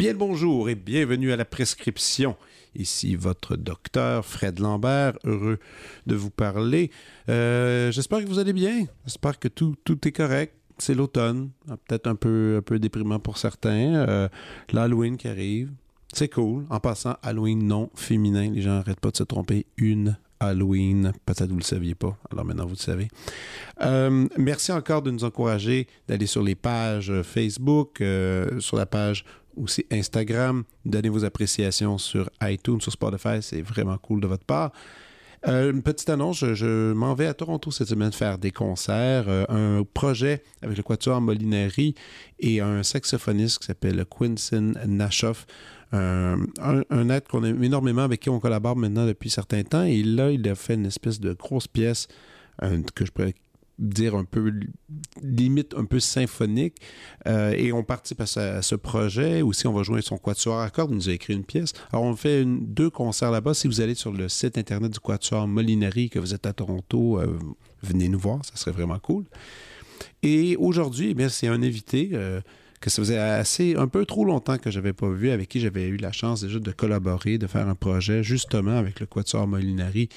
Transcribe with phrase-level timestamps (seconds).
[0.00, 2.34] Bien le bonjour et bienvenue à la prescription.
[2.74, 5.58] Ici votre docteur Fred Lambert, heureux
[6.06, 6.90] de vous parler.
[7.28, 8.86] Euh, J'espère que vous allez bien.
[9.04, 10.54] J'espère que tout, est correct.
[10.78, 11.50] C'est l'automne,
[11.86, 13.94] peut-être un peu, déprimant pour certains.
[14.08, 14.28] Euh,
[14.72, 15.70] L'Halloween qui arrive.
[16.14, 16.64] C'est cool.
[16.70, 18.50] En passant, Halloween non féminin.
[18.52, 19.66] Les gens n'arrêtent pas de se tromper.
[19.76, 21.12] Une Halloween.
[21.26, 22.16] Peut-être vous ne le saviez pas.
[22.32, 23.08] Alors maintenant, vous le savez.
[23.82, 28.02] Euh, merci encore de nous encourager d'aller sur les pages Facebook,
[28.60, 29.26] sur la page
[29.62, 30.64] aussi Instagram.
[30.84, 33.42] Donnez vos appréciations sur iTunes, sur Spotify.
[33.42, 34.72] C'est vraiment cool de votre part.
[35.48, 39.24] Euh, une petite annonce, je, m'en vais à Toronto cette semaine faire des concerts.
[39.28, 41.94] Euh, un projet avec le Quatuor Molinari
[42.38, 45.46] et un saxophoniste qui s'appelle Quincy Nashoff.
[45.92, 49.82] Un, un, être qu'on aime énormément, avec qui on collabore maintenant depuis certains temps.
[49.82, 52.06] Et là, il a fait une espèce de grosse pièce
[52.94, 53.34] que je pourrais
[53.80, 54.52] dire un peu
[55.22, 56.76] limite un peu symphonique
[57.26, 59.42] euh, et on participe à ce, projet.
[59.42, 61.72] Aussi on va jouer son quatuor à cordes il nous a écrit une pièce.
[61.92, 63.54] Alors on fait deux concerts là-bas.
[63.54, 67.18] Si vous allez sur le site internet du quatuor Molinari que vous êtes à Toronto
[67.18, 67.38] euh,
[67.82, 69.24] venez nous voir ça serait vraiment cool.
[70.22, 72.40] Et aujourd'hui eh c'est un invité euh,
[72.80, 75.86] que ça faisait assez un peu trop longtemps que j'avais pas vu, avec qui j'avais
[75.86, 80.08] eu la chance déjà de collaborer, de faire un projet justement avec le Quatuor Molinari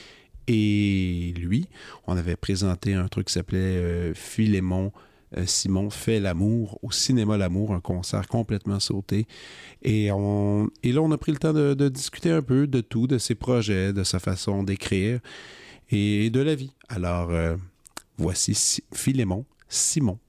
[0.47, 1.67] et lui.
[2.07, 4.91] On avait présenté un truc qui s'appelait euh, Philémon.
[5.37, 9.25] Euh, Simon fait l'amour au cinéma L'amour, un concert complètement sauté.
[9.81, 13.07] Et, on, et là, on a pris le temps de, discuter un peu de tout,
[13.07, 15.19] de ses projets, de sa façon d'écrire
[15.89, 16.73] et de la vie.
[16.89, 17.55] Alors, euh,
[18.17, 20.19] voici Philémon Simon.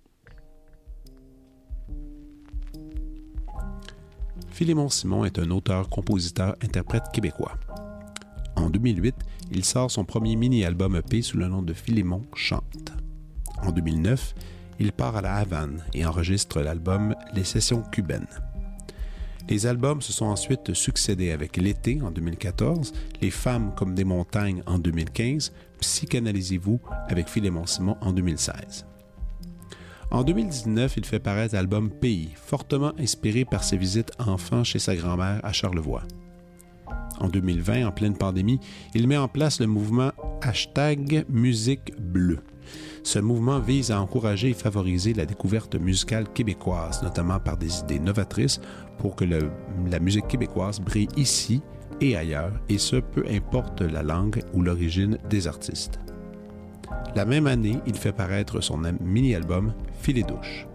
[4.51, 7.59] Philémon Simon est un auteur, compositeur, interprète québécois.
[8.57, 9.15] En 2008,
[9.53, 12.93] il sort son premier mini-album EP sous le nom de Philémon Chante.
[13.63, 14.35] En 2009,
[14.81, 18.27] il part à la Havane et enregistre l'album Les Sessions cubaines.
[19.49, 24.63] Les albums se sont ensuite succédés avec L'été en 2014, Les femmes comme des montagnes
[24.67, 28.87] en 2015, Psychanalysez-vous avec Philémon Simon en 2016.
[30.11, 34.95] En 2019, il fait paraître l'album Pays, fortement inspiré par ses visites enfants chez sa
[34.97, 36.05] grand-mère à Charlevoix.
[37.21, 38.61] En 2020, en pleine pandémie,
[38.95, 40.11] il met en place le mouvement
[40.43, 42.41] hashtag musique bleue.
[43.03, 48.01] Ce mouvement vise à encourager et favoriser la découverte musicale québécoise, notamment par des idées
[48.01, 48.61] novatrices
[48.99, 51.61] pour que la musique québécoise brille ici
[52.01, 56.01] et ailleurs, et ce peu importe la langue ou l'origine des artistes.
[57.15, 60.67] La même année, il fait paraître son mini-album Filet douche.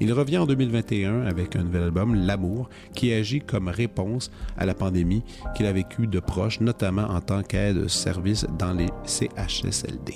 [0.00, 4.74] Il revient en 2021 avec un nouvel album, L'amour, qui agit comme réponse à la
[4.74, 5.24] pandémie
[5.56, 10.14] qu'il a vécue de proche, notamment en tant qu'aide-service dans les CHSLD.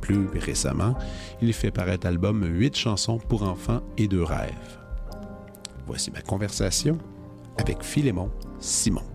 [0.00, 0.96] Plus récemment,
[1.40, 4.78] il fait paraître l'album 8 chansons pour enfants et de rêves.
[5.86, 6.98] Voici ma conversation
[7.56, 9.11] avec Philémon Simon.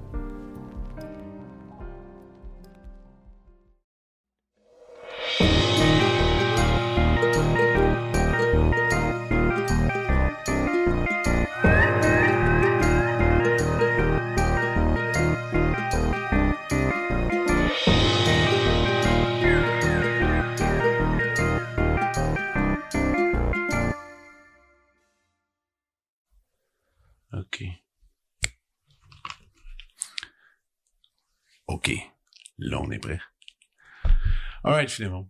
[34.77, 35.27] All right, Philémon.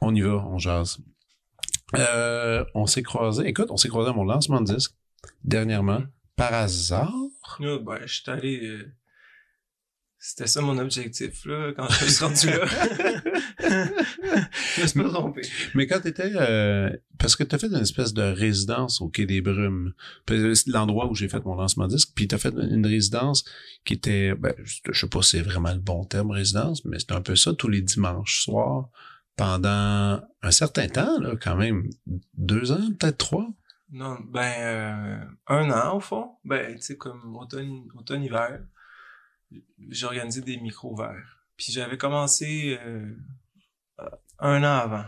[0.00, 0.98] On y va, on jase.
[1.96, 4.94] Euh, on s'est croisé, écoute, on s'est croisé à mon lancement de disque
[5.42, 6.04] dernièrement,
[6.36, 7.12] par hasard.
[7.58, 8.60] Oh, ben, je suis allé.
[8.62, 8.94] Euh...
[10.28, 12.66] C'était ça mon objectif, là, quand je suis rendu là.
[14.76, 15.42] je me suis pas trompé.
[15.76, 16.32] Mais quand t'étais...
[16.34, 19.92] Euh, parce que t'as fait une espèce de résidence au Quai des Brumes.
[20.26, 22.10] C'est l'endroit où j'ai fait mon lancement disque.
[22.16, 23.44] Puis t'as fait une résidence
[23.84, 24.34] qui était...
[24.34, 27.36] Ben, je sais pas si c'est vraiment le bon terme, résidence, mais c'est un peu
[27.36, 28.88] ça, tous les dimanches soirs,
[29.36, 31.88] pendant un certain temps, là, quand même.
[32.34, 33.46] Deux ans, peut-être trois?
[33.92, 36.30] Non, ben, euh, un an, au fond.
[36.44, 38.58] Ben, tu sais, comme automne, automne-hiver
[39.88, 41.46] j'ai organisé des micros verts.
[41.56, 43.14] Puis j'avais commencé euh,
[44.38, 45.04] un an avant.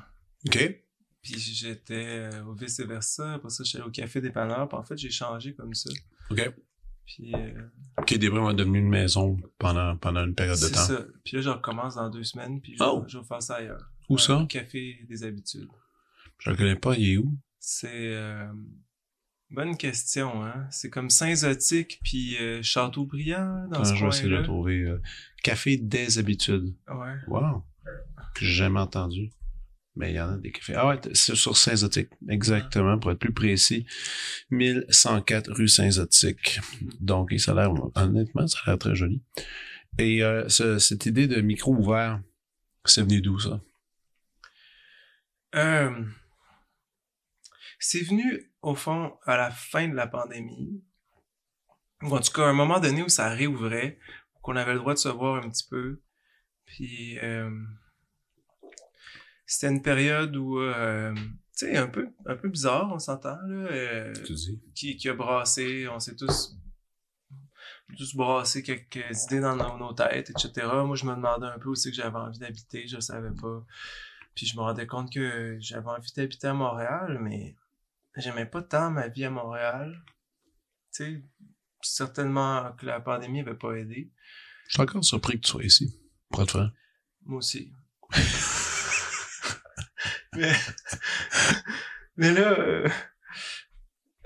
[0.47, 0.83] OK.
[1.23, 3.35] Puis j'étais euh, au vice-versa.
[3.35, 4.69] Après ça, j'étais au café dépanneur.
[4.69, 5.91] Puis en fait, j'ai changé comme ça.
[6.31, 6.53] OK.
[7.05, 7.35] Puis...
[7.35, 7.69] Euh,
[7.99, 10.81] OK, des est devenu une maison pendant, pendant une période de temps.
[10.81, 11.07] C'est ça.
[11.25, 12.61] Puis là, je recommence dans deux semaines.
[12.61, 13.05] Puis je, oh.
[13.09, 13.91] je vais faire ça ailleurs.
[14.09, 14.39] Où ça?
[14.39, 15.69] Au café des habitudes.
[16.39, 16.95] Je le connais pas.
[16.97, 17.35] Il est où?
[17.59, 18.17] C'est...
[19.51, 20.67] Bonne question, hein.
[20.71, 24.41] C'est comme Saint-Zotique puis euh, Châteaubriand dans ah, ce Je vais essayer de coin-là.
[24.41, 24.81] le trouver.
[24.83, 25.01] Euh,
[25.43, 26.75] Café des habitudes.
[26.89, 27.15] Ouais.
[27.29, 27.65] Wow.
[28.35, 29.31] Que j'ai jamais entendu.
[29.97, 30.75] Mais il y en a des cafés.
[30.77, 32.11] Ah ouais, c'est sur Saint-Zotique.
[32.29, 33.85] Exactement, pour être plus précis.
[34.51, 36.61] 1104 rue Saint-Zotique.
[37.01, 39.23] Donc, ça a l'air, honnêtement, ça a l'air très joli.
[39.99, 42.21] Et euh, cette idée de micro ouvert,
[42.85, 43.61] c'est venu d'où ça?
[45.57, 45.91] Euh,
[47.81, 50.83] c'est venu, au fond, à la fin de la pandémie.
[52.03, 53.99] Ou en tout cas, à un moment donné où ça réouvrait,
[54.43, 56.01] qu'on avait le droit de se voir un petit peu.
[56.65, 57.51] Puis, euh,
[59.47, 63.69] c'était une période où, euh, tu sais, un peu, un peu bizarre, on s'entend, là.
[63.71, 64.13] Euh,
[64.75, 66.59] qui, qui a brassé, on s'est tous
[67.97, 70.67] tous brassé quelques idées dans nos, têtes, etc.
[70.85, 73.65] Moi, je me demandais un peu où c'est que j'avais envie d'habiter, je savais pas.
[74.35, 77.57] Puis je me rendais compte que j'avais envie d'habiter à Montréal, mais
[78.19, 80.05] j'aimais pas tant ma vie à Montréal.
[80.93, 81.23] Tu sais,
[81.83, 84.13] certainement que la pandémie avait pas aidé.
[84.69, 85.99] Je suis encore surpris que tu sois ici,
[86.31, 86.73] pour te faire.
[87.25, 87.73] Moi aussi.
[90.35, 90.53] mais,
[92.17, 92.89] mais là, euh,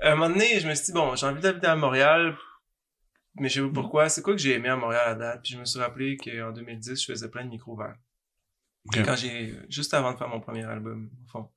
[0.01, 2.37] à un moment donné, je me suis dit, bon, j'ai envie d'habiter à Montréal,
[3.37, 3.73] mais je sais pas mm.
[3.73, 4.09] pourquoi.
[4.09, 5.43] C'est quoi que j'ai aimé à Montréal à date?
[5.43, 7.97] Puis je me suis rappelé qu'en 2010, je faisais plein de micro verts.
[8.93, 11.51] Quand j'ai, juste avant de faire mon premier album, au fond.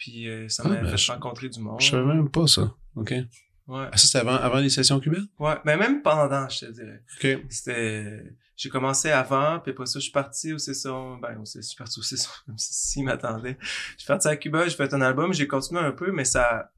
[0.00, 1.78] Puis euh, ça ah, m'a ben, fait rencontrer du monde.
[1.78, 2.74] Je savais même pas ça.
[2.96, 3.10] OK.
[3.10, 3.26] Ouais.
[3.68, 5.28] Ah, ça, c'était avant, avant les sessions cubaines?
[5.38, 7.04] Ouais, mais même pendant, je te dirais.
[7.18, 7.44] OK.
[7.50, 8.24] C'était,
[8.56, 12.00] j'ai commencé avant, puis après ça, je suis parti au session, ben, je suis parti
[12.00, 13.58] au session, même s'il m'attendait.
[13.60, 16.72] Je suis parti à Cuba, j'ai fait un album, j'ai continué un peu, mais ça,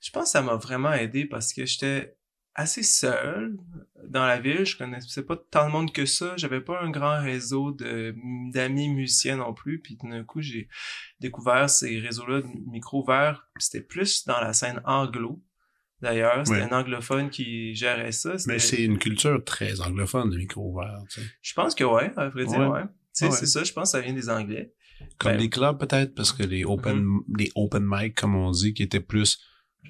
[0.00, 2.16] je pense que ça m'a vraiment aidé parce que j'étais
[2.58, 3.56] assez seul
[4.08, 4.66] dans la ville.
[4.66, 6.34] Je connaissais pas tant de monde que ça.
[6.36, 8.14] J'avais pas un grand réseau de
[8.52, 9.80] d'amis musiciens non plus.
[9.80, 10.68] Puis d'un coup, j'ai
[11.20, 13.48] découvert ces réseaux-là de micro verts.
[13.58, 15.40] C'était plus dans la scène anglo.
[16.00, 18.34] D'ailleurs, c'était un anglophone qui gérait ça.
[18.46, 21.02] Mais c'est une culture très anglophone, le micro vert.
[21.40, 22.84] Je pense que ouais, à vrai dire, ouais.
[23.12, 24.74] C'est ça, je pense que ça vient des Anglais.
[25.18, 27.38] Comme ben, les clubs peut-être, parce que les open, mm-hmm.
[27.38, 29.38] les open mic, comme on dit, qui étaient plus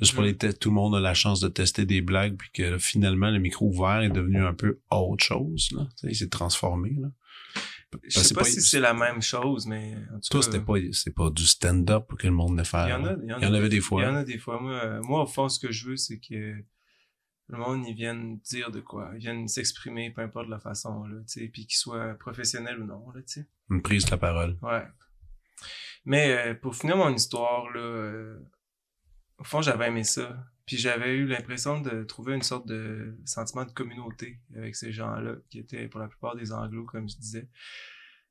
[0.01, 0.27] Juste pour mm.
[0.27, 3.39] les tout le monde a la chance de tester des blagues, puis que finalement, le
[3.39, 5.71] micro ouvert est devenu un peu autre chose.
[5.73, 5.89] Là.
[6.05, 6.97] il s'est transformé.
[6.99, 7.09] Là.
[8.05, 10.75] Je sais pas, si c'est la même chose, mais en tout Toi, c'était pas,
[11.17, 12.87] pas du stand-up que le monde venait faire.
[12.87, 14.03] Il y en, a, il y en, avait des fois.
[14.03, 14.61] Il y en a des fois.
[14.61, 16.55] Moi, moi, au fond, ce que je veux, c'est que
[17.49, 19.11] le monde, ils viennent dire de quoi.
[19.15, 22.85] Ils viennent s'exprimer, peu importe la façon, là, tu sais, puis qu'ils soient professionnels ou
[22.85, 23.47] non, là, tu sais.
[23.71, 24.59] Une prise de la parole.
[24.61, 24.85] Ouais.
[26.05, 28.39] Mais euh, pour finir mon histoire, là, euh,
[29.39, 30.37] au fond, j'avais aimé ça.
[30.67, 35.37] Puis j'avais eu l'impression de trouver une sorte de sentiment de communauté avec ces gens-là,
[35.49, 37.49] qui étaient pour la plupart des anglos, comme je disais.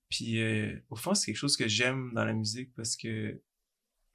[0.10, 3.42] Puis euh, au fond, c'est quelque chose que j'aime dans la musique parce que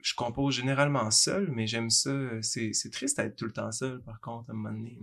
[0.03, 2.13] je compose généralement seul, mais j'aime ça.
[2.43, 4.99] C'est, triste d'être tout le temps seul, par contre, à un moment donné.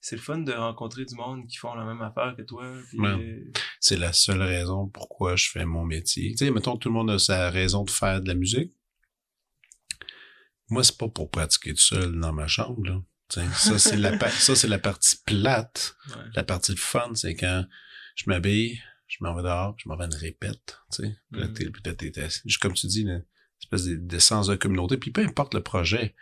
[0.00, 2.64] C'est le fun de rencontrer du monde qui font la même affaire que toi.
[2.64, 3.40] Euh,
[3.80, 6.32] c'est la seule raison pourquoi je fais mon métier.
[6.32, 8.72] Tu sais, mettons, tout le monde a sa raison de faire de la musique.
[10.68, 13.00] Moi, c'est pas pour pratiquer tout seul dans ma chambre, là.
[13.28, 15.96] ça, c'est la, ça, c'est la partie plate.
[16.34, 17.66] La partie fun, c'est quand
[18.16, 21.16] je m'habille, je m'en vais dehors, je m'en vais à une répète, tu sais.
[21.32, 22.58] Mm-hmm.
[22.58, 23.24] comme tu dis, une
[23.60, 24.96] espèce de, de sens de communauté.
[24.96, 26.14] Puis peu importe le projet,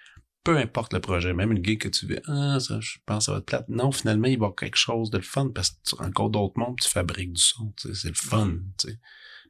[0.45, 3.25] peu importe le projet, même une gig que tu veux, ah, ça, je pense que
[3.27, 3.69] ça va être plate.
[3.69, 6.59] Non, finalement, il va y avoir quelque chose de fun parce que tu rencontres d'autres
[6.59, 8.73] mondes, tu fabriques du son, tu sais, c'est le fun, mm-hmm.
[8.79, 8.99] tu sais.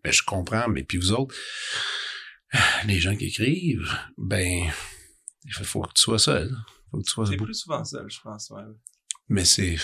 [0.05, 1.35] Mais je comprends, mais puis vous autres,
[2.87, 4.71] les gens qui écrivent, ben,
[5.45, 6.55] il faut que tu sois seul.
[6.91, 8.63] Faut que tu sois C'est plus souvent seul, je pense, ouais.
[9.29, 9.77] Mais c'est,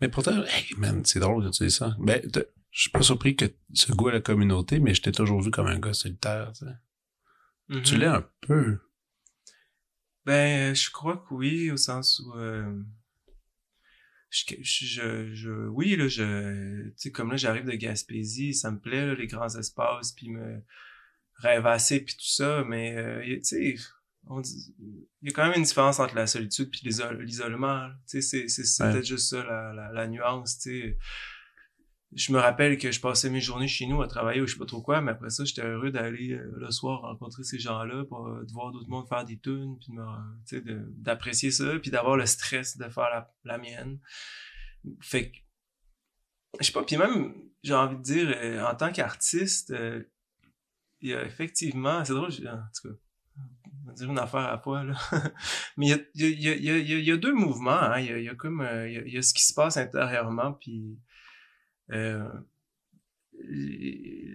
[0.00, 1.94] mais pourtant, hey, man, c'est drôle que tu dis ça.
[1.98, 2.22] Ben,
[2.70, 5.50] je suis pas surpris que ce goût à la communauté, mais je t'ai toujours vu
[5.50, 6.72] comme un gars solitaire, tu sais.
[7.70, 7.82] Mm-hmm.
[7.82, 8.78] Tu l'es un peu.
[10.24, 12.82] Ben, je crois que oui, au sens où, euh,
[14.30, 18.78] je, je, je, oui, là, je, tu sais, comme là, j'arrive de Gaspésie, ça me
[18.78, 20.62] plaît, là, les grands espaces, puis me
[21.38, 23.76] rêvasser, puis tout ça, mais, euh, tu sais,
[24.30, 27.88] il y a quand même une différence entre la solitude puis l'isolement.
[28.08, 30.98] Tu sais, c'est peut-être juste ça, la, la, la nuance, tu sais.
[32.12, 34.58] Je me rappelle que je passais mes journées chez nous à travailler ou je sais
[34.58, 38.04] pas trop quoi, mais après ça, j'étais heureux d'aller euh, le soir rencontrer ces gens-là
[38.06, 39.92] pour euh, de voir d'autres mondes faire des tunes, puis
[40.96, 44.00] d'apprécier ça, puis d'avoir le stress de faire la, la mienne.
[45.02, 45.36] Fait que,
[46.60, 49.74] je sais pas, puis même, j'ai envie de dire, euh, en tant qu'artiste,
[51.00, 52.94] il y a effectivement, c'est drôle, en tout cas,
[53.36, 54.94] on va dire une affaire à fois, là.
[55.76, 58.00] Mais il y a, deux mouvements, hein.
[58.00, 60.52] Il y a, comme, il, y a, il y a ce qui se passe intérieurement,
[60.52, 60.98] puis
[61.92, 62.28] euh,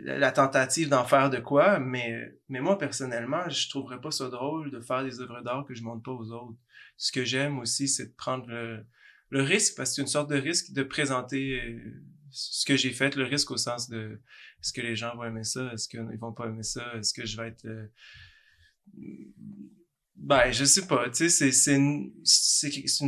[0.06, 4.72] la tentative d'en faire de quoi, mais, mais moi, personnellement, je trouverais pas ça drôle
[4.72, 6.58] de faire des œuvres d'art que je montre pas aux autres.
[6.98, 8.86] Ce que j'aime aussi, c'est de prendre le,
[9.30, 11.82] le risque, parce que c'est une sorte de risque de présenter
[12.34, 14.20] ce que j'ai fait, le risque au sens de
[14.62, 17.26] est-ce que les gens vont aimer ça, est-ce qu'ils vont pas aimer ça, est-ce que
[17.26, 17.88] je vais être euh,
[20.16, 22.12] ben, je sais pas, tu sais, c'est, une,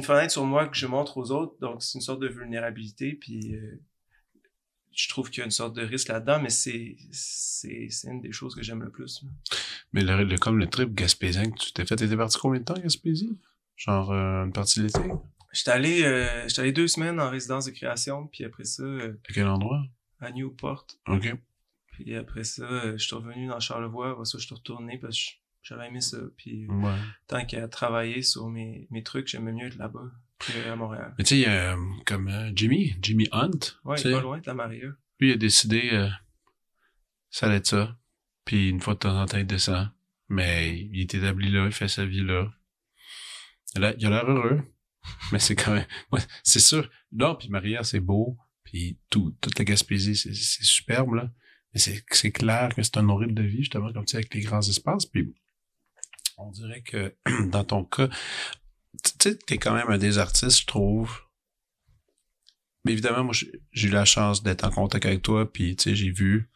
[0.03, 3.55] fenêtre sur moi que je montre aux autres, donc c'est une sorte de vulnérabilité, puis
[3.55, 3.82] euh,
[4.91, 6.98] je trouve qu'il y a une sorte de risque là-dedans, mais c'est,
[8.05, 9.24] une des choses que j'aime le plus.
[9.94, 12.79] Mais le, comme le trip gaspésien que tu t'es fait, t'étais parti combien de temps
[12.79, 13.39] Gaspésie?
[13.75, 15.00] Genre euh, une partie de l'été?
[15.55, 18.83] J'étais allé, euh, j'étais allé deux semaines en résidence de création, puis après ça...
[18.83, 19.81] Euh, à quel endroit?
[20.19, 20.85] À Newport.
[21.07, 21.33] OK.
[21.93, 25.31] Puis après ça, je suis revenu dans Charlevoix, après ça, je suis retourné parce que
[25.63, 26.17] j'avais aimé ça.
[26.35, 26.67] Puis
[27.27, 31.15] tant qu'à travailler sur mes, mes trucs, j'aimais mieux être là-bas qu'à Montréal.
[31.17, 33.51] Mais tu sais, il y a comme euh, Jimmy, Jimmy Hunt.
[33.85, 34.88] Ouais, il est pas loin de la Maria.
[35.19, 36.09] Lui, il a décidé, euh,
[37.29, 37.97] ça allait être ça.
[38.43, 39.89] Puis une fois de temps en temps, il descend.
[40.27, 42.51] Mais il est établi là, il fait sa vie là.
[43.77, 44.62] Là, il a l'air heureux.
[45.31, 45.85] mais c'est quand même...
[46.43, 46.89] C'est sûr.
[47.12, 48.38] Non, puis Maria, c'est beau.
[48.63, 51.31] Puis tout, toute la Gaspésie, c'est superbe, là.
[51.74, 54.41] Mais c'est clair que c'est un horrible de vie, justement, comme tu sais, avec les
[54.41, 55.05] grands espaces.
[55.05, 55.35] Puis
[56.38, 57.15] on dirait que
[57.50, 58.07] dans ton cas,
[59.03, 61.21] tu sais, t'es quand même un des artistes, je trouve.
[62.85, 63.33] Mais évidemment, moi,
[63.71, 66.50] j'ai eu la chance d'être en contact avec toi, puis tu sais, j'ai vu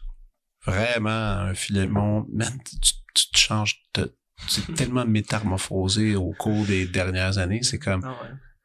[0.65, 2.25] vraiment un Philémon.
[2.31, 4.01] Man, tu, tu te changes, tu
[4.47, 8.15] es tellement métamorphosé au cours des dernières années, c'est comme ah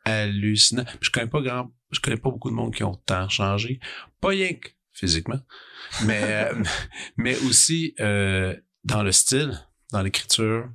[0.04, 0.84] hallucinant.
[1.00, 3.80] Je connais pas grand, je connais pas beaucoup de monde qui ont tant changé,
[4.20, 5.40] pas rien que physiquement,
[6.04, 6.50] mais
[7.16, 8.54] mais aussi euh,
[8.84, 9.58] dans le style,
[9.92, 10.68] dans l'écriture,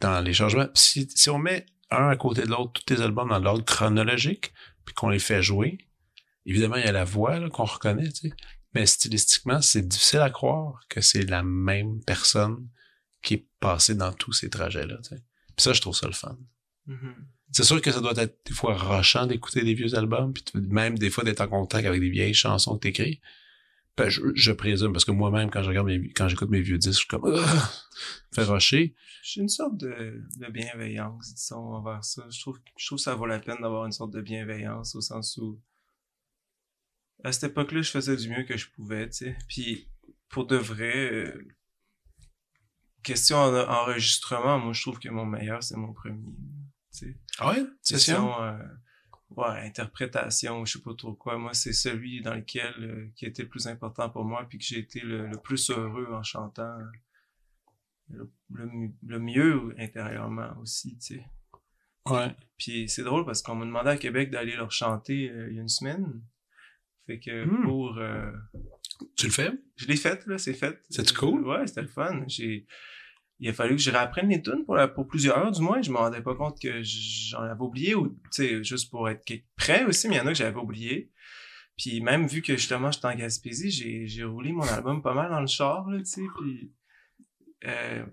[0.00, 0.68] dans les changements.
[0.74, 4.52] Si, si on met un à côté de l'autre, tous tes albums dans l'ordre chronologique,
[4.84, 5.78] puis qu'on les fait jouer,
[6.44, 8.34] évidemment, il y a la voix qu'on reconnaît, tu sais.
[8.74, 12.68] Mais stylistiquement, c'est difficile à croire que c'est la même personne
[13.26, 14.98] qui est passée dans tous ces trajets-là.
[15.10, 15.18] Puis
[15.58, 16.38] ça, je trouve ça le fun.
[16.88, 17.14] Mm-hmm.
[17.50, 20.96] C'est sûr que ça doit être des fois rochant d'écouter des vieux albums, puis même
[20.96, 23.20] des fois d'être en contact avec des vieilles chansons que t'écris.
[23.96, 26.78] Ben, je, je, présume, parce que moi-même, quand je regarde mes, quand j'écoute mes vieux
[26.78, 27.34] disques, je suis comme,
[28.32, 28.94] fait rocher.
[29.22, 32.24] J'ai une sorte de, de bienveillance, disons, envers ça.
[32.30, 35.00] Je trouve, je trouve que ça vaut la peine d'avoir une sorte de bienveillance au
[35.00, 35.60] sens où,
[37.24, 39.36] à cette époque-là, je faisais du mieux que je pouvais, tu sais.
[39.48, 39.88] Puis,
[40.28, 41.34] pour de vrai,
[43.02, 46.22] question enregistrement, moi, je trouve que mon meilleur, c'est mon premier.
[47.38, 47.64] Ah ouais?
[47.82, 48.20] Ça?
[48.22, 48.62] Euh,
[49.30, 51.38] ouais, interprétation, je sais pas trop quoi.
[51.38, 54.64] Moi, c'est celui dans lequel euh, qui était le plus important pour moi, puis que
[54.64, 56.78] j'ai été le, plus heureux en chantant.
[58.08, 58.30] Le,
[59.02, 61.26] le, mieux intérieurement aussi, tu sais.
[62.08, 62.34] Ouais.
[62.56, 65.58] Puis c'est drôle parce qu'on m'a demandé à Québec d'aller leur chanter euh, il y
[65.58, 66.22] a une semaine.
[67.06, 67.64] Fait que hmm.
[67.64, 67.98] pour...
[67.98, 68.30] Euh,
[69.16, 69.50] tu le fais?
[69.76, 70.78] Je l'ai fait, là, c'est fait.
[70.90, 71.46] C'est cool?
[71.46, 72.24] Ouais, c'était le fun.
[72.26, 72.66] J'ai
[73.38, 75.82] il a fallu que je réapprenne les tunes pour, pour plusieurs heures du moins.
[75.82, 79.30] Je me rendais pas compte que j'en avais oublié ou, tu sais, juste pour être
[79.56, 81.12] prêt aussi, mais il y en a que j'avais oublié.
[81.76, 85.30] Puis même vu que justement j'étais en Gaspésie, j'ai, j'ai roulé mon album pas mal
[85.30, 86.72] dans le char, là, tu sais, puis
[87.66, 88.06] euh,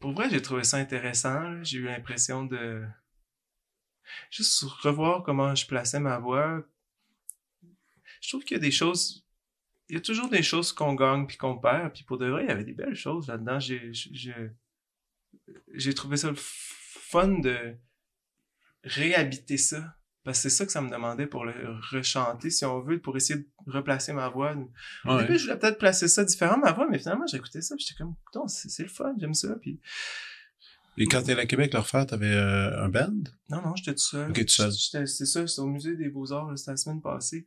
[0.00, 1.62] pour vrai, j'ai trouvé ça intéressant.
[1.62, 2.82] J'ai eu l'impression de
[4.30, 6.62] juste revoir comment je plaçais ma voix.
[8.20, 9.25] Je trouve qu'il y a des choses
[9.88, 11.92] il y a toujours des choses qu'on gagne puis qu'on perd.
[11.92, 13.60] Puis pour de vrai, il y avait des belles choses là-dedans.
[13.60, 17.76] J'ai, j'ai, trouvé ça le fun de
[18.82, 19.96] réhabiter ça.
[20.24, 21.54] Parce que c'est ça que ça me demandait pour le
[21.92, 24.56] rechanter, si on veut, pour essayer de replacer ma voix.
[25.04, 27.94] Au début, je voulais peut-être placer ça différemment, ma voix, mais finalement, j'écoutais ça, j'étais
[27.94, 28.16] comme,
[28.48, 29.54] c'est, c'est le fun, j'aime ça.
[29.60, 29.78] Puis...
[30.98, 33.22] Et quand t'es à Québec, leur faire, t'avais euh, un band?
[33.50, 34.30] Non, non, j'étais tout seul.
[34.30, 34.72] Ok, tout seul.
[34.72, 37.46] C'était, c'est ça, c'était au musée des Beaux-Arts, c'était la semaine passée.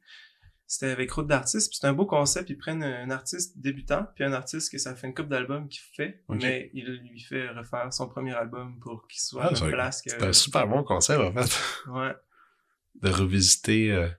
[0.71, 2.51] C'était avec Route d'artistes, puis c'est un beau concept.
[2.51, 5.81] Ils prennent un artiste débutant, puis un artiste que ça fait une couple d'albums qu'il
[5.95, 10.03] fait, mais il lui fait refaire son premier album pour qu'il soit ah, à place
[10.03, 10.11] que...
[10.11, 11.59] C'est un super bon concept, en fait.
[11.89, 12.15] Ouais.
[13.01, 14.09] De revisiter, euh,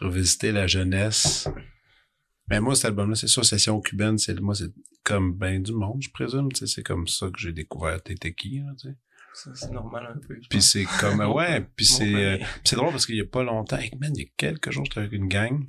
[0.00, 1.48] revisiter la jeunesse.
[2.48, 4.72] Mais moi, cet album-là, c'est sûr, Session cubaine, c'est, moi, c'est
[5.02, 8.24] comme ben du monde, je présume, c'est comme ça que j'ai découvert sais.
[8.78, 8.88] Ça,
[9.34, 10.36] c'est normal un peu.
[10.48, 13.78] Puis c'est comme, ouais, puis c'est, euh, c'est drôle parce qu'il y a pas longtemps,
[13.78, 15.64] hey, man, il y a quelques jours, j'étais avec une gang,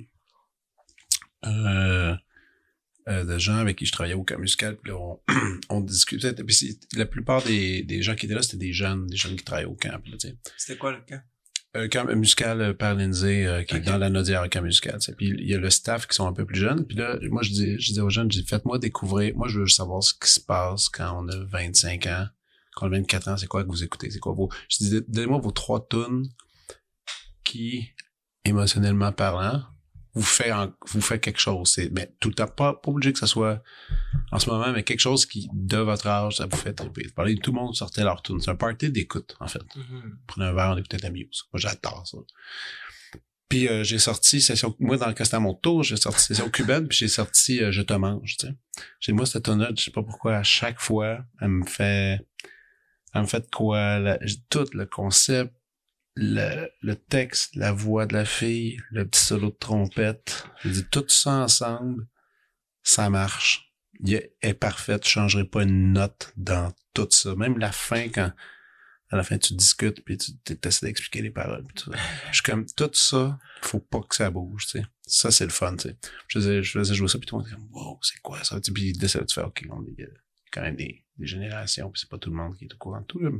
[1.44, 2.14] euh,
[3.08, 5.20] euh, de gens avec qui je travaillais au camp musical, puis on,
[5.68, 9.16] on discutait, puis la plupart des, des gens qui étaient là, c'était des jeunes, des
[9.16, 10.00] jeunes qui travaillaient au camp.
[10.56, 11.22] C'était quoi le camp?
[11.74, 14.98] Un camp musical par Lindsay, euh, qui est dans la Nodière, camp musical.
[14.98, 15.12] T'sais.
[15.12, 16.86] Puis il y a le staff qui sont un peu plus jeunes.
[16.86, 19.36] Puis là, moi, je dis, je dis aux jeunes, je dis, faites-moi découvrir.
[19.36, 22.26] Moi, je veux savoir ce qui se passe quand on a 25 ans
[22.76, 24.10] quand on a 24 ans, c'est quoi que vous écoutez?
[24.10, 24.50] C'est quoi vos...
[24.68, 26.28] Je disais, donnez-moi vos trois tunes
[27.42, 27.88] qui,
[28.44, 29.64] émotionnellement parlant,
[30.14, 30.52] vous fait
[30.88, 31.68] vous fait quelque chose.
[31.68, 33.62] C'est, mais tout le temps, pas, pas obligé que ce soit
[34.30, 37.08] en ce moment, mais quelque chose qui, de votre âge, ça vous fait triper.
[37.14, 38.40] Parler, tout le monde sortait leur tune.
[38.40, 39.58] C'est un party d'écoute, en fait.
[39.58, 40.12] Mm-hmm.
[40.26, 41.30] Prenez un verre, on écoutait ta musique.
[41.52, 42.18] Moi, j'adore ça.
[43.48, 46.20] Puis euh, j'ai sorti session moi dans le cas c'était à mon tour, j'ai sorti
[46.20, 48.54] session cubaine puis j'ai sorti euh, je te mange, tu sais.
[48.98, 52.26] Chez moi cette tonne je sais pas pourquoi à chaque fois elle me fait
[53.22, 54.18] me fait quoi la-
[54.50, 55.52] tout le concept
[56.16, 60.46] le, le texte, la voix de la fille, le petit solo de trompette,
[60.90, 62.06] tout ça ensemble,
[62.82, 63.70] ça marche.
[64.00, 67.34] Il est, est parfaite, je changerai pas une note dans tout ça.
[67.34, 68.32] Même la fin quand
[69.10, 70.32] à la fin tu discutes puis tu
[70.64, 71.98] essaies d'expliquer les paroles tout ça.
[72.30, 74.82] Je suis comme tout ça, faut pas que ça bouge, tu.
[75.06, 75.88] Ça c'est le fun, tu.
[76.28, 78.60] Je faisais, je jouer ça puis tout le monde était comme wow, c'est quoi ça?
[78.60, 80.06] Tu Puis de ça tu fais OK, on est a
[80.50, 83.00] quand même des, des générations puis c'est pas tout le monde qui est au courant
[83.00, 83.30] de tout là.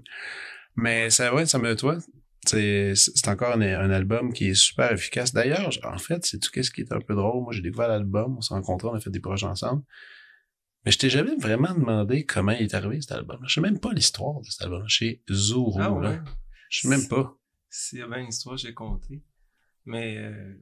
[0.76, 1.98] Mais ça ouais, ça me toi
[2.44, 2.94] c'est
[3.26, 5.32] encore un, un album qui est super efficace.
[5.32, 7.42] D'ailleurs, en fait, c'est tu qu'est-ce qui est un peu drôle?
[7.42, 9.82] Moi, j'ai découvert l'album, on s'est rencontrés, on a fait des projets ensemble.
[10.84, 13.40] Mais je t'ai jamais vraiment demandé comment il est arrivé cet album.
[13.48, 14.84] Je sais même pas l'histoire de cet album.
[14.88, 16.20] Chez Zuru, Ah ouais.
[16.70, 17.34] Je sais même pas.
[17.68, 19.24] S'il y avait une histoire, j'ai compté.
[19.84, 20.54] Mais euh,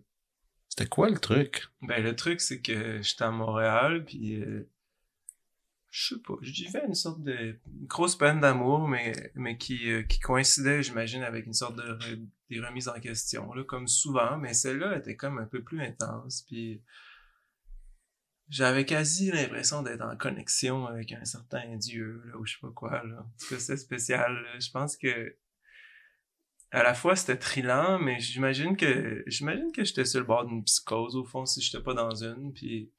[0.70, 1.66] C'était quoi le truc?
[1.82, 4.70] ben le truc, c'est que j'étais à Montréal, puis euh,
[5.94, 10.02] je sais pas, je vivais une sorte de grosse peine d'amour, mais mais qui euh,
[10.02, 12.18] qui coïncidait, j'imagine, avec une sorte de
[12.50, 14.36] des remises en question, là, comme souvent.
[14.36, 16.82] Mais celle-là était comme un peu plus intense, puis
[18.48, 22.72] j'avais quasi l'impression d'être en connexion avec un certain dieu, là, ou je sais pas
[22.72, 23.20] quoi, là.
[23.20, 24.44] En tout cas, c'est spécial.
[24.58, 25.36] Je pense que
[26.72, 30.64] à la fois c'était trillant, mais j'imagine que j'imagine que j'étais sur le bord d'une
[30.64, 32.52] psychose au fond si j'étais pas dans une.
[32.52, 32.90] Puis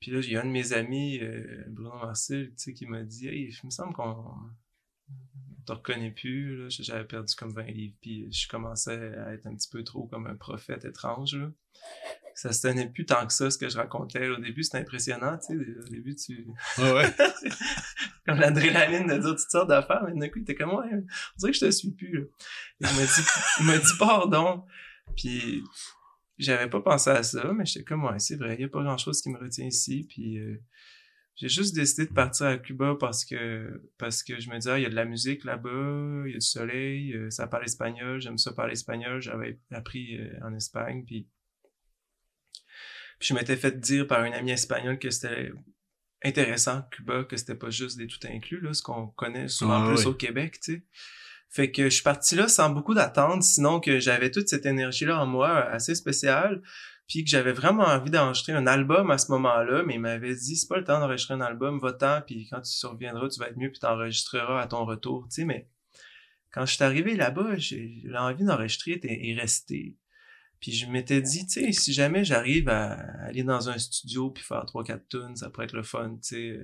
[0.00, 2.86] puis là il y a un de mes amis, euh, Bruno Marcel, tu sais, qui
[2.86, 4.04] m'a dit, hey, il me semble qu'on
[5.10, 6.56] on te reconnaît plus.
[6.56, 10.06] Là, j'avais perdu comme 20 livres, puis je commençais à être un petit peu trop
[10.06, 11.36] comme un prophète étrange.
[11.36, 11.50] Là.
[12.34, 14.28] Ça se tenait plus tant que ça ce que je racontais.
[14.28, 15.80] Au début c'était impressionnant, tu sais.
[15.80, 16.46] Au début tu
[16.78, 17.14] Ouais, ouais.
[18.26, 21.38] comme l'adrénaline de dire toutes sortes d'affaires, mais d'un coup, il était comme, ouais, on
[21.38, 22.20] dirait que je te suis plus, là.
[22.20, 23.22] Et il m'a dit,
[23.60, 24.64] il m'a dit pardon.
[25.16, 25.64] Puis,
[26.38, 28.82] j'avais pas pensé à ça, mais j'étais comme, ouais, c'est vrai, il y a pas
[28.82, 30.06] grand chose qui me retient ici.
[30.08, 30.56] Puis, euh,
[31.36, 34.78] j'ai juste décidé de partir à Cuba parce que, parce que je me disais, ah,
[34.78, 37.64] il y a de la musique là-bas, il y a du soleil, euh, ça parle
[37.64, 41.28] espagnol, j'aime ça parler espagnol, j'avais appris euh, en Espagne, puis,
[43.18, 45.50] puis je m'étais fait dire par une amie espagnole que c'était
[46.24, 49.88] intéressant Cuba que c'était pas juste des tout inclus là ce qu'on connaît souvent Ah,
[49.88, 50.06] plus oui.
[50.06, 50.82] au Québec tu sais
[51.50, 55.04] fait que je suis parti là sans beaucoup d'attente sinon que j'avais toute cette énergie
[55.04, 56.62] là en moi euh, assez spéciale
[57.06, 60.56] puis que j'avais vraiment envie d'enregistrer un album à ce moment-là mais il m'avait dit
[60.56, 63.56] c'est pas le temps d'enregistrer un album va-t'en puis quand tu surviendras tu vas être
[63.56, 65.44] mieux puis t'enregistreras à ton retour tu sais.
[65.44, 65.68] Mais
[66.52, 69.96] quand je suis arrivé là-bas j'ai l'envie d'enregistrer est restée
[70.60, 72.92] puis je m'étais dit, tu sais, si jamais j'arrive à
[73.24, 76.18] aller dans un studio puis faire trois quatre tunes, ça pourrait être le fun, tu
[76.22, 76.60] sais.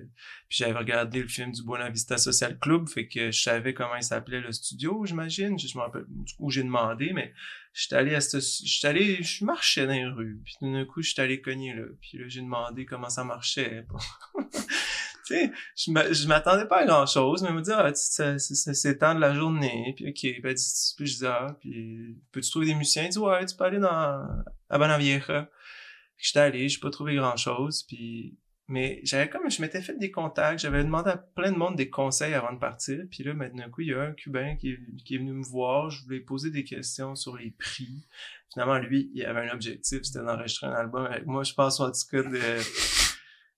[0.48, 3.96] Puis j'avais regardé le film du Buena Vista Social Club, fait que je savais comment
[3.96, 5.58] il s'appelait le studio, j'imagine.
[5.58, 6.06] Je, je me rappelle
[6.38, 7.32] où j'ai demandé, mais
[7.72, 11.02] j'étais allé à ce, j'étais allé, je marchais dans les rues, puis tout d'un coup,
[11.02, 11.84] j'étais allé cogner là.
[12.00, 13.86] Puis là, j'ai demandé comment ça marchait.
[15.26, 18.98] Sais, je m'a- je m'attendais pas à grand chose, mais il me dit, ah, c'est-
[18.98, 20.54] temps de la journée, puis ok, ben,
[20.96, 23.04] puis je dis, ah, puis peux-tu trouver des musiciens?
[23.04, 24.26] Il dit, ouais, tu peux aller dans,
[24.68, 25.48] à Banavieja.
[26.18, 30.10] J'étais allé, j'ai pas trouvé grand chose, puis, mais j'avais comme, je m'étais fait des
[30.10, 33.68] contacts, j'avais demandé à plein de monde des conseils avant de partir, puis là, maintenant,
[33.68, 36.20] coup, il y a un Cubain qui est, qui est venu me voir, je voulais
[36.20, 38.06] poser des questions sur les prix.
[38.52, 41.90] Finalement, lui, il avait un objectif, c'était d'enregistrer un album avec moi, je pense, en
[41.90, 42.60] tout cas, de,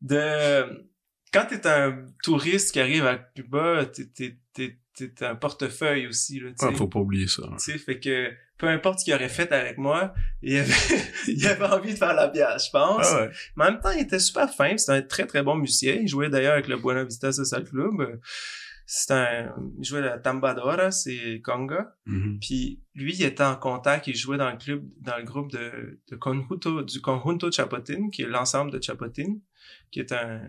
[0.01, 0.89] de,
[1.33, 6.41] quand t'es un touriste qui arrive à Cuba, t'es, t'es, t'es, t'es un portefeuille aussi,
[6.41, 6.67] là, tu sais.
[6.71, 7.43] Ah, faut pas oublier ça.
[7.59, 10.73] Sais, fait que peu importe ce qu'il aurait fait avec moi, il avait,
[11.29, 13.07] il avait envie de faire la pièce, je pense.
[13.07, 13.31] Ah ouais.
[13.57, 15.95] Mais en même temps, il était super fin, c'était un très très bon musicien.
[15.95, 18.21] Il jouait d'ailleurs avec le Buena Vista Social Club.
[18.89, 21.97] C'est un, il jouait la tambadora, c'est conga.
[22.07, 22.39] Mhm.
[22.41, 26.01] Puis lui, il était en contact, il jouait dans le club, dans le groupe de,
[26.09, 29.39] de Conjunto, du Conjunto Chapotin, qui est l'ensemble de Chapotin,
[29.91, 30.41] qui est un,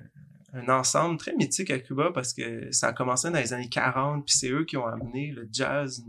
[0.53, 4.25] un ensemble très mythique à Cuba parce que ça a commencé dans les années 40,
[4.25, 6.05] puis c'est eux qui ont amené le jazz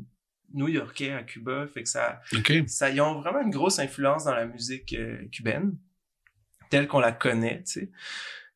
[0.54, 2.20] new-yorkais à Cuba, fait que ça,
[2.66, 5.76] ça, ils ont vraiment une grosse influence dans la musique euh, cubaine,
[6.70, 7.90] telle qu'on la connaît, tu sais.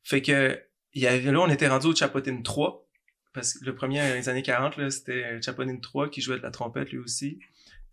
[0.03, 0.61] Fait que,
[0.95, 2.89] il y avait, là, on était rendu au Chapotin 3,
[3.33, 6.43] parce que le premier, dans les années 40, là, c'était Chapotin 3 qui jouait de
[6.43, 7.41] la trompette, lui aussi.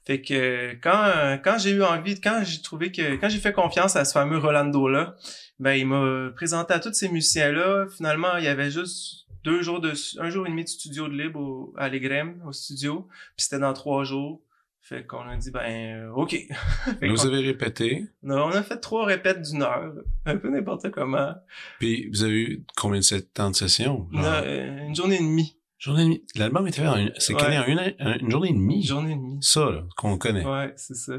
[0.06, 3.96] Fait que, quand, quand j'ai eu envie, quand j'ai trouvé que, quand j'ai fait confiance
[3.96, 5.16] à ce fameux Rolando-là,
[5.60, 7.88] ben, il m'a présenté à tous ces musiciens-là.
[7.96, 11.14] Finalement, il y avait juste deux jours de, un jour et demi de studio de
[11.14, 13.08] libre au, à Legrem, au studio.
[13.36, 14.42] Puis c'était dans trois jours.
[14.82, 16.36] Fait qu'on a dit, ben, euh, OK.
[17.02, 19.94] Vous avez répété, non, on a fait trois répètes d'une heure.
[20.26, 21.36] Un peu n'importe comment.
[21.78, 24.08] puis vous avez eu combien de temps de session?
[24.12, 25.59] Une, euh, une journée et demie.
[25.80, 26.24] Journée et demie.
[26.36, 27.40] L'album était fait en une, c'est Ouais.
[27.40, 28.76] calé en une, une journée et demie?
[28.82, 29.40] Une journée et demie.
[29.42, 30.46] Ça, là, qu'on connaît.
[30.46, 31.14] Ouais, c'est ça.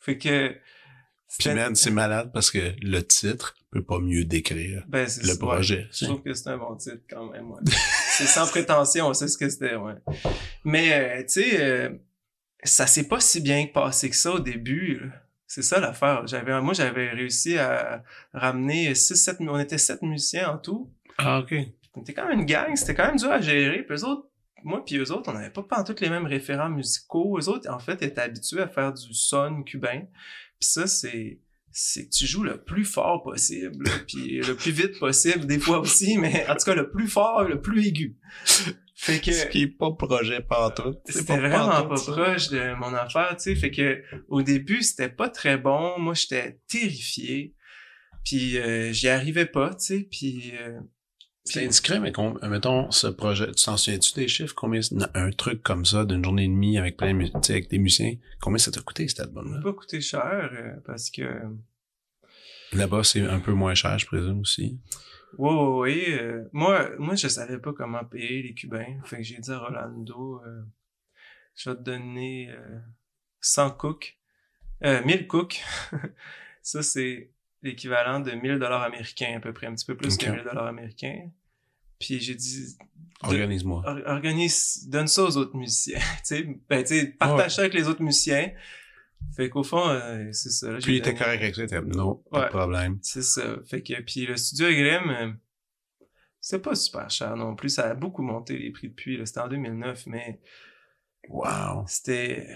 [0.00, 0.54] Fait que...
[1.38, 5.38] Puis man, c'est malade parce que le titre peut pas mieux décrire ben, le ouais.
[5.38, 5.88] projet.
[5.92, 7.52] Je trouve que c'est un bon titre quand même.
[7.52, 7.60] Ouais.
[8.18, 9.76] c'est sans prétention, on sait ce que c'était.
[9.76, 9.94] Ouais.
[10.64, 11.90] Mais euh, tu sais, euh,
[12.64, 14.98] ça s'est pas si bien passé que ça au début.
[14.98, 15.12] là.
[15.46, 16.26] C'est ça l'affaire.
[16.26, 20.92] J'avais, moi, j'avais réussi à ramener 6, 7, on était sept musiciens en tout.
[21.18, 21.54] Ah, ok.
[22.00, 23.82] Était quand même une gang, c'était quand même dur à gérer.
[23.82, 24.28] Puis eux autres,
[24.62, 27.38] moi puis eux autres, on n'avait pas tous les mêmes référents musicaux.
[27.38, 30.02] Eux autres, en fait, étaient habitués à faire du son cubain.
[30.58, 31.40] Puis ça, c'est
[31.72, 35.78] c'est que tu joues le plus fort possible, puis le plus vite possible des fois
[35.78, 38.16] aussi, mais en tout cas le plus fort, le plus aigu.
[39.00, 40.94] Fait que Ce qui est pas projet partout.
[41.06, 43.54] C'est c'était vraiment pantoute, pas proche de mon affaire, tu sais.
[43.54, 45.98] Fait que au début, c'était pas très bon.
[45.98, 47.54] Moi, j'étais terrifié.
[48.26, 50.08] Puis euh, j'y arrivais pas, tu sais.
[50.10, 50.80] Puis euh,
[51.50, 52.12] C'est indiscret, mais
[52.48, 54.54] mettons, ce projet, tu t'en souviens-tu des chiffres?
[54.54, 54.80] Combien,
[55.14, 58.58] un truc comme ça, d'une journée et demie avec plein de avec des musiciens, combien
[58.58, 59.56] ça t'a coûté, cet ça album-là?
[59.56, 61.24] m'a pas coûté cher euh, parce que
[62.72, 64.78] Là-bas, c'est un peu moins cher, je présume, aussi.
[65.38, 66.20] Ouais, ouais, ouais.
[66.20, 69.00] euh, moi, moi, je savais pas comment payer les Cubains.
[69.04, 70.62] Fait que j'ai dit à Rolando, euh,
[71.56, 72.78] je vais te donner euh,
[73.40, 74.18] 100 cooks,
[74.84, 75.62] euh, 1000 cooks.
[76.62, 77.30] ça, c'est
[77.62, 80.66] l'équivalent de 1000 dollars américains, à peu près, un petit peu plus que 1000 dollars
[80.66, 81.28] américains.
[82.00, 82.76] Puis j'ai dit,
[83.22, 83.82] Organise-moi.
[83.86, 85.98] or- organise, donne ça aux autres musiciens.
[86.18, 88.50] tu sais, ben, tu sais, partage ça avec les autres musiciens.
[89.36, 90.72] Fait qu'au fond, euh, c'est ça.
[90.72, 92.44] là, Puis il était correct avec ça, il était, non, pas Ouais.
[92.46, 92.98] de problème.
[93.02, 93.42] c'est ça.
[93.68, 95.30] Fait que, puis le studio Grimm, euh,
[96.40, 97.68] c'est pas super cher non plus.
[97.68, 99.20] Ça a beaucoup monté les prix depuis.
[99.26, 100.40] C'était en 2009, mais
[101.28, 101.84] Wow.
[101.86, 102.48] c'était...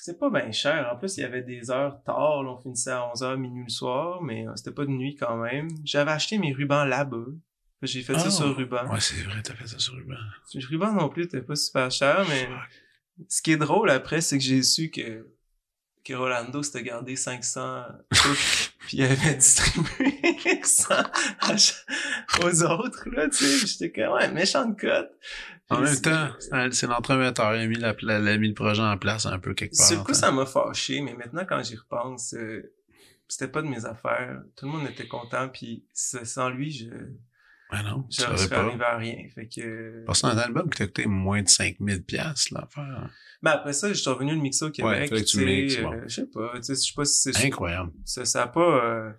[0.00, 0.88] C'était pas bien cher.
[0.92, 2.42] En plus, il y avait des heures tard.
[2.44, 2.50] là.
[2.52, 5.68] on finissait à 11h, minuit le soir, mais euh, c'était pas de nuit quand même.
[5.84, 7.26] J'avais acheté mes rubans là-bas.
[7.82, 8.20] J'ai fait Ah.
[8.20, 8.86] ça sur ruban.
[8.92, 10.14] Ouais, c'est vrai, t'as fait ça sur ruban.
[10.54, 12.48] Le ruban non plus, c'était pas super cher, mais
[13.28, 15.26] ce qui est drôle après, c'est que j'ai su que,
[16.04, 18.38] que Rolando s'était gardé 500 trucs,
[18.80, 20.20] puis il avait distribué
[20.64, 20.94] 100
[21.40, 21.74] à cha-
[22.42, 23.66] aux autres, là, tu sais.
[23.66, 25.10] J'étais comme, ouais, méchante cote.
[25.68, 28.82] En même temps, c'est- l'entremetteur, il a mis, la, la- il a mis le projet
[28.82, 29.86] en place un peu quelque part.
[29.86, 30.14] Sur le coup, hein.
[30.14, 32.74] ça m'a fâché, mais maintenant, quand j'y repense, euh,
[33.28, 34.42] c'était pas de mes affaires.
[34.56, 36.86] Tout le monde était content, puis sans lui, je,
[37.72, 38.58] Ben non, tu serais pas.
[38.60, 39.16] arrivé à rien.
[39.34, 40.04] Fait que...
[40.04, 43.10] Parce que un album qui t'a coûté moins de 5000 piastres, l'affaire.
[43.42, 45.10] Ben après ça, je suis revenu le mixer au Québec.
[45.10, 46.02] que tu mixes, euh, bon.
[46.06, 47.90] Je sais pas, tu sais, je sais pas si c'est Incroyable.
[48.04, 49.10] ça, ça a pas euh,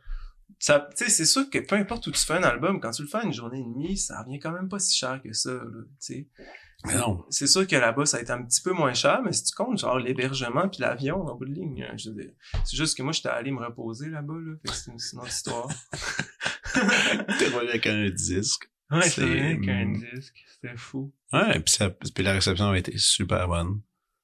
[0.60, 3.02] ça tu sais c'est sûr que peu importe où tu fais un album quand tu
[3.02, 5.52] le fais une journée et demie ça revient quand même pas si cher que ça
[5.52, 6.46] là, tu sais Mais
[6.86, 7.24] non.
[7.30, 9.56] c'est sûr que là-bas ça a été un petit peu moins cher mais si tu
[9.56, 12.32] comptes genre l'hébergement puis l'avion en bout de ligne hein, je veux dire,
[12.66, 15.68] c'est juste que moi j'étais allé me reposer là-bas là c'est une, autre histoire
[16.74, 18.70] T'es revenu avec un disque.
[18.92, 22.96] ouais c'est rien qu'un disque c'était fou Ouais, puis, ça, puis la réception a été
[22.98, 23.82] super bonne.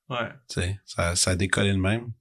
[0.09, 2.11] ouais Tu sais, ça, ça a décollé le même.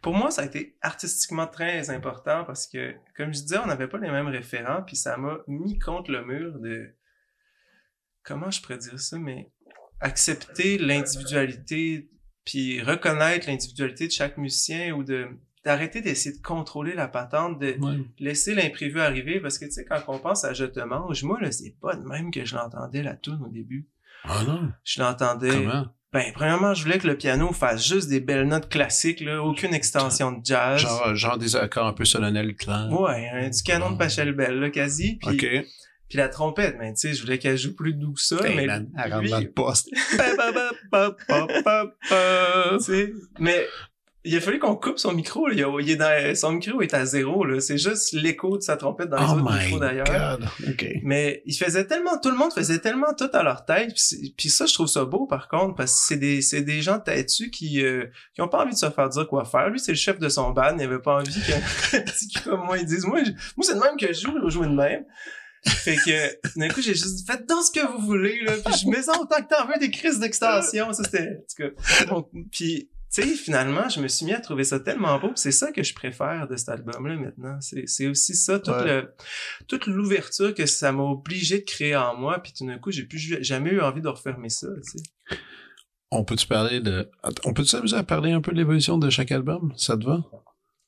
[0.00, 3.88] Pour moi, ça a été artistiquement très important parce que, comme je disais, on n'avait
[3.88, 6.94] pas les mêmes référents, puis ça m'a mis contre le mur de...
[8.22, 9.50] Comment je pourrais dire ça, mais
[10.00, 12.08] accepter l'individualité,
[12.44, 15.28] puis reconnaître l'individualité de chaque musicien ou de
[15.64, 17.96] d'arrêter d'essayer de contrôler la patente, de Ouais.
[18.18, 21.38] laisser l'imprévu arriver, parce que, tu sais, quand on pense à Je te mange, moi,
[21.40, 23.88] là, c'est pas de même que je l'entendais, la tune au début.
[24.24, 24.70] Ah non.
[24.84, 25.48] Je l'entendais...
[25.48, 25.86] Comment?
[26.12, 29.72] Ben, premièrement, je voulais que le piano fasse juste des belles notes classiques, là, aucune
[29.72, 30.82] extension de jazz.
[30.82, 32.90] Genre, genre des accords un peu solennels, clairs.
[32.92, 35.16] Ouais, hein, du canon de Pachelbel, là, quasi.
[35.16, 35.38] Puis.
[36.14, 38.54] Puis la trompette, ben, tu sais, je voulais qu'elle joue plus doux que ça, Hey,
[38.54, 39.88] mais man, elle rentre dans le poste.
[43.40, 43.66] mais
[44.26, 45.54] il a fallu qu'on coupe son micro, là.
[45.80, 47.58] Il, est dans, son micro est à zéro, là.
[47.60, 50.38] C'est juste l'écho de sa trompette dans les Oh autres micros d'ailleurs.
[51.02, 53.92] Mais il faisait tellement, tout le monde faisait tellement tout à leur tête.
[54.38, 57.00] Puis, ça, je trouve ça beau par contre, parce que c'est des, c'est des gens
[57.00, 59.68] têtus qui, euh, qui ont pas envie de se faire dire quoi faire.
[59.68, 62.86] Lui, c'est le chef de son band, il avait pas envie que, comme moi, ils
[62.86, 65.04] disent, moi, je- moi c'est de même que je joue, je jouer de même.
[65.66, 68.74] Fait que, d'un coup, j'ai juste dit, faites dans ce que vous voulez, là, puis
[68.82, 70.92] je mets ça autant que t'en veux des crises d'extension.
[70.92, 74.40] Ça, c'était, en tout cas, bon, puis, tu sais, finalement, je me suis mis à
[74.40, 77.58] trouver ça tellement beau, c'est ça que je préfère de cet album-là maintenant.
[77.60, 78.84] C'est, c'est aussi ça, tout Ouais.
[79.02, 79.14] le,
[79.68, 83.04] toute l'ouverture que ça m'a obligé de créer en moi, puis tout d'un coup, j'ai
[83.04, 85.38] plus jamais eu envie de refermer ça, tu sais.
[86.10, 87.10] On peut-tu parler de...
[87.44, 89.72] On peut-tu s'amuser à parler un peu de l'évolution de chaque album?
[89.76, 90.22] Ça te va?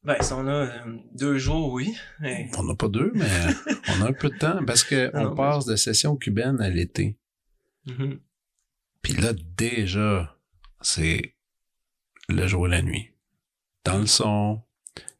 [0.06, 1.96] Ben, si on a euh, deux jours, oui.
[2.20, 3.26] Mais- On n'a pas deux, mais
[3.88, 6.60] on a un peu de temps parce que Non, on non, passe de session cubaine
[6.60, 7.18] à l'été.
[7.86, 8.20] Mhm.
[9.02, 10.38] Puis là, déjà,
[10.80, 11.34] c'est
[12.28, 13.10] le jour et la nuit.
[13.84, 14.62] Dans le son,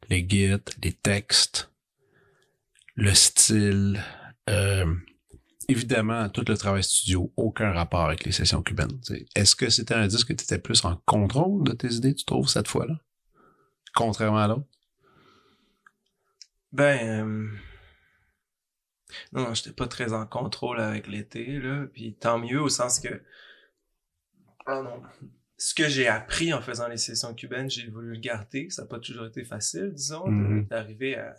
[0.09, 1.69] les guides, les textes,
[2.95, 4.01] le style,
[4.49, 4.93] euh,
[5.67, 8.99] évidemment, tout le travail studio, aucun rapport avec les sessions cubaines.
[9.35, 12.23] Est-ce que c'était un disque que tu étais plus en contrôle de tes idées, tu
[12.25, 12.95] trouves, cette fois-là?
[13.95, 14.67] contrairement à l'autre?
[16.71, 17.49] Ben, euh,
[19.31, 21.85] non, non, j'étais pas très en contrôle avec l'été, là.
[21.93, 23.21] Puis tant mieux au sens que,
[24.65, 25.01] ah non,
[25.57, 28.69] ce que j'ai appris en faisant les sessions cubaines, j'ai voulu le garder.
[28.69, 30.65] Ça n'a pas toujours été facile, disons, Mhm.
[30.67, 31.35] d'arriver à,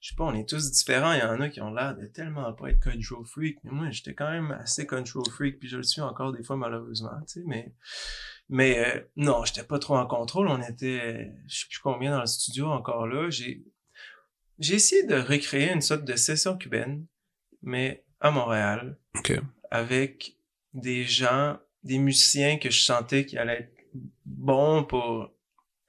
[0.00, 1.12] je sais pas, on est tous différents.
[1.12, 3.90] Il y en a qui ont l'air de tellement pas être control freak, mais moi,
[3.90, 7.40] j'étais quand même assez control freak, puis je le suis encore des fois malheureusement, tu
[7.40, 7.42] sais.
[7.44, 7.74] Mais,
[8.48, 10.46] mais euh, non, j'étais pas trop en contrôle.
[10.48, 13.28] On était, je sais plus combien dans le studio encore là.
[13.30, 13.64] J'ai
[14.58, 17.06] j'ai essayé de recréer une sorte de session cubaine,
[17.62, 19.32] mais à Montréal, OK.
[19.70, 20.36] avec
[20.72, 23.74] des gens, des musiciens que je sentais qui allaient être
[24.24, 25.32] bons pour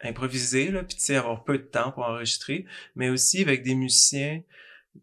[0.01, 3.75] improviser, là, puis tu sais, avoir peu de temps pour enregistrer, mais aussi avec des
[3.75, 4.41] musiciens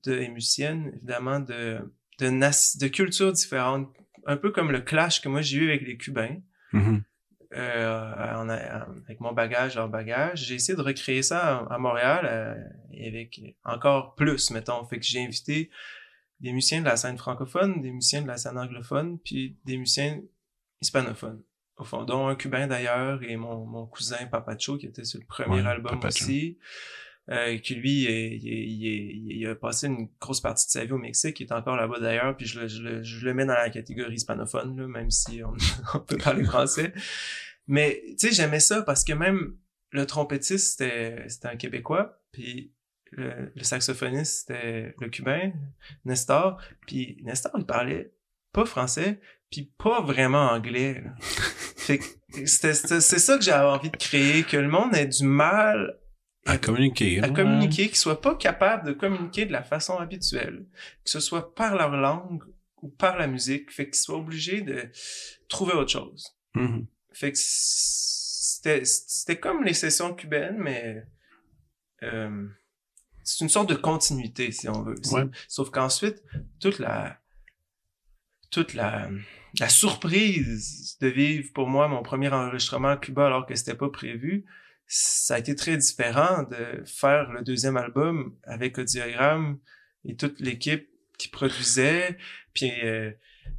[0.05, 1.81] de, et musiciennes, évidemment, de,
[2.19, 3.93] de, nas- de cultures différentes,
[4.27, 6.37] un peu comme le clash que moi j'ai eu avec les Cubains
[6.73, 6.97] Mhm.
[6.97, 7.01] euh,
[7.55, 10.45] en- en- avec mon bagage, leur bagage.
[10.47, 12.55] J'ai essayé de recréer ça à, à Montréal euh,
[12.93, 14.85] et avec encore plus, mettons.
[14.87, 15.71] Fait que j'ai invité
[16.41, 20.21] des musiciens de la scène francophone, des musiciens de la scène anglophone, puis des musiciens
[20.81, 21.43] hispanophones.
[21.77, 25.27] Au fond, dont un cubain d'ailleurs et mon, mon cousin Papacho qui était sur le
[25.27, 26.25] premier Ouais, album Papacho.
[26.25, 26.59] aussi.
[27.31, 30.91] Euh, qui lui, est- il, est- il, a passé une grosse partie de sa vie
[30.91, 33.47] au Mexique, il est encore là-bas d'ailleurs, puis je le, je, le, je le mets
[33.47, 35.55] dans la catégorie hispanophone, là, même si on,
[35.95, 36.93] on peut parler français.
[37.69, 39.57] Mais tu sais, j'aimais ça parce que même
[39.93, 42.73] le trompettiste, c'était c'était un Québécois, puis
[43.13, 45.53] le, le saxophoniste, c'était le Cubain,
[46.05, 48.13] Nestor, puis Nestor, il parlait
[48.53, 51.03] pas français, puis pas vraiment anglais.
[51.05, 51.15] là.
[51.77, 52.05] fait que
[52.47, 55.99] c'était- c'était- c'est ça que j'avais envie de créer, que le monde ait du mal
[56.45, 57.21] À communiquer.
[57.21, 57.33] à hein?
[57.33, 60.67] communiquer, qu'ils soient pas capables de communiquer de la façon habituelle,
[61.05, 62.43] que ce soit par leur langue
[62.83, 64.91] ou par la musique, fait qu'ils soient obligés de
[65.49, 66.37] trouver autre chose.
[66.55, 66.87] Mhm.
[67.13, 71.05] Fait que c'était c'était comme les sessions cubaines, mais
[72.03, 72.49] euh,
[73.23, 74.97] c'est une sorte de continuité, si on veut.
[75.13, 75.25] Ouais.
[75.47, 76.23] Sauf qu'ensuite,
[76.59, 77.21] toute la
[78.51, 79.09] toute la
[79.61, 83.91] la surprise de vivre pour moi mon premier enregistrement à Cuba alors que c'était pas
[83.91, 84.45] prévu,
[84.87, 89.59] ça a été très différent de faire le deuxième album avec Audiogramme
[90.05, 92.17] et toute l'équipe qui produisait,
[92.55, 93.11] puis euh,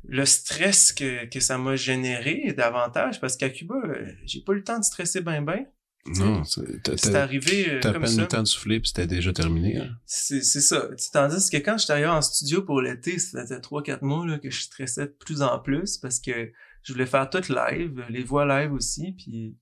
[0.07, 4.57] le stress que, que ça m'a généré davantage, parce qu'à Cuba, euh, j'ai pas eu
[4.57, 5.65] le temps de stresser ben ben.
[6.05, 9.77] Non, c'est- arrivé euh, t'as à peine le temps de souffler puis c'était déjà terminé.
[9.77, 9.89] hein.
[10.05, 10.89] C'est c'est ça.
[11.13, 14.49] Tandis que quand j'étais arrivé en studio pour l'été, ça faisait 3-4 mois là, que
[14.49, 18.45] je stressais de plus en plus parce que je voulais faire tout live, les voix
[18.45, 19.55] live aussi, puis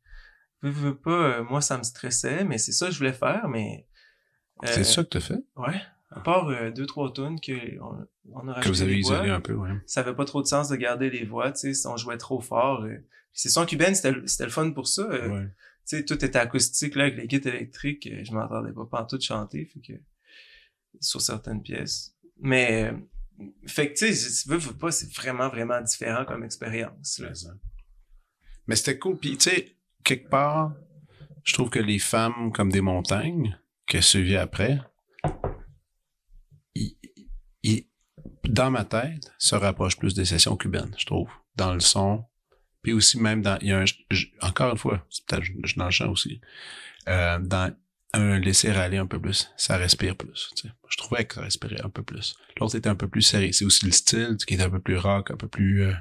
[0.62, 3.47] veux, veux pas, euh, moi ça me stressait, mais c'est ça que je voulais faire,
[3.47, 3.88] mais...
[4.63, 5.43] euh, C'est ça que t'as fait?
[5.56, 5.82] Ouais.
[6.13, 9.30] À part euh, deux, trois tunes que on, on a Que vous avez voix, isolé
[9.30, 9.71] un peu, ouais.
[9.86, 12.17] ça avait pas trop de sens de garder les voix, tu sais, si on jouait
[12.17, 12.86] trop fort.
[13.34, 15.08] C'est son cubaine, c'était le- fun pour ça.
[15.08, 15.45] Ouais.
[15.88, 19.65] tu sais, tout était acoustique, là, avec les guides électriques, je m'entendais pas pantoute chanter,
[19.65, 19.93] fait que,
[21.00, 22.13] sur certaines pièces.
[22.41, 22.93] Mais,
[23.65, 27.19] fait que, tu sais, si tu veux, veux pas, c'est vraiment, vraiment différent comme expérience,
[27.19, 27.32] là.
[28.67, 29.17] Mais c'était cool.
[29.17, 30.74] Puis, tu sais, quelque part,
[31.44, 34.80] je trouve que les femmes comme des montagnes, qui a suivi après,
[38.46, 41.30] dans ma tête, se rapprochent plus des sessions cubaines, je trouve.
[41.56, 42.26] Dans le son.
[42.82, 43.58] Puis aussi, même dans.
[43.62, 43.86] Il y a un,
[44.42, 46.42] encore une fois, c'est peut-être je, dans le champ aussi.
[47.08, 47.74] euh, dans
[48.14, 50.50] un laisser aller un peu plus, ça respire plus.
[50.90, 52.36] Je trouvais que ça respirait un peu plus.
[52.60, 53.54] L'autre était un peu plus serré.
[53.54, 55.94] C'est aussi le style qui est un peu plus rock, un peu plus euh,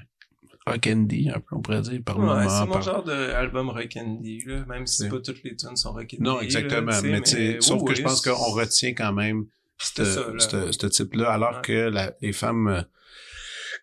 [0.72, 2.48] rock andy, un peu on pourrait dire par Ouais, moment.
[2.48, 5.92] c'est mon par- genre d'album rock andy, là, même si pas toutes les tunes sont
[5.92, 6.18] rock andy.
[6.22, 6.92] Non, exactement.
[7.02, 9.46] mais sauf oui, que oui, je pense qu'on retient quand même
[9.78, 11.62] C'était ce, type-là, alors Ouais.
[11.62, 12.82] que la- les femmes euh,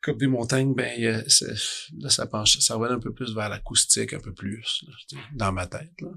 [0.02, 4.19] comme des montagnes, ben là, ça penche, ça revenait un peu plus vers l'acoustique, un
[4.19, 5.93] peu plus, là, dans ma tête.
[6.02, 6.10] Là.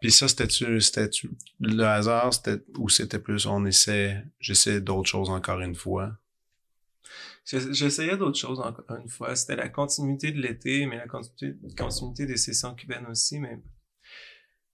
[0.00, 5.28] Puis ça, c'était-tu, c'était-tu le hasard, c'était ou c'était plus on essaie, j'essaie d'autres choses
[5.28, 6.12] encore une fois?
[7.50, 9.34] Je- J'essayais d'autres choses encore une fois.
[9.34, 13.38] C'était la continuité de l'été, mais la continuité, des sessions cubaines aussi.
[13.40, 13.64] Mais tu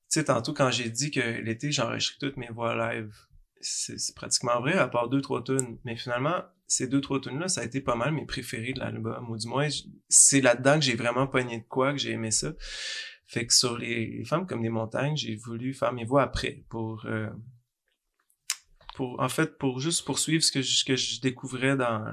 [0.09, 3.13] sais, tantôt quand j'ai dit que l'été, j'enregistrais toutes mes voix live,
[3.61, 5.79] c'est pratiquement vrai, à part deux, trois tunes.
[5.85, 9.31] Mais finalement, ces deux, trois tunes-là, ça a été pas mal mes préférés de l'album.
[9.31, 9.69] Ou du moins,
[10.09, 12.53] c'est là-dedans que j'ai vraiment pogné de quoi, que j'ai aimé ça.
[13.27, 16.65] Fait que sur les, les femmes comme des montagnes, j'ai voulu faire mes voix après
[16.69, 17.07] pour...
[17.07, 17.31] euh,
[18.95, 22.05] pour en fait pour juste poursuivre ce que je, ce que je découvrais dans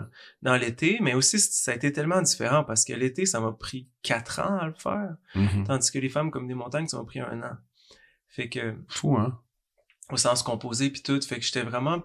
[0.41, 3.87] dans l'été mais aussi ça a été tellement différent parce que l'été ça m'a pris
[4.01, 5.65] quatre ans à le faire Mhm.
[5.67, 7.55] tandis que les femmes comme des montagnes ça m'a pris un an
[8.27, 9.39] fait que Fou, hein?
[10.09, 12.03] au sens composé puis tout fait que j'étais vraiment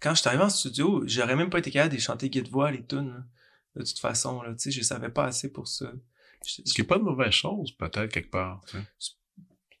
[0.00, 2.84] quand j'étais arrivé en studio j'aurais même pas été capable de chanter guide voix les
[2.84, 3.26] tunes
[3.76, 5.92] de toute façon là tu sais je savais pas assez pour ça
[6.42, 8.60] Ce qui est pas de mauvaise chose, peut-être, quelque part.
[8.68, 9.12] tu sais.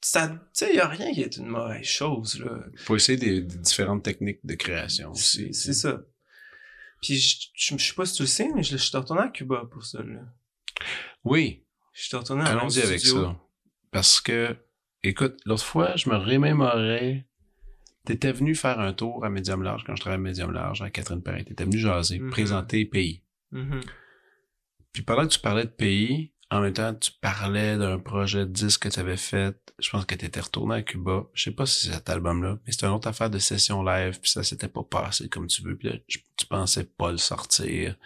[0.06, 2.58] Ça, tu sais, il y a rien qui est une mauvaise chose, là.
[2.76, 5.52] Faut essayer des, des différentes techniques de création aussi.
[5.54, 6.02] C'est ça.
[7.02, 9.22] Puis je, je, je sais pas si tu le sais, mais je, je suis retourné
[9.22, 10.20] à Cuba pour ça, là.
[11.24, 13.38] Oui, Je suis retourné à allons-y avec ça.
[13.90, 14.56] Parce que,
[15.02, 17.26] écoute, l'autre fois, je me remémorais.
[18.04, 20.90] T'étais venu faire un tour à Médium Large quand je travaillais à Médium Large à
[20.90, 21.42] Catherine Perrin.
[21.44, 22.30] T'étais venu jaser, Mhm.
[22.30, 23.22] présenter pays.
[23.52, 23.80] Mhm.
[24.92, 28.50] Puis pendant que tu parlais de pays, en même temps, tu parlais d'un projet de
[28.52, 29.56] disque que tu avais fait.
[29.80, 31.24] Je pense que tu étais retourné à Cuba.
[31.34, 34.20] Je sais pas si c'est cet album-là, mais c'était une autre affaire de session live,
[34.20, 37.96] puis ça s'était pas passé comme tu veux, puis là, tu pensais pas le sortir.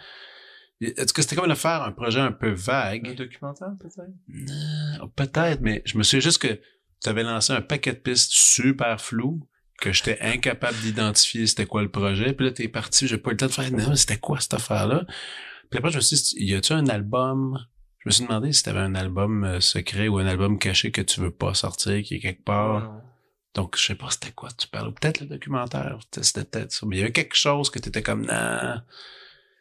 [0.81, 3.15] Est-ce que c'était comme une affaire, un projet un peu Un vague?
[3.15, 5.13] documentaire, peut-être?
[5.15, 6.59] Peut-être, mais je me souviens juste que
[7.01, 9.47] tu avais lancé un paquet de pistes super floues
[9.79, 12.33] que j'étais incapable d'identifier c'était quoi le projet.
[12.33, 14.55] Puis là, t'es parti, j'ai pas eu le temps de faire, non, c'était quoi cette
[14.55, 15.05] affaire-là?
[15.69, 17.59] Puis après, je me suis dit, y a-tu un album?
[17.99, 21.01] Je me suis demandé si t'avais un album euh, secret ou un album caché que
[21.01, 22.81] tu veux pas sortir, qui est quelque part.
[22.81, 23.01] Non.
[23.55, 24.93] Donc, je sais pas c'était quoi tu parles.
[24.93, 25.99] Peut-être le documentaire.
[26.21, 26.85] C'était peut-être ça.
[26.85, 28.81] Mais il y avait quelque chose que t'étais comme, non,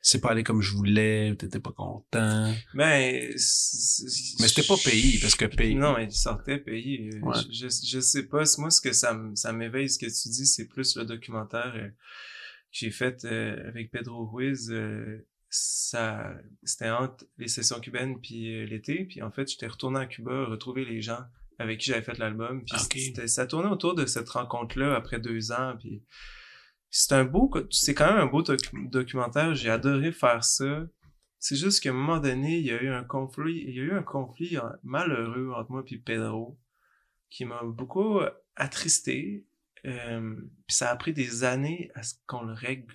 [0.02, 2.54] c'est pas allé comme je voulais, ou t'étais pas content.
[2.74, 5.74] Mais, c'est- Mais c'était pas pays, parce que pays.
[5.74, 7.10] Non, il sortait pays.
[7.22, 7.34] Ouais.
[7.50, 8.44] Je, je, sais pas.
[8.58, 11.88] Moi, ce que ça, ça m'éveille, ce que tu dis, c'est plus le documentaire euh,
[11.88, 11.94] que
[12.70, 14.72] j'ai fait euh, avec Pedro Ruiz.
[15.50, 19.04] Ça, c'était entre les sessions cubaines puis euh, l'été.
[19.04, 21.20] Puis en fait, j'étais retourné à Cuba, retrouver les gens
[21.58, 22.64] avec qui j'avais fait l'album.
[22.64, 25.74] Puis c'était- ça tournait autour de cette rencontre-là après deux ans.
[25.78, 26.04] Puis
[26.90, 29.54] c'est un beau, c'est quand même un beau docu- documentaire.
[29.54, 30.86] J'ai adoré faire ça.
[31.40, 33.82] C'est juste qu'à un moment donné, il y a eu un conflit, il y a
[33.84, 36.58] eu un conflit euh, malheureux entre moi et Pedro
[37.30, 39.46] qui m'a beaucoup euh, attristé.
[39.86, 40.34] Euh,
[40.66, 42.92] puis ça a pris des années à ce qu'on le règle.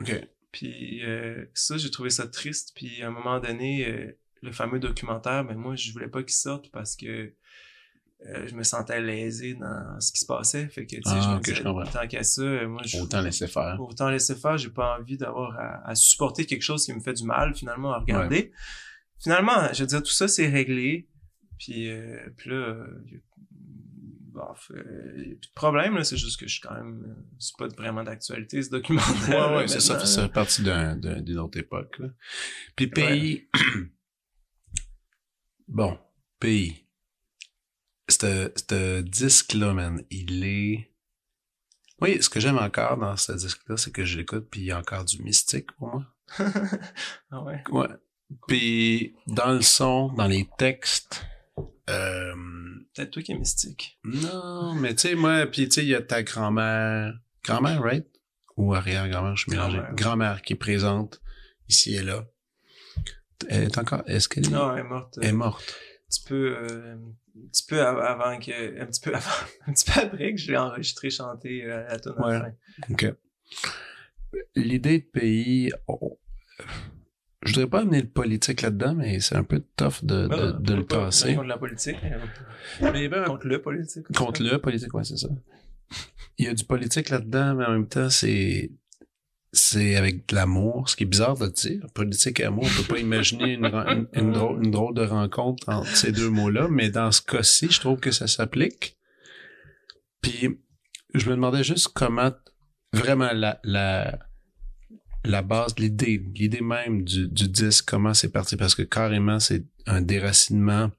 [0.00, 0.12] OK.
[0.52, 2.72] Puis euh, ça, j'ai trouvé ça triste.
[2.74, 6.34] Puis à un moment donné, euh, le fameux documentaire, ben moi, je voulais pas qu'il
[6.34, 7.34] sorte parce que
[8.26, 10.68] euh, je me sentais lésé dans ce qui se passait.
[10.68, 12.98] Fait que, tu sais, Ah, je me ok, je disais, tant qu'à ça, moi, je...
[12.98, 13.80] Autant laisser faire.
[13.80, 17.14] Autant laisser faire, j'ai pas envie d'avoir à, à supporter quelque chose qui me fait
[17.14, 18.52] du mal, finalement, à regarder.
[19.18, 21.08] Finalement, je veux dire, tout ça, c'est réglé.
[21.58, 21.90] Puis,
[22.36, 22.86] puis là,
[24.40, 24.82] bof, euh,
[25.14, 26.04] plus de problème, là.
[26.04, 27.02] C'est juste que je suis quand même...
[27.06, 29.50] euh, c'est pas vraiment d'actualité, ce documentaire.
[29.50, 30.04] Ouais, ouais, c'est ça.
[30.06, 31.98] Ça fait partie d'un- d'un- d'une autre époque.
[31.98, 32.08] Là.
[32.76, 33.48] Puis pays.
[35.68, 35.98] bon,
[36.38, 36.86] pays.
[38.08, 40.90] Ce disque-là, man, il est.
[42.00, 44.72] Oui, ce que j'aime encore dans ce disque-là, c'est que je l'écoute, puis il y
[44.72, 46.06] a encore du mystique pour moi.
[47.30, 47.62] ah ouais?
[47.70, 47.88] Ouais.
[48.48, 51.24] Puis dans le son, dans les textes.
[51.88, 52.29] Euh,
[53.00, 53.98] Peut-être toi qui es mystique.
[54.04, 57.14] non, mais tu sais, moi, puis tu sais, il y a ta grand-mère.
[57.44, 58.06] Grand-mère, right?
[58.56, 59.78] Ou arrière-grand-mère, je suis mélangé.
[59.78, 59.94] Grand-mère.
[59.96, 61.20] Grand-mère qui est présente
[61.68, 62.26] ici et là.
[63.48, 64.02] Elle est encore.
[64.06, 65.16] Est-ce qu'elle est, Non, elle est morte.
[65.18, 65.62] euh, elle est morte?
[65.72, 69.30] un petit peu, euh, un petit peu av- avant que, un petit peu avant,
[69.66, 72.32] un petit peu après que je l'ai enregistré chanter euh, la tune à Ouais.
[72.34, 72.52] la fin.
[72.92, 73.14] OK.
[74.56, 75.72] L'idée de pays.
[75.86, 76.18] oh,
[77.42, 80.52] je voudrais pas amener le politique là-dedans, mais c'est un peu tough de, de, Ah,
[80.52, 81.34] de le pas tasser.
[81.34, 81.96] Contre la politique.
[82.04, 82.18] euh,
[82.92, 84.06] Mais il y avait un Contre le politique.
[84.14, 85.28] Contre le politique, ouais, c'est ça.
[86.38, 88.70] Il y a du politique là-dedans, mais en même temps, c'est
[89.52, 91.84] c'est avec de l'amour, ce qui est bizarre de dire.
[91.92, 95.02] Politique et amour, on peut pas imaginer une, ren- une, une drôle, une drôle de
[95.02, 98.96] rencontre entre ces deux mots-là, mais dans ce cas-ci, je trouve que ça s'applique.
[100.22, 100.60] Puis,
[101.14, 102.30] je me demandais juste comment
[102.92, 104.18] vraiment la, la,
[105.30, 109.64] la base, l'idée, l'idée même du, du disque, comment c'est parti, parce que carrément, c'est
[109.86, 110.90] un déracinement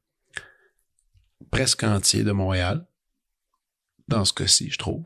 [1.52, 2.86] presque entier de Montréal
[4.08, 5.06] dans ce cas-ci, je trouve.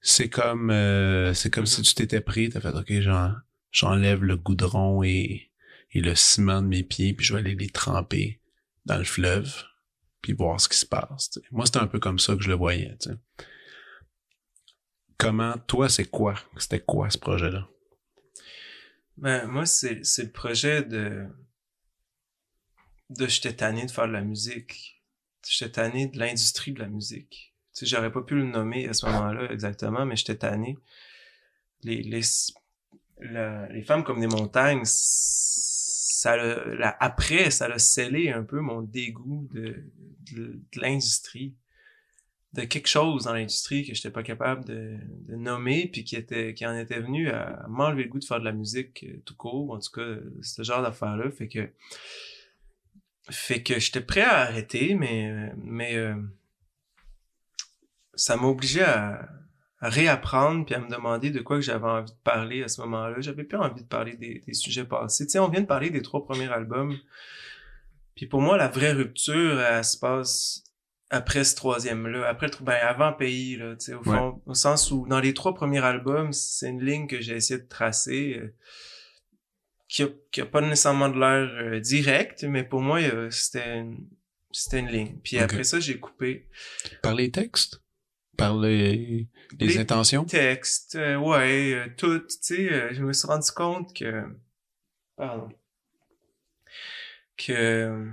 [0.00, 3.34] C'est comme euh, c'est comme si tu t'étais pris, t'as fait OK, j'en-
[3.72, 5.50] j'enlève le goudron et,
[5.92, 8.40] et le ciment de mes pieds, puis je vais aller les tremper
[8.84, 9.52] dans le fleuve,
[10.22, 11.38] puis voir ce qui se passe.
[11.50, 12.96] Moi, c'était un peu comme ça que je le voyais.
[15.18, 16.34] Comment, toi, c'est quoi?
[16.58, 17.68] C'était quoi ce projet-là?
[19.16, 21.26] Ben, moi, c'est, le projet de,
[23.10, 25.02] de j'étais tanné de faire de la musique.
[25.48, 27.54] J'étais tanné de l'industrie de la musique.
[27.74, 30.76] Tu sais, j'aurais pas pu le nommer à ce moment-là exactement, mais j'étais tanné.
[31.82, 32.20] Les, les,
[33.20, 38.82] la- femmes comme des montagnes, ça l'a- la- après, ça a scellé un peu mon
[38.82, 39.84] dégoût de,
[40.32, 41.54] de l'industrie.
[42.56, 44.96] De quelque chose dans l'industrie que j'étais pas capable de,
[45.28, 48.44] nommer, puis qui était, qui en était venu à m'enlever le goût de faire de
[48.44, 51.30] la musique euh, tout court, en tout cas, ce genre d'affaires-là.
[51.30, 51.68] Fait que,
[53.30, 56.14] fait que j'étais prêt à arrêter, mais, mais, euh,
[58.16, 59.28] ça m'a obligé à,
[59.78, 63.20] réapprendre puis à me demander de quoi que j'avais envie de parler à ce moment-là.
[63.20, 65.26] J'avais plus envie de parler des, sujets passés.
[65.26, 66.96] Tu on vient de parler des trois premiers albums.
[68.14, 70.64] Puis pour moi, la vraie rupture, elle se passe
[71.10, 74.90] après ce troisième-là, après le, ben, avant Pays, là, tu sais, au fond, au sens
[74.90, 78.54] où, dans les trois premiers albums, c'est une ligne que j'ai essayé de tracer, euh,
[79.88, 83.78] qui, a, qui a pas nécessairement de l'air euh, direct, mais pour moi, euh, c'était
[83.78, 84.08] une,
[84.50, 85.16] c'était une ligne.
[85.22, 86.48] Puis après ça, j'ai coupé
[87.02, 87.80] Par les textes?
[88.36, 89.28] Par les,
[89.58, 90.24] les Les intentions?
[90.24, 94.24] textes, euh, ouais, euh, tout, tu sais, euh, je me suis rendu compte que,
[95.16, 95.48] pardon,
[97.38, 98.08] que,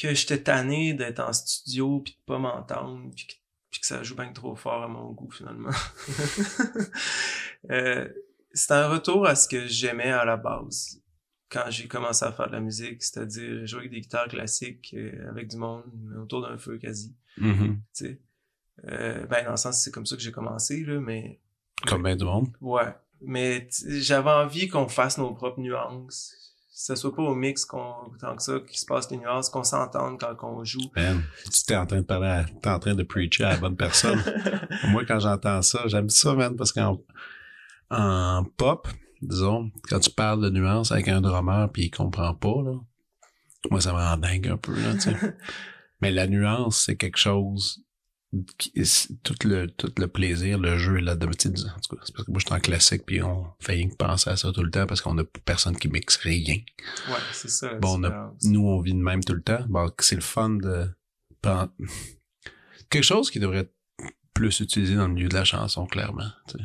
[0.00, 4.32] que j'étais tanné d'être en studio puis de pas m'entendre puis que, ça joue bien
[4.32, 5.70] trop fort à mon goût finalement.
[7.70, 8.08] euh,
[8.52, 11.00] c'est un retour à ce que j'aimais à la base
[11.50, 15.28] quand j'ai commencé à faire de la musique, c'est-à-dire jouer avec des guitares classiques euh,
[15.28, 15.84] avec du monde
[16.20, 17.80] autour d'un feu quasi Mhm.
[17.94, 18.20] tu sais.
[18.88, 21.40] Euh, ben, dans le sens, c'est comme ça que j'ai commencé, là, mais...
[21.86, 22.48] Comme bien du monde.
[22.60, 22.94] Ouais.
[23.20, 26.49] Mais j'avais envie qu'on fasse nos propres nuances.
[26.80, 29.50] Que ce soit pas au mix qu'on, tant que ça, qu'il se passe les nuances,
[29.50, 30.80] qu'on s'entende quand on joue.
[30.96, 33.56] Man, tu t'es en train de parler, à- t'es en train de preacher à la
[33.58, 34.18] bonne personne.
[34.88, 36.98] Moi, quand j'entends ça, j'aime ça, man, parce qu'en
[37.90, 38.88] en pop,
[39.20, 42.72] disons, quand tu parles de nuances avec un drummer puis il comprend pas, là,
[43.70, 45.16] moi, ça me rend dingue un peu, là, tu sais.
[46.00, 47.84] Mais la nuance, c'est quelque chose
[49.24, 50.98] tout le, tout le plaisir, le jeu.
[50.98, 53.46] Tu sais, En tout cas, c'est parce que moi, je suis en classique puis on
[53.58, 56.16] fait rien que penser à ça tout le temps parce qu'on a personne qui mixe
[56.18, 56.54] rien.
[57.08, 57.74] ouais, c'est ça.
[57.74, 59.64] Bon, on a- nous, on vit de même tout le temps.
[59.68, 60.88] Bon, c'est le fun de
[61.42, 61.72] prendre
[62.90, 63.74] quelque chose qui devrait être
[64.34, 66.30] plus utilisé dans le milieu de la chanson, clairement.
[66.48, 66.64] tu sais.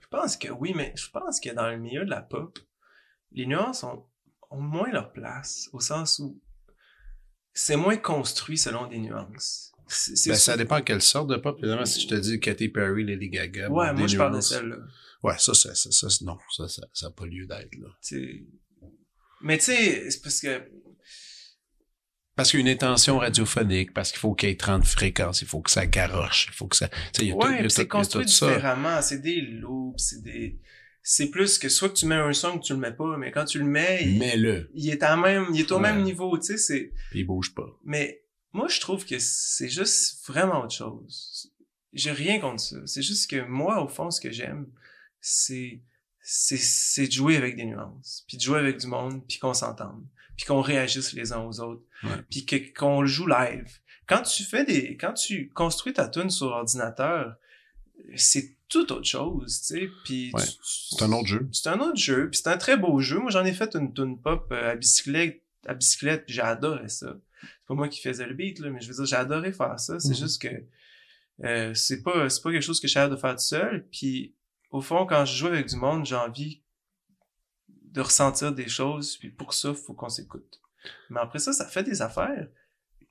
[0.00, 2.56] Je pense que oui, mais je pense que dans le milieu de la pop,
[3.32, 4.06] les nuances ont,
[4.50, 6.40] ont moins leur place, au sens où
[7.52, 9.72] c'est moins construit selon des nuances.
[9.88, 11.56] C'est, Ben, ça dépend quelle sorte de pop.
[11.58, 14.40] Évidemment, si je te dis Katy Perry, Lady Gaga, Ouais, bon, moi je parle de
[14.40, 14.76] celle-là.
[15.22, 17.88] Ouais, ça, ça, ça, ça, non, ça, ça, ça a pas lieu d'être, là.
[19.42, 20.62] Mais tu sais, c'est parce que
[22.36, 25.42] Parce qu'il y a une intention radiophonique, parce qu'il faut qu'il y ait 30 fréquences,
[25.42, 27.68] il faut que ça garoche, il faut que ça, tu sais, il y a ouais,
[27.68, 28.48] c'est tout- il y a construit tout ça.
[28.48, 29.02] différemment.
[29.02, 30.58] C'est des loops, c'est des.
[31.06, 33.30] C'est plus que soit que tu mets un son que tu le mets pas, mais
[33.30, 35.82] quand tu le mets, il, Mets-le, il est à même, il est au Ouais.
[35.82, 36.56] même niveau, tu sais.
[36.58, 36.92] C'est.
[37.10, 37.78] puis il bouge pas.
[37.84, 38.23] Mais
[38.54, 41.52] moi, je trouve que c'est juste vraiment autre chose.
[41.92, 42.76] J'ai rien contre ça.
[42.86, 44.66] C'est juste que moi, au fond, ce que j'aime,
[45.20, 45.80] c'est
[46.22, 49.52] c'est c'est de jouer avec des nuances, puis de jouer avec du monde, puis qu'on
[49.54, 50.02] s'entende,
[50.36, 52.16] puis qu'on réagisse les uns aux autres, Ouais.
[52.30, 53.78] puis que qu'on le joue live.
[54.06, 57.36] Quand tu fais des quand tu construis ta tune sur ordinateur,
[58.16, 60.42] c'est tout autre chose, tu sais, puis Ouais.
[60.62, 61.48] C'est un autre jeu.
[61.52, 63.18] c'est un autre jeu, puis c'est un très beau jeu.
[63.18, 66.88] Moi, j'en ai fait une tune pop euh, à bicyclette, à bicyclette, puis j'ai adoré
[66.88, 67.14] ça.
[67.44, 69.78] C'est pas moi qui faisais le beat, là, mais je veux dire, j'ai adoré faire
[69.78, 69.98] ça.
[70.00, 70.14] C'est Mhm.
[70.16, 70.48] juste que
[71.44, 73.86] euh, c'est pas c'est pas quelque chose que suis capable de faire tout seul.
[73.90, 74.34] Puis
[74.70, 76.62] au fond, quand je joue avec du monde, j'ai envie
[77.68, 79.16] de ressentir des choses.
[79.16, 80.60] Puis pour ça, faut qu'on s'écoute.
[81.10, 82.48] Mais après ça, ça fait des affaires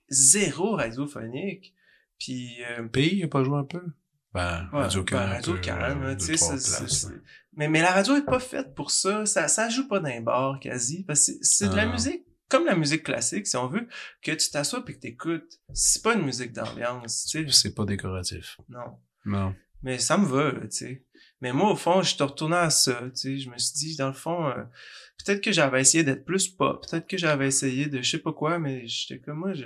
[0.09, 1.73] zéro radiophonique.
[2.19, 3.81] Puis euh, Pays, il a pas joué un peu?
[4.33, 5.17] Ben, Ouais, Radio ben.
[5.25, 7.07] Radio Can, là, tu sais,
[7.55, 9.25] mais, mais la radio est pas faite pour ça.
[9.27, 11.03] Ça, ça joue pas dans les bars, quasi.
[11.03, 11.91] Parce que c'est- c'est de la Ah.
[11.91, 12.23] musique,
[12.57, 13.87] comme la musique classique, si on veut,
[14.21, 15.59] que tu t'assois puis que t'écoutes.
[15.73, 17.51] C'est pas une musique d'ambiance, tu sais.
[17.51, 18.57] C'est pas décoratif.
[18.69, 18.97] Non.
[19.25, 19.55] Non.
[19.81, 21.05] Mais ça me va, là, tu sais.
[21.41, 23.37] Mais moi, au fond, je te retournais à ça, tu sais.
[23.37, 24.63] Je me suis dit, dans le fond, euh,
[25.17, 26.85] peut-être que j'avais essayé d'être plus pop.
[26.89, 29.65] Peut-être que j'avais essayé de je sais pas quoi, mais j'étais comme moi, je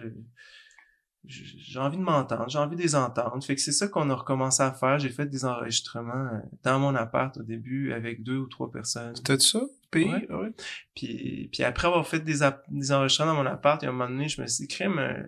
[1.25, 3.43] je- j'ai envie de m'entendre, j'ai envie de les entendre.
[3.43, 4.97] Fait que c'est ça qu'on a recommencé à faire.
[4.97, 9.15] J'ai fait des enregistrements euh, dans mon appart au début avec deux ou trois personnes.
[9.15, 9.61] C'était ça,
[9.91, 10.05] Pays?
[10.05, 10.27] Ouais.
[10.31, 10.51] Ouais.
[10.95, 13.93] Puis, puis après avoir fait des, des enregistrements dans mon appart, il y a un
[13.93, 15.23] moment donné, je me suis dit, crème, euh,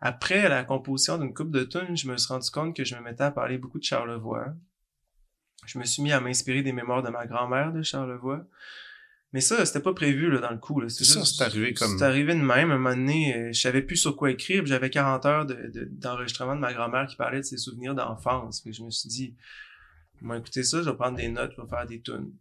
[0.00, 3.00] après la composition d'une coupe de tunes, je me suis rendu compte que je me
[3.00, 4.46] mettais à parler beaucoup de Charlevoix.
[5.66, 8.44] Je me suis mis à m'inspirer des mémoires de ma grand-mère de Charlevoix.
[9.32, 10.80] Mais ça, c'était pas prévu là, dans le coup.
[10.80, 10.88] là.
[10.88, 12.70] C'est ça, c'est arrivé comme- C'est arrivé de même.
[12.70, 14.62] Un moment donné, euh, je savais plus sur quoi écrire.
[14.62, 17.94] puis J'avais 40 heures de- de- d'enregistrement de, ma grand-mère qui parlait de ses souvenirs
[17.94, 18.62] d'enfance.
[18.64, 19.34] Je me suis dit,
[20.20, 22.32] moi, écoutez ça, je vais prendre des notes, je vais faire des tunes.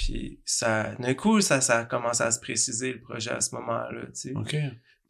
[0.00, 3.54] Puis ça, d'un coup, ça, ça a commencé à se préciser le projet à ce
[3.56, 4.32] moment-là, tu sais.
[4.34, 4.56] OK.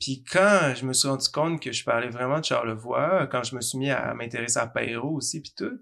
[0.01, 3.55] Puis quand je me suis rendu compte que je parlais vraiment de Charlevoix, quand je
[3.55, 5.79] me suis mis à m'intéresser à Perrault aussi, puis tout,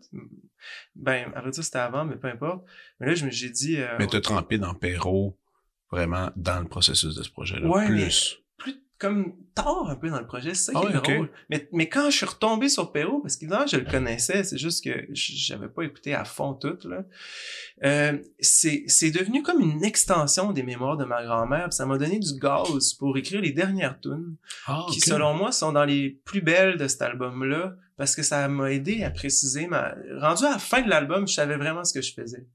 [0.94, 2.66] ben, à vrai dire, c'était avant, mais peu importe.
[3.00, 3.80] Mais là, je me j'ai dit...
[3.80, 5.38] euh, Mais t'as trempé dans Perrault,
[5.90, 7.66] vraiment, dans le processus de ce projet-là.
[7.66, 7.96] Ouais, Plus.
[7.96, 8.44] plus
[8.98, 11.12] comme tard un peu dans le projet, c'est ça Ah qui est ouais, ok.
[11.14, 11.30] drôle.
[11.50, 14.82] Mais, mais quand je suis retombé sur Perrault, parce qu'évidemment, je le connaissais, c'est juste
[14.84, 17.04] que j'avais pas écouté à fond tout, là.
[17.84, 22.18] Euh, c'est, c'est devenu comme une extension des mémoires de ma grand-mère, ça m'a donné
[22.18, 24.36] du gaz pour écrire les dernières tunes.
[24.66, 28.46] Ah, qui selon moi sont dans les plus belles de cet album-là parce que ça
[28.48, 31.92] m'a aidé à préciser ma rendu à la fin de l'album je savais vraiment ce
[31.92, 32.46] que je faisais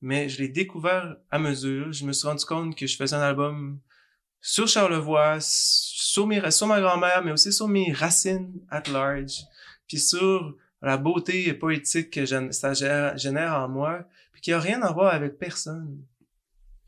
[0.00, 3.20] mais je l'ai découvert à mesure je me suis rendu compte que je faisais un
[3.20, 3.78] album
[4.42, 9.38] sur Charlevoix sur mes sur ma grand-mère, mais aussi sur mes racines at large,
[9.86, 12.74] puis sur la beauté poétique que ça
[13.16, 16.04] génère en moi, puis qui a rien à voir avec personne.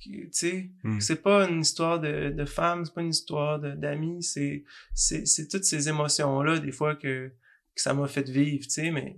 [0.00, 1.00] Tu sais, Hmm.
[1.00, 5.48] c'est pas une histoire de, de femme, c'est pas une histoire d'amis, c'est c'est c'est
[5.48, 7.28] toutes ces émotions là des fois que
[7.74, 9.16] que ça m'a fait vivre, tu sais, mais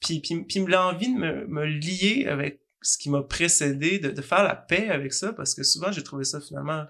[0.00, 4.22] puis puis puis l'envie de me me lier avec ce qui m'a précédé, de, de
[4.22, 6.84] faire la paix avec ça, parce que souvent j'ai trouvé ça finalement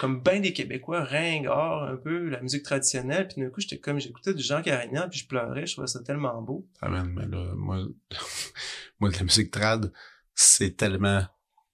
[0.00, 4.00] comme ben des Québécois ringard un peu la musique traditionnelle puis d'un coup j'étais comme
[4.00, 7.26] j'écoutais du Jean Carignan puis je pleurais je trouvais ça tellement beau Ah man, mais
[7.26, 7.86] là, moi,
[9.00, 9.92] moi, la musique trad,
[10.34, 11.22] c'est tellement,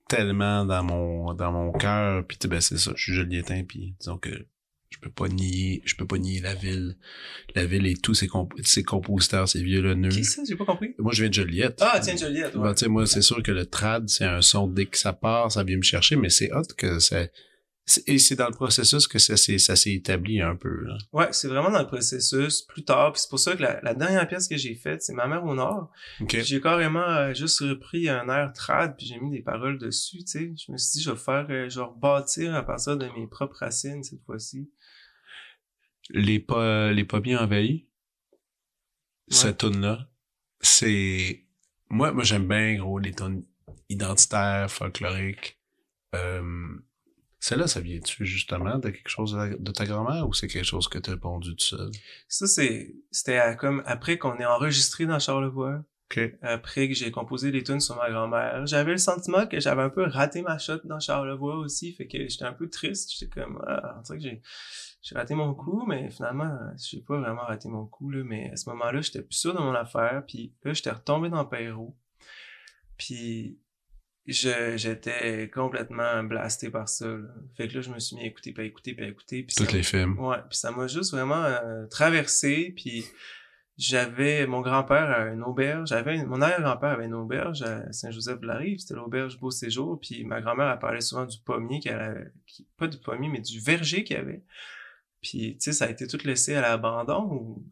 [0.08, 2.26] tellement dans mon, dans mon cœur.
[2.26, 4.30] Puis, tu sais, ben, c'est ça, je suis Julietin, puis disons que
[4.90, 6.96] je peux pas nier, je peux pas nier la ville.
[7.54, 10.08] La ville et tous ses, comp ses compositeurs, ses violonneux.
[10.08, 10.42] qui ça?
[10.48, 11.78] J'ai pas compris Moi, je viens de Joliette.
[11.80, 12.62] ah tiens Joliette ouais.
[12.62, 15.12] Ben, tu sais, moi, c'est sûr que le trad, c'est un son, dès que ça
[15.12, 17.22] part, ça vient me chercher, mais c'est hot que ça...
[17.22, 17.32] c'est-
[18.08, 20.98] Et c'est dans le processus que ça s'est, ça s'est établi un peu, là.
[21.12, 23.12] Ouais, c'est vraiment dans le processus, plus tard.
[23.12, 25.44] Puis c'est pour ça que la, la dernière pièce que j'ai faite, c'est Ma mère
[25.44, 25.92] au Nord.
[26.20, 26.28] OK.
[26.28, 30.18] Puis J'ai carrément euh, juste repris un air trad, puis j'ai mis des paroles dessus,
[30.18, 30.52] tu sais.
[30.56, 33.28] Je me suis dit, je vais faire, euh, je vais rebâtir à partir de mes
[33.28, 34.68] propres racines cette fois-ci.
[36.10, 37.86] les pas les pommiers envahis
[39.28, 39.34] Ouais.
[39.34, 40.08] cette tune là
[40.60, 41.44] c'est
[41.90, 43.44] moi moi j'aime bien gros les tunes
[43.88, 45.58] identitaires folkloriques
[46.14, 46.76] euh,
[47.46, 50.98] celle-là ça vient-tu justement de quelque chose de, ta grand-mère ou c'est quelque chose que
[50.98, 51.90] t'as pondu tout seul?
[52.26, 55.84] Ça, c'est, c'était comme après qu'on ait enregistré dans Charlevoix,
[56.42, 58.66] après que j'ai composé les tunes sur ma grand-mère.
[58.66, 62.28] J'avais le sentiment que j'avais un peu raté ma shot dans Charlevoix aussi, fait que
[62.28, 63.12] j'étais un peu triste.
[63.16, 64.42] J'étais comme, ah, on dirait que j'ai,
[65.02, 68.24] j'ai raté mon coup, mais finalement, j'ai pas vraiment raté mon coup, là.
[68.24, 71.44] Mais à ce moment-là, j'étais plus sûr de mon affaire, puis là, j'étais retombé dans
[71.44, 71.96] Perrault.
[72.98, 73.60] Puis
[74.32, 77.28] j'étais complètement blasté par ça, là.
[77.56, 79.42] Fait que là, je me suis mis à écouter, puis à écouter, puis à écouter.
[79.42, 83.04] Puis tous ça- les films Ouais, puis ça m'a juste vraiment euh, traversé, puis
[83.78, 88.94] j'avais mon grand-père à une auberge, j'avais mon arrière-grand-père avait une auberge à Saint-Joseph-de-la-Rive, c'était
[88.94, 92.86] l'auberge Beau Séjour, puis ma grand-mère elle parlait souvent du pommier qu'elle avait, qui, pas
[92.88, 94.42] du pommier mais du verger qu'il y avait.
[95.28, 97.66] Puis tu sais ça a été tout laissé à l'abandon ou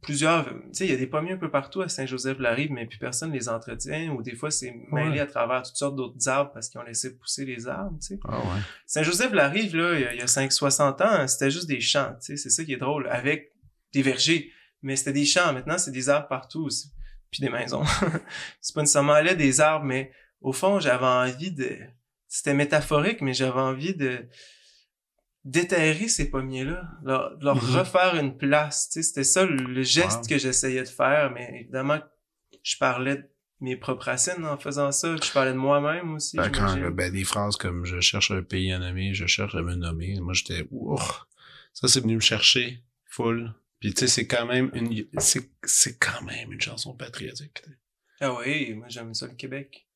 [0.00, 2.98] plusieurs tu sais il y a des pommiers un peu partout à Saint-Joseph-de-la-Rive mais puis
[2.98, 5.20] personne les entretient ou des fois c'est mêlé Ouais.
[5.20, 8.20] à travers toutes sortes d'autres arbres parce qu'ils ont laissé pousser les arbres, tu sais.
[8.26, 11.80] ah ouais Saint-Joseph-la-Rive, là, il y a, il y a 5-60 ans, c'était juste des
[11.80, 13.52] champs, tu sais, c'est ça qui est drôle, avec
[13.92, 14.50] des vergers.
[14.82, 16.90] Mais c'était des champs, maintenant, c'est des arbres partout aussi.
[17.30, 17.82] Puis des maisons.
[18.62, 21.76] c'est pas nécessairement là des arbres, mais au fond, j'avais envie de...
[22.28, 24.26] C'était métaphorique, mais j'avais envie de
[25.44, 27.76] déterrer ces pommiers-là, leur, leur Mhm.
[27.76, 30.26] refaire une place, tu sais, c'était ça le, geste Wow.
[30.28, 32.00] que j'essayais de faire, mais évidemment,
[32.62, 33.24] je parlais de
[33.60, 36.36] mes propres racines en faisant ça, je parlais de moi-même aussi.
[36.36, 39.62] Ben, quand, ben, des phrases comme je cherche un pays à nommer, je cherche à
[39.62, 40.18] me nommer.
[40.20, 41.24] Moi, j'étais, Ouf!
[41.72, 43.54] ça, c'est venu me chercher, full.
[43.80, 47.62] Puis, tu sais, c'est quand même une, c'est, c'est quand même une chanson patriotique.
[48.20, 49.86] Ah oui, moi j'aime ça le Québec.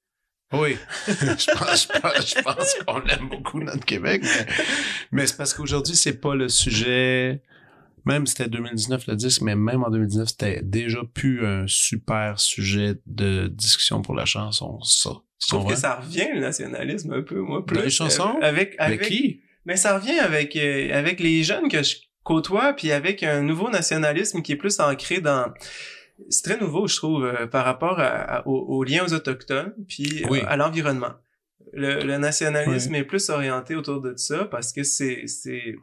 [0.52, 0.76] Oui.
[1.06, 4.46] je pense, je pense, je pense qu'on aime beaucoup notre Québec, mais,
[5.12, 7.42] mais c'est parce qu'aujourd'hui, c'est pas le sujet.
[8.06, 12.40] Même si c'était 2019 le disque, mais même en 2019, c'était déjà plus un super
[12.40, 15.10] sujet de discussion pour la chanson, ça.
[15.40, 17.76] Je trouve que ça revient le nationalisme un peu, moi, plus.
[17.76, 18.38] Dans les chansons?
[18.42, 19.42] euh, avec, avec, Avec qui?
[19.66, 23.68] Mais ça revient avec, euh, avec les jeunes que je côtoie, puis avec un nouveau
[23.70, 25.52] nationalisme qui est plus ancré dans...
[26.30, 28.06] C'est très nouveau, je trouve, euh, par rapport à,
[28.38, 31.14] à- aux, aux liens aux Autochtones, puis euh, à l'environnement.
[31.72, 35.76] Le, le nationalisme est plus orienté autour de ça parce que c'est c'est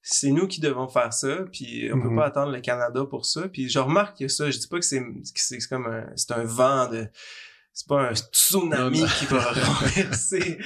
[0.00, 2.16] c'est nous qui devons faire ça puis on peut Mhm.
[2.16, 3.48] pas attendre le Canada pour ça.
[3.48, 5.02] Puis je remarque que ça je dis pas que c'est
[5.34, 7.06] c'est comme un c'est un vent de
[7.72, 10.58] c'est pas un tsunami Non, qui va renverser.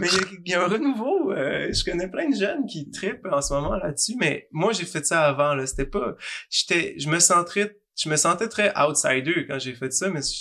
[0.00, 0.08] Mais
[0.44, 3.52] il y a- un renouveau euh, je connais plein de jeunes qui trippent en ce
[3.54, 5.64] moment là-dessus mais moi j'ai fait ça avant là.
[5.66, 6.16] C'était pas
[6.50, 10.32] j'étais je me sentais je me sentais très outsider quand j'ai fait ça mais ça,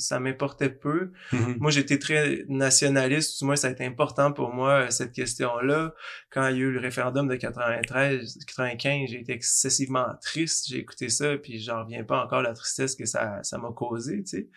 [0.00, 1.56] ça m'importait peu Mhm.
[1.60, 5.94] moi, j'étais très nationaliste, du moins, ça a été important pour moi, euh, cette question-là.
[6.30, 10.68] Quand il y a eu le référendum de 93, 95, j'ai été excessivement triste.
[10.68, 14.22] J'ai écouté ça, puis j'en reviens pas encore la tristesse que ça, ça m'a causé,
[14.22, 14.48] tu sais.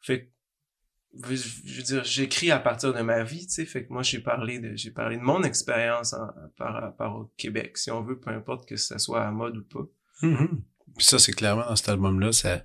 [0.00, 3.64] Fait que, je veux dire, j'écris à partir de ma vie, tu sais.
[3.66, 7.32] Fait que moi, j'ai parlé de, j'ai parlé de mon expérience en- par rapport au
[7.36, 9.86] Québec, si on veut, peu importe que ça soit à mode ou pas.
[10.22, 10.62] Mhm.
[10.98, 12.64] Puis ça, c'est clairement dans cet album-là, ça,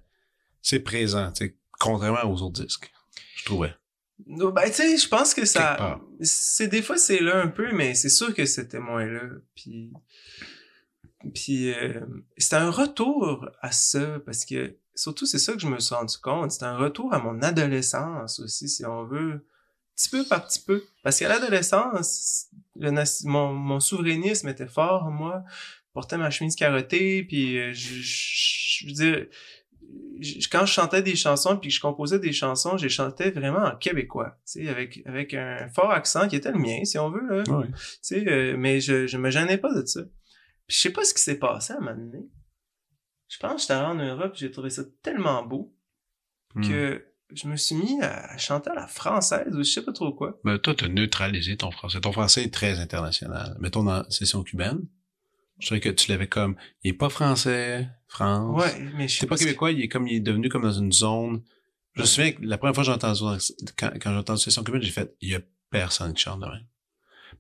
[0.61, 1.31] c'est présent,
[1.79, 2.91] contrairement aux autres disques,
[3.37, 3.73] je trouvais.
[4.25, 5.99] Ben, tu sais, je pense que ça.
[6.21, 9.21] C'est des fois c'est là un peu, mais c'est sûr que c'était moins là.
[9.55, 9.91] Puis,
[11.33, 11.99] puis euh,
[12.37, 16.17] c'était un retour à ça parce que surtout c'est ça que je me suis rendu
[16.17, 16.51] compte.
[16.51, 19.45] C'était un retour à mon adolescence aussi, si on veut.
[19.95, 20.83] petit peu par petit peu.
[21.03, 22.47] Parce qu'à l'adolescence,
[23.25, 25.43] mon, mon souverainisme était fort, moi.
[25.93, 29.27] Portais ma chemise carottée, puis euh, je, je, je veux dire,
[30.19, 33.29] je- quand je chantais des chansons puis que je composais des chansons, je les chantais
[33.31, 36.97] vraiment en québécois, tu sais, avec avec un fort accent qui était le mien, si
[36.97, 37.43] on veut là.
[37.57, 37.67] Ouais.
[37.67, 40.01] Tu sais, euh, mais je, je me gênais pas de ça.
[40.67, 42.25] Puis je sais pas ce qui s'est passé à un moment donné.
[43.29, 45.75] Je pense que j'étais allé en Europe, j'ai trouvé ça tellement beau
[46.55, 46.67] Hmm.
[46.69, 50.13] que je me suis mis à chanter à la française ou je sais pas trop
[50.13, 50.39] quoi.
[50.43, 51.99] Ben, toi, t'as neutralisé ton français.
[51.99, 53.57] Ton français est très international.
[53.59, 54.81] Mettons dans la session cubaine,
[55.59, 58.59] je dirais que tu l'avais comme, il est pas français, France.
[58.61, 60.71] Ouais, mais je sais C'est pas québécois, il est comme, il est devenu comme dans
[60.71, 61.41] une zone.
[61.93, 63.19] Je me souviens que la première fois que j'ai entendu,
[63.77, 65.39] quand, quand j'ai entendu session cubaine, j'ai fait, il y a
[65.69, 66.65] personne qui chante de même.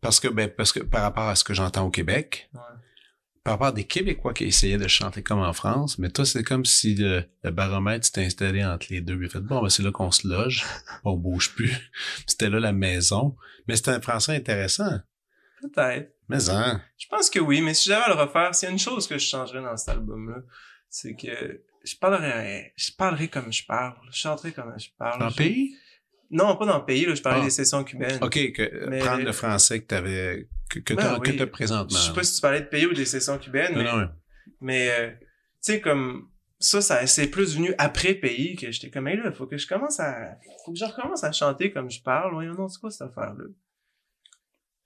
[0.01, 2.59] Parce que, ben, parce que par rapport à ce que j'entends au Québec, Ouais.
[3.43, 6.43] par rapport à des Québécois qui essayaient de chanter comme en France, mais toi, c'est
[6.43, 9.19] comme si le, le baromètre s'était installé entre les deux.
[9.21, 10.63] Il fait, bon, ben, c'est là qu'on se loge,
[11.03, 11.71] on bouge plus.
[12.27, 13.35] C'était là la maison.
[13.67, 14.99] Mais c'était un français intéressant.
[15.71, 16.11] Peut-être.
[16.29, 18.73] Mais hein, Je pense que oui, mais si j'avais à le refaire, s'il y a
[18.73, 20.37] une chose que je changerais dans cet album-là,
[20.89, 25.19] c'est que je parlerais, je parlerais comme je parle, je chanterais comme je parle.
[25.19, 25.75] dans le Je- pays?
[26.31, 27.45] Non, pas dans le pays, là, je parlais Ah.
[27.45, 28.17] des sessions cubaines.
[28.23, 31.31] OK, que, Mais- prendre le français que t'avais, que, que Ben oui.
[31.31, 31.97] que t'as présentement.
[31.97, 34.09] Je sais pas si tu parlais de pays ou des sessions cubaines, mais, non,
[34.61, 35.17] mais euh, tu
[35.61, 39.45] sais, comme ça, ça c'est plus venu après pays que j'étais comme, hey, là, faut
[39.45, 42.33] que je commence à, faut que je recommence à chanter comme je parle.
[42.33, 43.43] Voyons, non, c'est quoi cette affaire-là?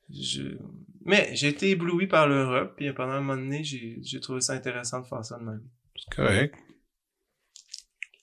[0.09, 0.57] Je...
[1.05, 5.01] Mais j'ai été ébloui par l'Europe, puis pendant un moment donné, j'ai, trouvé ça intéressant
[5.01, 5.63] de faire ça de même.
[5.95, 6.55] c'est correct.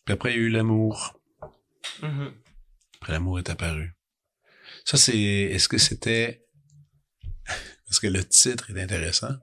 [0.04, 1.18] Puis après, il y a eu l'amour.
[2.02, 2.32] Mhm.
[3.00, 3.96] Après, l'amour est apparu.
[4.84, 6.44] Ça, c'est, est-ce que c'était,
[7.86, 9.34] parce que le titre est intéressant.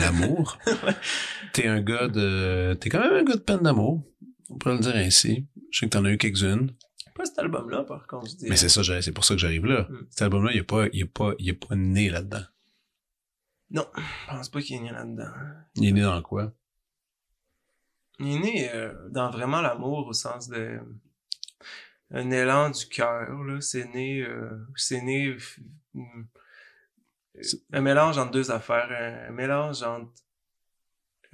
[0.00, 0.58] L'amour?
[1.52, 4.04] T'es un gars de, t'es quand même un gars de peine d'amour.
[4.50, 5.48] On pourrait le dire ainsi.
[5.70, 6.74] Je sais que t'en as eu quelques-unes.
[7.18, 8.30] Pas cet album-là, par contre.
[8.42, 9.88] Mais c'est ça, c'est pour ça que j'arrive là.
[9.90, 10.06] Mm.
[10.08, 12.44] Cet album-là, il est pas, il est pas, il est pas né là-dedans.
[13.70, 15.32] Non, je pense pas qu'il est né là-dedans.
[15.74, 16.54] Il est né dans quoi?
[18.20, 20.78] Il est né euh, dans vraiment l'amour au sens de
[22.12, 23.60] un élan du cœur là.
[23.60, 25.36] C'est né, euh, c'est né
[25.96, 26.00] euh,
[27.72, 30.12] un mélange entre deux affaires, un, un mélange entre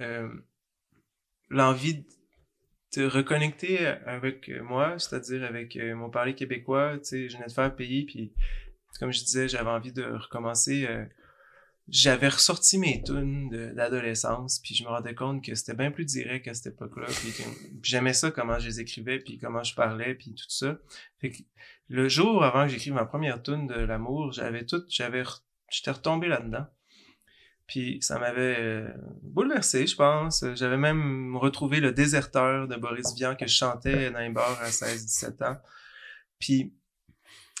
[0.01, 0.29] euh,
[1.49, 2.05] l'envie
[2.95, 6.97] de reconnecter avec moi, c'est-à-dire avec euh, mon parler québécois.
[6.99, 8.33] Tu sais, je venais de faire pays, puis
[8.99, 10.85] comme je disais, j'avais envie de recommencer.
[10.87, 11.05] euh,
[11.87, 16.47] j'avais ressorti mes tunes d'adolescence, puis je me rendais compte que c'était bien plus direct
[16.47, 17.31] à cette époque-là, puis
[17.83, 20.79] j'aimais ça comment je les écrivais, puis comment je parlais, puis tout ça.
[21.87, 25.21] Le jour avant que j'écrive ma première tune de l'amour, j'avais tout, j'avais,
[25.69, 26.65] j'étais retombé là-dedans.
[27.67, 28.87] Puis ça m'avait euh,
[29.23, 30.45] bouleversé, je pense.
[30.53, 34.69] J'avais même retrouvé le déserteur de Boris Vian que je chantais dans les bars à
[34.69, 35.57] 16-17 ans.
[36.37, 36.73] Puis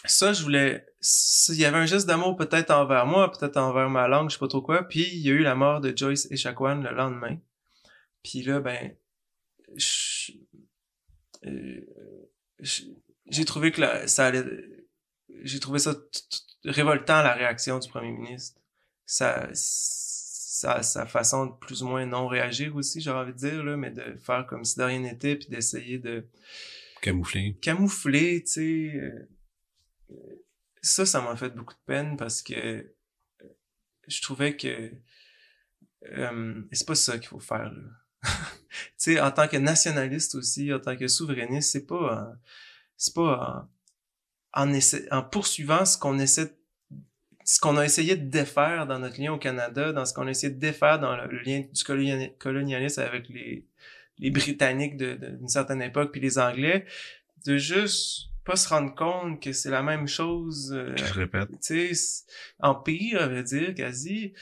[0.05, 0.85] ça, je voulais...
[1.49, 4.39] Il y avait un geste d'amour peut-être envers moi, peut-être envers ma langue, je sais
[4.39, 4.83] pas trop quoi.
[4.83, 7.37] Puis il y a eu la mort de Joyce Echaquan le lendemain.
[8.23, 8.95] Puis là, ben...
[11.45, 11.81] euh,
[12.59, 14.45] J'ai trouvé que ça allait...
[15.41, 15.95] J'ai trouvé ça
[16.63, 18.59] révoltant, la réaction du premier ministre.
[19.05, 23.63] Sa, sa, sa façon de plus ou moins non réagir aussi, j'ai envie de dire,
[23.63, 26.25] là, mais de faire comme si de rien n'était, puis d'essayer de
[27.01, 27.57] Camouflé.
[27.61, 28.91] camoufler, tu sais.
[28.95, 29.29] euh,
[30.81, 32.83] ça, ça m'a fait beaucoup de peine parce que euh,
[34.07, 34.91] je trouvais que
[36.11, 37.81] euh, c'est pas ça qu'il faut faire là.
[38.69, 42.33] tu sais, en tant que nationaliste aussi, en tant que souverainiste, c'est pas
[42.97, 43.69] c'est pas
[44.53, 46.55] en, en, essa- en poursuivant ce qu'on essaie
[47.45, 50.31] ce qu'on a essayé de défaire dans notre lien au Canada, dans ce qu'on a
[50.31, 53.65] essayé de défaire dans le, le lien du coloniali- colonialisme avec les,
[54.17, 56.85] les Britanniques de- de- d'une certaine époque, puis les Anglais,
[57.45, 60.71] de juste pas se rendre compte que c'est la même chose.
[60.75, 61.49] euh, Je répète.
[61.63, 62.25] tu sais,
[62.59, 64.33] en pire, à dire, quasi.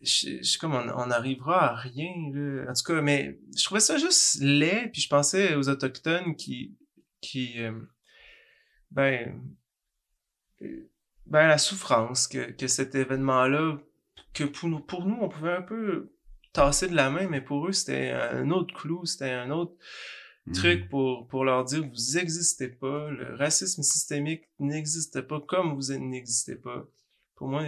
[0.00, 2.70] Je, je comme on, on arrivera à rien là.
[2.70, 6.76] En tout cas, mais je trouvais ça juste laid, puis je pensais aux autochtones qui
[7.20, 7.72] qui euh,
[8.92, 9.34] ben
[10.62, 10.88] euh,
[11.28, 13.78] ben la souffrance que que cet événement-là
[14.34, 16.12] que pour nous pour nous on pouvait un peu
[16.52, 19.74] tasser de la main, mais pour eux c'était un autre clou, c'était un autre
[20.48, 20.52] Mm.
[20.52, 25.92] truc pour, pour leur dire vous existez pas, le racisme systémique n'existe pas comme vous
[25.92, 26.86] n'existez pas.
[27.34, 27.64] Pour moi,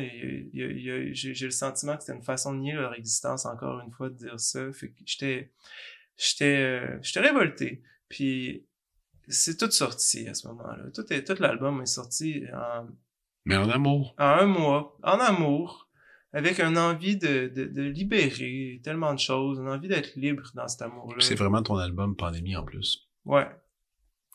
[0.52, 4.14] j'ai le sentiment que c'était une façon de nier leur existence, encore une fois, de
[4.14, 4.72] dire ça.
[4.72, 5.52] Fait que j'étais
[6.16, 7.82] j'étais euh, j'étais révolté.
[8.08, 8.66] Puis
[9.28, 10.90] c'est tout sorti à ce moment-là.
[10.92, 12.88] Tout, est, tout l'album est sorti en,
[13.44, 14.14] Mais en amour.
[14.18, 15.88] en un mois, en amour,
[16.32, 20.68] avec une envie de, de, de libérer tellement de choses, une envie d'être libre dans
[20.68, 21.16] cet amour-là.
[21.20, 23.08] C'est vraiment ton album Pandémie en plus.
[23.24, 23.46] Ouais.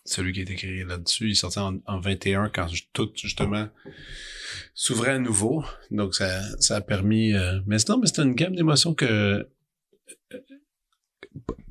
[0.05, 3.67] celui qui a été créé là-dessus, il est sorti en, en 21 quand tout, justement,
[4.73, 5.63] s'ouvrait à nouveau.
[5.91, 7.33] Donc, ça, ça a permis...
[7.33, 9.05] euh, mais sinon, mais c'était une gamme d'émotions que...
[9.05, 9.43] euh,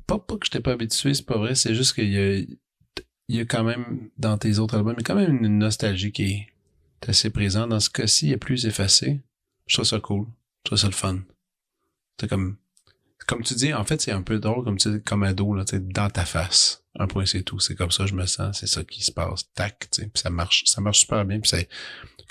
[0.07, 2.35] Pas, pas que je n'étais pas habitué, c'est pas vrai, c'est juste qu'il y a,
[3.27, 5.57] il y a quand même, dans tes autres albums, il y a quand même une
[5.57, 6.47] nostalgie qui est
[7.07, 7.69] assez présente.
[7.69, 9.21] Dans ce cas-ci, il est plus effacé.
[9.67, 10.25] Je trouve ça cool.
[10.63, 11.19] Je trouve ça le fun.
[12.19, 12.57] C'est comme...
[13.27, 15.65] Comme tu dis, en fait, c'est un peu drôle, comme tu dis, comme ado, là,
[15.65, 16.83] tu dans ta face.
[16.99, 17.59] Un point, c'est tout.
[17.59, 18.59] C'est comme ça, je me sens.
[18.59, 19.51] C'est ça qui se passe.
[19.53, 20.07] Tac, tu sais.
[20.07, 21.39] Puis ça marche, ça marche super bien.
[21.39, 21.57] Puis ça,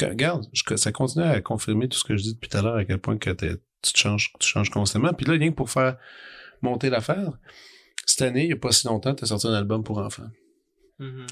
[0.07, 2.85] regarde, ça continue à confirmer tout ce que je dis depuis tout à l'heure, à
[2.85, 5.13] quel point que tu te changes, tu changes constamment.
[5.13, 5.97] Puis là, rien que pour faire
[6.63, 7.33] monter l'affaire,
[8.07, 10.31] cette année, il n'y a pas si longtemps, tu as sorti un album pour enfants.
[11.01, 11.27] Mhm.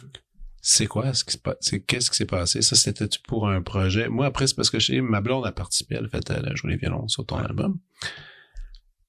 [0.64, 1.56] C'est quoi ce qui se passe?
[1.60, 2.62] C'est qu'est-ce qui s'est passé?
[2.62, 4.08] Ça, c'était pour un projet?
[4.08, 6.54] Moi, après, c'est parce que chez ma blonde a participé, elle a fait euh, la
[6.54, 7.78] journée violon sur ton album.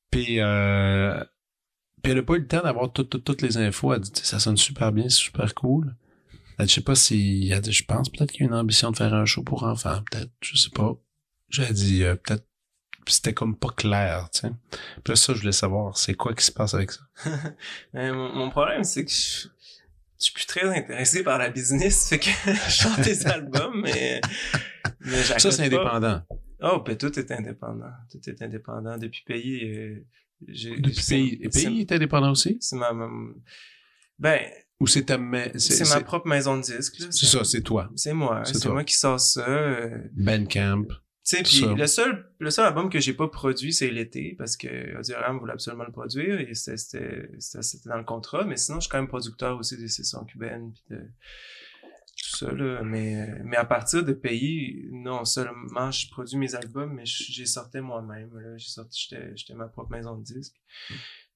[0.09, 1.23] Puis, euh,
[2.01, 3.93] puis elle a pas eu le temps d'avoir tout- tout- toutes les infos.
[3.93, 5.95] Elle dit, ça sonne super bien, c'est super cool.
[6.57, 8.55] Elle dit, je sais pas si, elle dit, je pense peut-être qu'il y a une
[8.55, 10.95] ambition de faire un show pour enfants, peut-être, je sais pas.
[11.49, 12.45] J'ai dit, euh, peut-être,
[13.07, 14.51] c'était comme pas clair, tu sais.
[15.03, 17.01] Puis là, ça, je voulais savoir, c'est quoi qui se passe avec ça?
[17.93, 19.47] Mon, mon problème, c'est que je,
[20.23, 24.21] je suis plus très intéressé par la business, fait que je chante des albums, mais,
[25.01, 26.21] mais Ça, c'est indépendant.
[26.61, 27.91] Oh, ben tout est indépendant.
[28.09, 28.97] Tout est indépendant.
[28.97, 30.05] Depuis pays, euh,
[30.47, 30.77] j'ai...
[30.79, 32.57] Depuis pays, et pays est indépendant aussi?
[32.61, 33.09] C'est ma, ma-
[34.17, 34.39] Ben,
[34.79, 37.07] Ou c'est ta ma- c'est ma propre maison de disque, là.
[37.11, 37.89] C'est ça, c'est toi.
[37.97, 38.43] C'est moi.
[38.45, 39.45] C'est moi qui sors ça.
[39.47, 40.85] euh, Bandcamp.
[41.25, 44.57] Tu sais, puis le seul, le seul album que j'ai pas produit, c'est l'été, parce
[44.57, 48.57] que Audioram voulait absolument le produire, et c'était, c'était, c'était, c'était dans le contrat, mais
[48.57, 51.01] sinon, je suis quand même producteur aussi des sessions cubaines, puis de
[52.17, 52.83] tout ça, là.
[52.83, 57.79] Mais, mais à partir de pays, non seulement je produis mes albums, mais j'ai sorti
[57.79, 58.57] moi-même, là.
[58.57, 60.59] J'ai sorti, j'étais, j'étais ma propre maison de disque.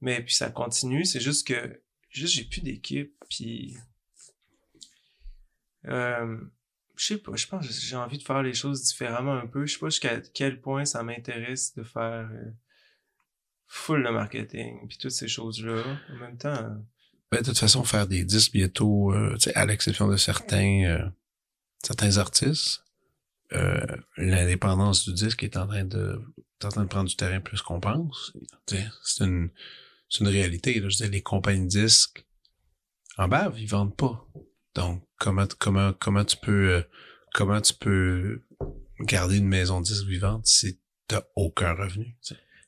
[0.01, 3.77] Mais puis ça continue, c'est juste que, juste j'ai plus d'équipe, puis...
[5.85, 6.37] Euh,
[6.97, 9.65] je sais pas, je pense j'ai envie de faire les choses différemment un peu.
[9.65, 12.51] Je sais pas jusqu'à quel point ça m'intéresse de faire euh,
[13.67, 15.83] full de marketing puis toutes ces choses-là.
[16.11, 16.75] En même temps, euh,
[17.31, 21.11] Ben, de toute façon, faire des disques bientôt, euh, à l'exception de certains,
[21.83, 22.83] certains artistes,
[24.17, 26.21] l'indépendance du disque est en train de,
[26.63, 28.33] en train de prendre du terrain plus qu'on pense.
[28.65, 29.51] C'est une,
[30.09, 30.79] c'est une réalité.
[30.79, 30.89] Là.
[30.89, 32.25] Je les compagnies disques
[33.17, 34.27] en bave, ils vendent pas.
[34.77, 36.81] Donc, comment, comment, comment tu peux, euh,
[37.33, 38.43] comment tu peux
[39.01, 42.15] garder une maison de disques vivante si t'as aucun revenu?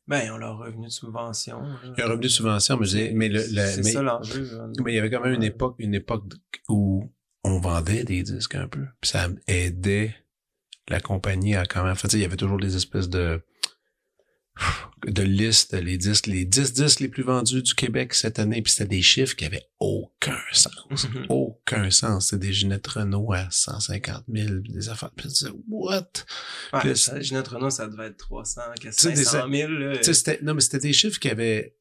[0.07, 1.62] ben, on leur revenu de subvention.
[1.62, 1.76] là.
[1.84, 4.41] Il y a un revenu de subvention, mais, mais le, le- c'est mais- ça l'enjeu.
[4.57, 4.68] là.
[4.84, 6.24] mais il y avait quand même une époque, une époque
[6.68, 8.86] où on vendait des disques un peu.
[9.01, 10.16] Puis ça aidait
[10.88, 11.91] la compagnie à quand même.
[11.91, 13.41] En fait, il y avait toujours des espèces de
[15.07, 18.72] de listes, les disques, les 10 disques les plus vendus du Québec cette année, puis
[18.74, 21.07] c'était des chiffres qui avaient aucun sens.
[21.14, 21.26] Mhm.
[21.30, 22.28] Aucun sens.
[22.30, 25.12] C'était des Ginette Renault à 150 000, puis des affaires.
[25.16, 25.93] Puis tu what?
[26.74, 29.72] Ouais, Puis là, ça, Ginette Renault, ça devait être 300, sais, des- 500 000.
[29.72, 29.93] là.
[30.03, 31.76] C'était, non, mais c'était des chiffres qui avaient,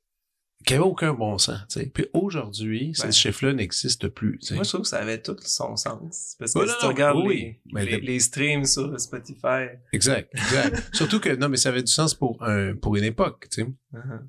[0.67, 1.87] qui avaient aucun bon sens, tu sais.
[1.87, 2.93] Puis aujourd'hui, Ouais.
[2.95, 4.39] ces chiffres-là n'existent plus.
[4.51, 6.37] Moi, je trouve que ça avait tout son sens.
[6.39, 9.69] Parce que Ouais, si non, tu regardes oui, les, les, le- les streams sur Spotify,
[9.93, 10.91] Exact, exact.
[10.95, 13.69] Surtout que, non, mais ça avait du sens pour un, pour une époque, tu sais.
[13.95, 14.21] uh-huh.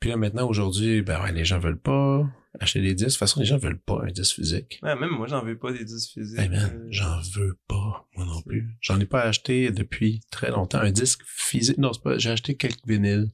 [0.00, 2.24] Puis là, maintenant, aujourd'hui, ben ouais, les gens veulent pas
[2.60, 3.06] acheter des disques.
[3.08, 4.78] De toute façon, les gens veulent pas un disque physique.
[4.82, 6.40] Ouais, même moi, j'en veux pas des disques physiques.
[6.42, 8.68] Eh ben, Euh, j'en veux pas, moi non plus.
[8.80, 10.78] J'en ai pas acheté depuis très longtemps.
[10.78, 13.28] Un disque physique, non, c'est pas, j'ai acheté quelques vinyles,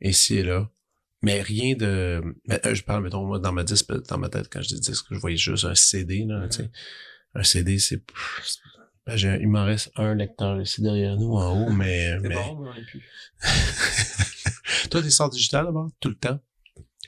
[0.00, 0.70] ici et là.
[1.24, 4.48] Mais rien de, mais, euh, je parle, mettons, moi, dans ma disque, dans ma tête,
[4.52, 6.46] quand je dis disque, je voyais juste un CD, là.
[7.34, 8.02] Un CD, c'est,
[9.06, 12.60] ben, il m'en reste un lecteur ici derrière nous, en haut, mais, C'est mais, bon,
[12.60, 13.02] mais on plus.
[14.90, 16.38] Toi, t'es sort digital d'abord, tout le temps?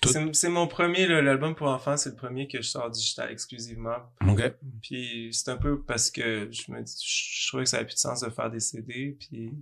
[0.00, 3.96] Tout- C'est mon premier, l'album pour enfants, c'est le premier que je sors digital exclusivement.
[4.26, 4.42] OK.
[4.82, 7.94] Puis c'est un peu parce que je me dis, je, trouvais que ça avait plus
[7.94, 9.52] de sens de faire des CD, puis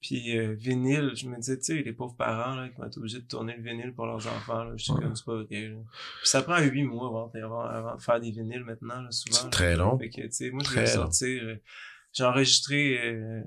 [0.00, 2.96] puis euh, vinyle, je me disais, tu sais, les pauvres parents là, qui vont être
[2.98, 5.02] obligés de tourner le vinyle pour leurs enfants, là, je suis Ouais.
[5.02, 5.50] comme c'est pas ok.
[5.50, 5.76] là.
[6.20, 9.36] Puis ça prend huit mois avant, avant, avant de faire des vinyles maintenant, là, souvent.
[9.36, 9.98] C'est très long.
[9.98, 11.42] Fait que, tu sais, moi, je vais sortir.
[11.44, 11.56] euh,
[12.12, 13.42] J'ai enregistré euh,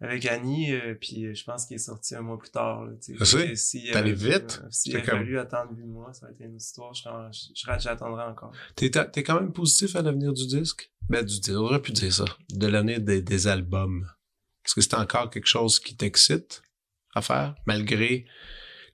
[0.00, 2.84] avec Annie, euh, puis je pense qu'il est sorti un mois plus tard.
[2.84, 3.54] Là, tu sais.
[3.80, 4.60] T'es allé avait- vite?
[4.62, 6.92] euh, S'il C'est avait comme- fallu attendre huit mois, ça aurait été une histoire.
[7.78, 8.52] J'attendrai encore.
[8.76, 10.90] T'es, quand même positif à l'avenir du disque?
[11.08, 12.24] Ben, du disque, on aurait pu dire ça.
[12.50, 14.06] De l'année des, des albums.
[14.64, 16.62] Est-ce que c'est encore quelque chose qui t'excite
[17.14, 18.26] à faire, malgré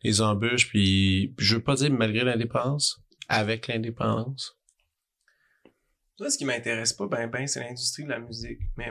[0.03, 4.57] les embûches, puis je veux pas dire malgré l'indépendance, avec l'indépendance?
[6.17, 8.61] Toi, ce qui m'intéresse pas, ben, ben, c'est l'industrie de la musique.
[8.77, 8.91] Mais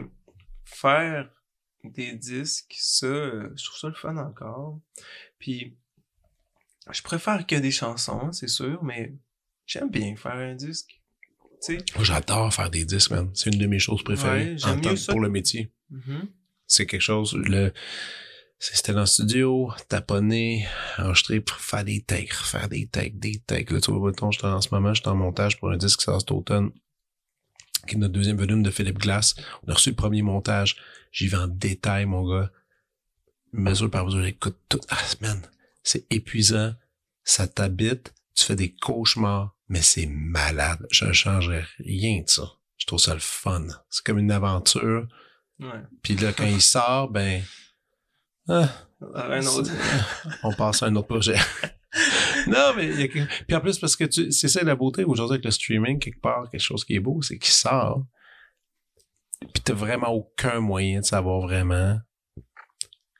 [0.65, 1.29] faire
[1.83, 4.79] des disques, ça, je trouve ça le fun encore.
[5.37, 5.77] Puis,
[6.91, 9.13] je préfère que des chansons, c'est sûr, mais
[9.67, 11.01] j'aime bien faire un disque.
[11.95, 13.29] Moi, j'adore faire des disques, man.
[13.35, 15.71] C'est une de mes choses préférées Ouais, en tant- pour le métier.
[15.89, 16.29] Mhm.
[16.69, 17.73] C'est quelque chose, le,
[18.59, 20.67] c'était dans le studio, taponner,
[20.97, 23.71] enregistrer, pour faire des takes, faire des takes, des takes.
[23.71, 26.05] Là, tu vois, mettons, j'étais en ce moment, j'étais en montage pour un disque qui
[26.05, 26.71] sort cet automne,
[27.87, 29.35] qui est notre deuxième volume de Philippe Glass.
[29.65, 30.77] On a reçu le premier montage.
[31.11, 32.51] J'y vais en détail, mon gars.
[33.51, 34.79] Mesure par mesure, j'écoute tout.
[34.89, 35.41] Ah, man,
[35.81, 36.75] c'est épuisant.
[37.23, 38.13] Ça t'habite.
[38.35, 40.85] Tu fais des cauchemars, mais c'est malade.
[40.91, 42.43] Je ne changerais rien de ça.
[42.77, 43.65] Je trouve ça le fun.
[43.89, 45.07] C'est comme une aventure.
[45.59, 45.81] Ouais.
[46.03, 47.41] Puis là, quand il sort, ben...
[48.47, 48.69] ah,
[49.15, 49.71] Un autre.
[50.43, 51.35] on passe à un autre projet.
[52.47, 54.31] non, mais il y a quelque- Puis en plus, parce que tu...
[54.31, 57.21] c'est ça la beauté aujourd'hui avec le streaming, quelque part, quelque chose qui est beau,
[57.21, 58.03] c'est qu'il sort.
[59.41, 61.97] Puis t'as vraiment aucun moyen de savoir vraiment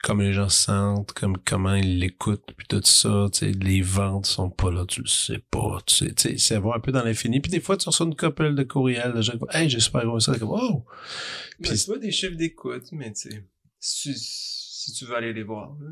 [0.04, 3.82] comment les gens se sentent, comme comment ils l'écoutent, puis tout ça, tu sais, les
[3.82, 6.80] ventes sont pas là, tu le sais pas, tu sais, tu sais, c'est voir un
[6.80, 7.40] peu dans l'infini.
[7.42, 10.06] Puis des fois, tu reçois une couple de courriels de gens qui hey, j'ai super
[10.06, 10.86] gros ça, comme, oh!
[11.60, 13.46] Ben, Puis- c'est pas des chiffres d'écoute, mais tu sais,
[13.80, 15.76] si, si tu veux aller les voir.
[15.80, 15.90] là,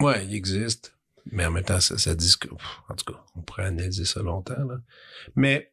[0.00, 0.94] mais- Ouais, il existe.
[1.30, 4.04] Mais en même temps, ça, ça dit que, pff, en tout cas, on pourrait analyser
[4.06, 4.80] ça longtemps, là.
[5.34, 5.72] Mais,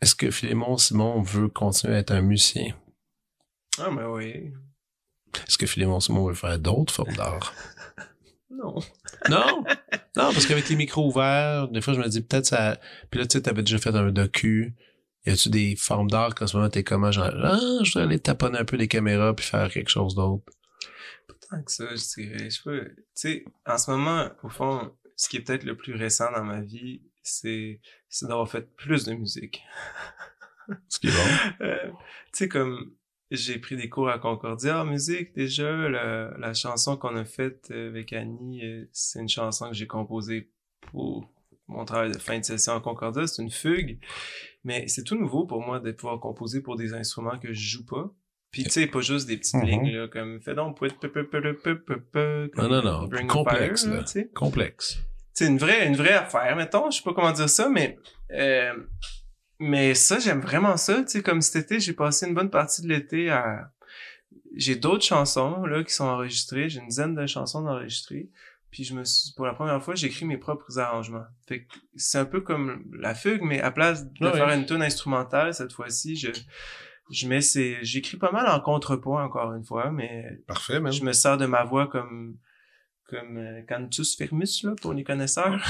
[0.00, 2.74] est-ce que Philémon Simon veut continuer à être un musicien?
[3.78, 4.52] Ah, mais oui.
[5.46, 7.54] Est-ce que Philémon Simon veut faire d'autres formes d'art?
[8.52, 8.74] Non.
[9.30, 9.64] Non!
[10.16, 12.78] Non, parce qu'avec les micros ouverts, des fois, je me dis, peut-être ça,
[13.10, 14.74] puis là, tu sais, t'avais déjà fait un docu.
[15.24, 18.18] Y a-tu des formes d'art qu'en ce moment, t'es comment, genre, ah, je voudrais aller
[18.18, 20.44] taponner un peu les caméras puis faire quelque chose d'autre?
[21.48, 22.50] Tant que ça, je dirais.
[22.50, 22.84] Je pas.
[22.84, 26.44] Tu sais, en ce moment, au fond, ce qui est peut-être le plus récent dans
[26.44, 29.62] ma vie, c'est, c'est d'avoir fait plus de musique.
[30.88, 31.66] Ce qui est bon.
[31.66, 31.94] Euh, tu
[32.32, 32.92] sais, comme
[33.30, 35.70] j'ai pris des cours à Concordia en musique déjà.
[35.88, 39.86] La, la chanson qu'on a faite euh, avec Annie, euh, c'est une chanson que j'ai
[39.86, 40.50] composée
[40.90, 41.30] pour
[41.68, 43.26] mon travail de fin de session à Concordia.
[43.26, 43.98] C'est une fugue.
[44.64, 47.86] Mais c'est tout nouveau pour moi de pouvoir composer pour des instruments que je joue
[47.86, 48.12] pas.
[48.50, 50.76] Puis tu sais, pas juste des petites lignes là, comme fais donc
[52.56, 53.08] Non, non, non.
[53.28, 54.02] Complexe, Fire, là.
[54.02, 54.98] tu sais Complexe.
[55.32, 57.96] c'est une vraie une vraie affaire mettons je sais pas comment dire ça mais
[58.32, 58.72] euh,
[59.60, 62.82] mais ça j'aime vraiment ça tu sais comme cet été j'ai passé une bonne partie
[62.82, 63.70] de l'été à
[64.56, 68.28] j'ai d'autres chansons là qui sont enregistrées j'ai une dizaine de chansons enregistrées
[68.70, 72.18] puis je me suis pour la première fois j'écris mes propres arrangements fait que c'est
[72.18, 74.32] un peu comme la fugue mais à place de Ouais.
[74.32, 76.30] faire une tune instrumentale cette fois-ci je
[77.10, 80.92] je mets ces j'écris pas mal en contrepoint encore une fois mais Parfait, man.
[80.92, 82.36] je me sers de ma voix comme
[83.10, 85.60] comme euh, cantus firmus là pour les connaisseurs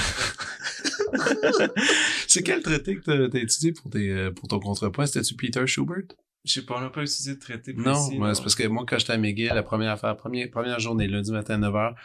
[2.27, 5.05] C'est quel traité que t'as, étudié pour, tes, euh, pour ton contrepoint?
[5.05, 6.03] C'était-tu Peter Schubert?
[6.45, 8.17] Je sais pas, on n'a pas utilisé de traité précis.
[8.17, 10.79] Non, ouais, c'est parce que moi, quand j'étais à McGill, la première affaire, première, première
[10.79, 11.95] journée, lundi matin à 9h,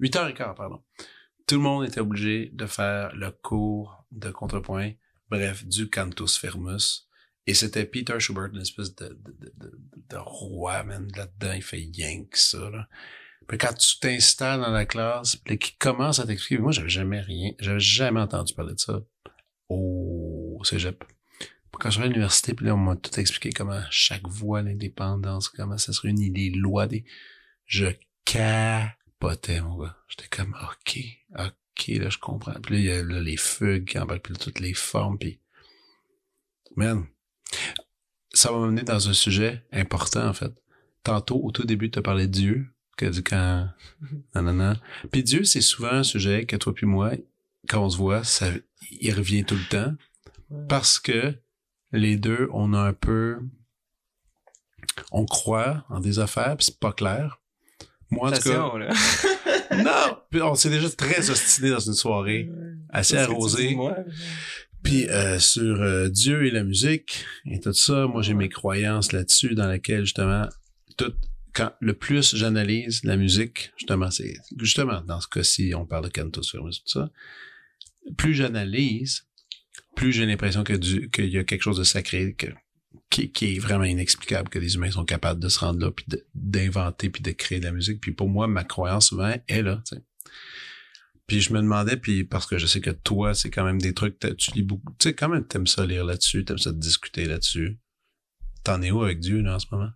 [0.00, 0.82] 8h15, pardon.
[1.46, 4.92] Tout le monde était obligé de faire le cours de contrepoint,
[5.30, 7.08] bref, du cantus firmus.
[7.46, 9.80] Et c'était Peter Schubert, une espèce de, de, de, de,
[10.10, 12.88] de roi, man, là-dedans, il fait yank ça, là.
[13.46, 17.20] Puis quand tu t'installes dans la classe, puis qu'il commence à t'expliquer, moi, j'avais jamais
[17.20, 19.00] rien, j'avais jamais entendu parler de ça
[19.68, 21.04] au cégep.
[21.82, 25.48] Quand je suis à l'université, puis là, on m'a tout expliqué comment chaque voix, l'indépendance,
[25.48, 27.04] comment ça se réunit, les lois, des...
[27.64, 27.86] Je
[28.24, 29.96] capotais, mon gars.
[30.06, 31.00] J'étais comme, OK,
[31.36, 32.54] OK, là, je comprends.
[32.60, 35.18] Puis là, il y a là, les fugues qui embarquent, puis là, toutes les formes,
[35.18, 35.40] puis...
[36.76, 37.06] Man,
[38.32, 40.52] ça va m'amener dans un sujet important, en fait.
[41.02, 42.66] Tantôt, au tout début, tu as parlé de Dieu,
[42.96, 43.68] que quand...
[44.34, 44.74] Non.
[45.10, 47.12] Puis Dieu, c'est souvent un sujet que toi puis moi,
[47.68, 48.46] quand on se voit, ça,
[48.90, 49.94] il revient tout le temps.
[50.68, 51.34] Parce que
[51.92, 53.38] les deux, on a un peu...
[55.10, 57.40] On croit en des affaires, puis c'est pas clair.
[58.10, 58.78] Moi, en tout cas...
[58.78, 58.90] Là.
[59.76, 60.18] Non!
[60.30, 62.50] Puis on s'est déjà très ostiné dans une soirée,
[62.90, 63.76] assez arrosée.
[64.82, 69.12] Puis euh, sur euh, Dieu et la musique et tout ça, moi j'ai mes croyances
[69.12, 70.48] là-dessus dans lesquelles justement
[70.96, 71.12] tout
[71.52, 76.10] quand le plus j'analyse la musique, justement c'est justement dans ce cas-ci on parle de
[76.10, 77.10] cantus firmus tout ça,
[78.16, 79.26] plus j'analyse,
[79.94, 82.46] plus j'ai l'impression que qu'il y a quelque chose de sacré que
[83.10, 86.06] qui, qui est vraiment inexplicable que les humains sont capables de se rendre là puis
[86.34, 89.82] d'inventer puis de créer de la musique puis pour moi ma croyance souvent est là.
[91.26, 93.94] Puis je me demandais, puis parce que je sais que toi, c'est quand même des
[93.94, 97.24] trucs, tu lis beaucoup, tu sais, quand même, t'aimes ça lire là-dessus, t'aimes ça discuter
[97.24, 97.78] là-dessus.
[98.64, 99.90] T'en es où avec Dieu, là, en ce moment?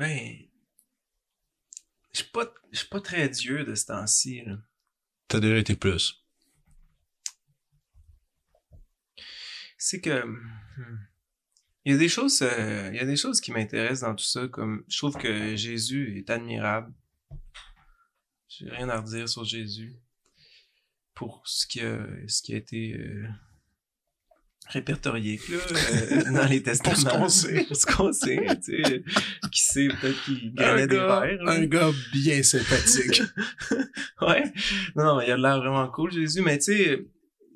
[0.00, 0.34] Ben,
[2.14, 2.46] je suis pas,
[2.90, 4.56] pas très Dieu de ce temps-ci, là.
[5.28, 6.24] T'as déjà été plus.
[9.76, 11.06] C'est que, hmm,
[11.84, 14.24] il y a des choses, euh, il y a des choses qui m'intéressent dans tout
[14.24, 16.94] ça, comme, je trouve que Jésus est admirable.
[18.48, 20.00] J'ai rien à redire sur Jésus.
[21.12, 23.28] pour ce qui a, ce qui a été euh,
[24.70, 26.94] répertorié là, euh, dans les testaments.
[26.94, 27.64] Pour ce qu'on sait.
[27.66, 29.02] Pour ce qu'on sait, tu sais.
[29.52, 31.38] Qui sait, peut-être qu'il gagnait des verres.
[31.46, 33.22] un gars bien sympathique.
[34.22, 34.44] ouais.
[34.96, 36.40] Non, non, il a l'air vraiment cool, Jésus.
[36.42, 37.06] Mais tu sais,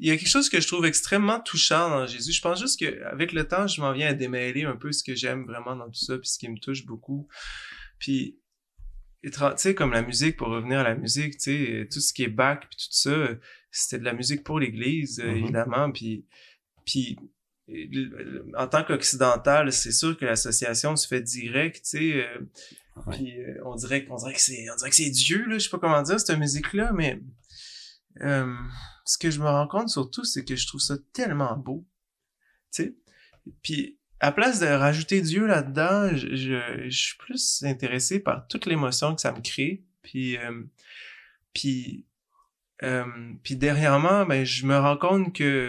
[0.00, 2.32] il y a quelque chose que je trouve extrêmement touchant dans Jésus.
[2.32, 5.14] Je pense juste qu'avec le temps, je m'en viens à démêler un peu ce que
[5.14, 7.28] j'aime vraiment dans tout ça, puis ce qui me touche beaucoup.
[7.98, 8.38] Puis,
[9.22, 12.24] tu sais, comme la musique, pour revenir à la musique, tu sais, tout ce qui
[12.24, 13.28] est bac, puis tout ça,
[13.70, 15.36] c'était de la musique pour l'Église, Mhm.
[15.36, 15.90] évidemment.
[15.92, 16.26] Puis,
[16.84, 17.18] puis
[17.70, 22.26] euh, en tant qu'occidental, c'est sûr que l'association se fait direct, tu sais.
[22.26, 22.46] euh,
[23.06, 23.16] Ouais.
[23.16, 25.64] Puis euh, on dirait qu'on dirait que c'est on dirait que c'est Dieu là, je
[25.64, 27.20] sais pas comment dire cette musique là, mais
[28.20, 28.54] euh,
[29.04, 31.84] ce que je me rends compte surtout, c'est que je trouve ça tellement beau,
[32.72, 32.94] tu sais.
[33.62, 38.66] Puis à place de rajouter Dieu là-dedans, je, je, je suis plus intéressé par toute
[38.66, 39.82] l'émotion que ça me crée.
[40.02, 40.38] Puis
[41.52, 42.06] puis
[43.42, 45.68] puis dernièrement, ben je me rends compte que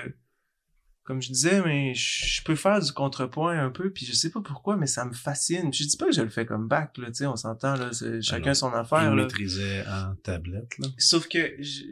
[1.06, 4.30] comme je disais, mais je je peux faire du contrepoint un peu, puis je sais
[4.30, 5.74] pas pourquoi, mais ça me fascine.
[5.74, 7.94] Je dis pas que je le fais comme bac, là, tu sais, on s'entend, là,
[7.94, 9.24] c'est chacun son affaire, là.
[9.24, 10.88] maîtrisait en tablette, là.
[10.98, 11.84] Sauf que je-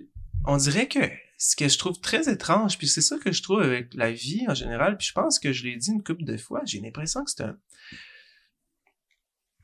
[0.45, 0.99] on dirait que
[1.37, 4.45] ce que je trouve très étrange, puis c'est ça que je trouve avec la vie
[4.49, 7.23] en général, puis je pense que je l'ai dit une couple de fois, j'ai l'impression
[7.23, 7.57] que c'est un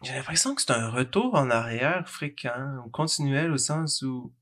[0.01, 4.33] j'ai l'impression que c'est un retour en arrière fréquent ou continuel au sens où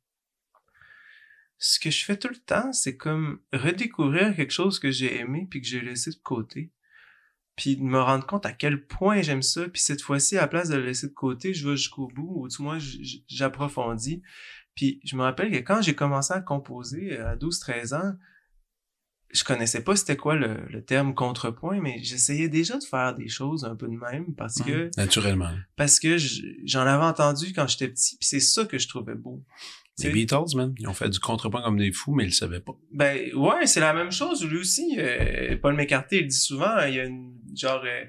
[1.59, 5.47] ce que je fais tout le temps, c'est comme redécouvrir quelque chose que j'ai aimé
[5.49, 6.71] puis que j'ai laissé de côté.
[7.55, 9.67] Puis de me rendre compte à quel point j'aime ça.
[9.67, 12.43] Puis cette fois-ci, à la place de le laisser de côté, je vais jusqu'au bout,
[12.43, 12.77] ou du moins
[13.27, 14.21] j'approfondis.
[14.75, 18.13] Puis je me rappelle que quand j'ai commencé à composer euh, à 12-13 ans,
[19.33, 23.27] je connaissais pas c'était quoi le, le terme contrepoint, mais j'essayais déjà de faire des
[23.27, 25.51] choses un peu de même parce que Naturellement.
[25.75, 26.17] parce que
[26.63, 29.43] j'en avais entendu quand j'étais petit, puis c'est ça que je trouvais beau.
[29.99, 32.59] Les Beatles, man, ils ont fait du contrepoint comme des fous, mais ils le savaient
[32.59, 32.77] pas.
[32.91, 34.95] Ben ouais, c'est la même chose lui aussi.
[34.99, 38.03] euh, Paul McCartney il dit souvent, il y a une genre euh,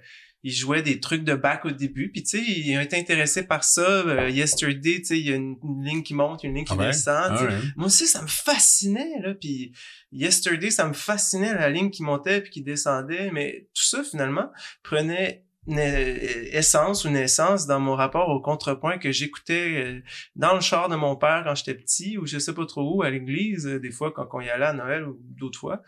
[0.45, 3.47] il jouait des trucs de back au début, puis tu sais, il a été intéressé
[3.47, 3.80] par ça.
[3.80, 6.74] euh, Yesterday, tu sais, il y a une, une ligne qui monte, une ligne qui
[6.78, 7.32] Ah descend.
[7.32, 7.64] Alright.
[7.76, 9.34] Moi aussi, ça me fascinait là.
[9.34, 9.72] Puis
[10.12, 14.51] Yesterday, ça me fascinait la ligne qui montait puis qui descendait, mais tout ça finalement
[14.82, 15.45] prenait
[15.77, 20.03] essence ou naissance dans mon rapport au contrepoint que j'écoutais euh,
[20.37, 23.03] dans le char de mon père quand j'étais petit ou je sais pas trop où
[23.03, 25.83] à l'église euh, des fois quand on y allait à Noël ou d'autres fois.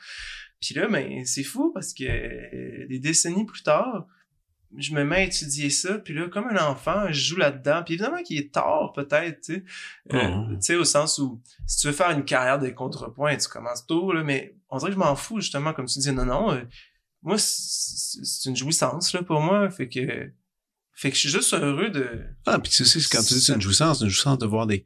[0.61, 4.07] Puis là ben c'est fou parce que euh, des décennies plus tard,
[4.76, 7.83] je me mets à étudier ça puis là comme un enfant, je joue là-dedans.
[7.85, 9.64] Puis évidemment qu'il est tard peut-être, tu sais.
[10.12, 13.49] Euh, tu sais au sens où si tu veux faire une carrière de contrepoint, tu
[13.49, 16.26] commences tôt là mais on dirait que je m'en fous justement comme tu dis non
[16.26, 16.64] non euh,
[17.23, 20.33] moi c'est une jouissance là pour moi fait que
[21.01, 23.55] fait que je suis juste heureux de Ah, puis tu sais, quand tu dis c'est
[23.55, 24.85] une jouissance, une jouissance de voir des,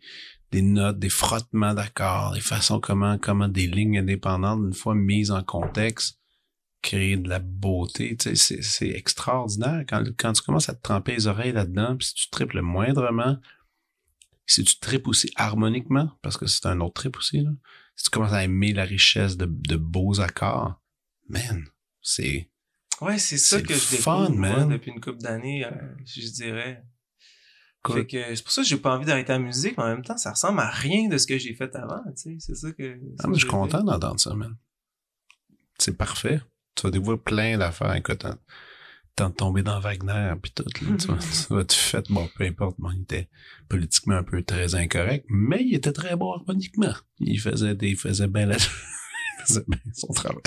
[0.52, 5.32] des notes, des frottements d'accords, des façons comment, comment des lignes indépendantes, une fois mises
[5.32, 6.20] en contexte,
[6.82, 8.16] créer de la beauté.
[8.16, 11.96] Tu sais, c'est, c'est extraordinaire quand, quand tu commences à te tremper les oreilles là-dedans,
[11.96, 13.38] puis si tu tripes le moindrement,
[14.46, 17.50] si tu tripes aussi harmoniquement, parce que c'est un autre trip aussi, là,
[17.96, 20.80] si tu commences à aimer la richesse de, de beaux accords,
[21.28, 21.64] man,
[22.04, 22.48] c'est...
[23.00, 24.68] ouais c'est ça que je découvre moi, man.
[24.68, 25.70] depuis une couple d'années euh,
[26.06, 26.84] je dirais
[27.82, 27.96] Cool.
[27.96, 30.02] fait que c'est pour ça que j'ai pas envie d'arrêter la musique mais en même
[30.04, 32.72] temps ça ressemble à rien de ce que j'ai fait avant tu sais c'est ça
[32.72, 34.56] que Ah, mais je suis content d'entendre ça, man.
[35.78, 36.40] C'est parfait.
[36.76, 37.94] Tu vas découvrir plein d'affaires.
[37.94, 38.38] Écoute, tant-
[39.16, 42.28] tant de tomber dans Wagner puis tout, là, tu vas, tu vas te faire, bon,
[42.36, 43.28] peu importe, bon, il était
[43.68, 46.94] politiquement un peu très incorrect, mais il était très bon harmoniquement.
[47.18, 50.40] Il faisait des, il faisait bien la, il faisait bien son travail.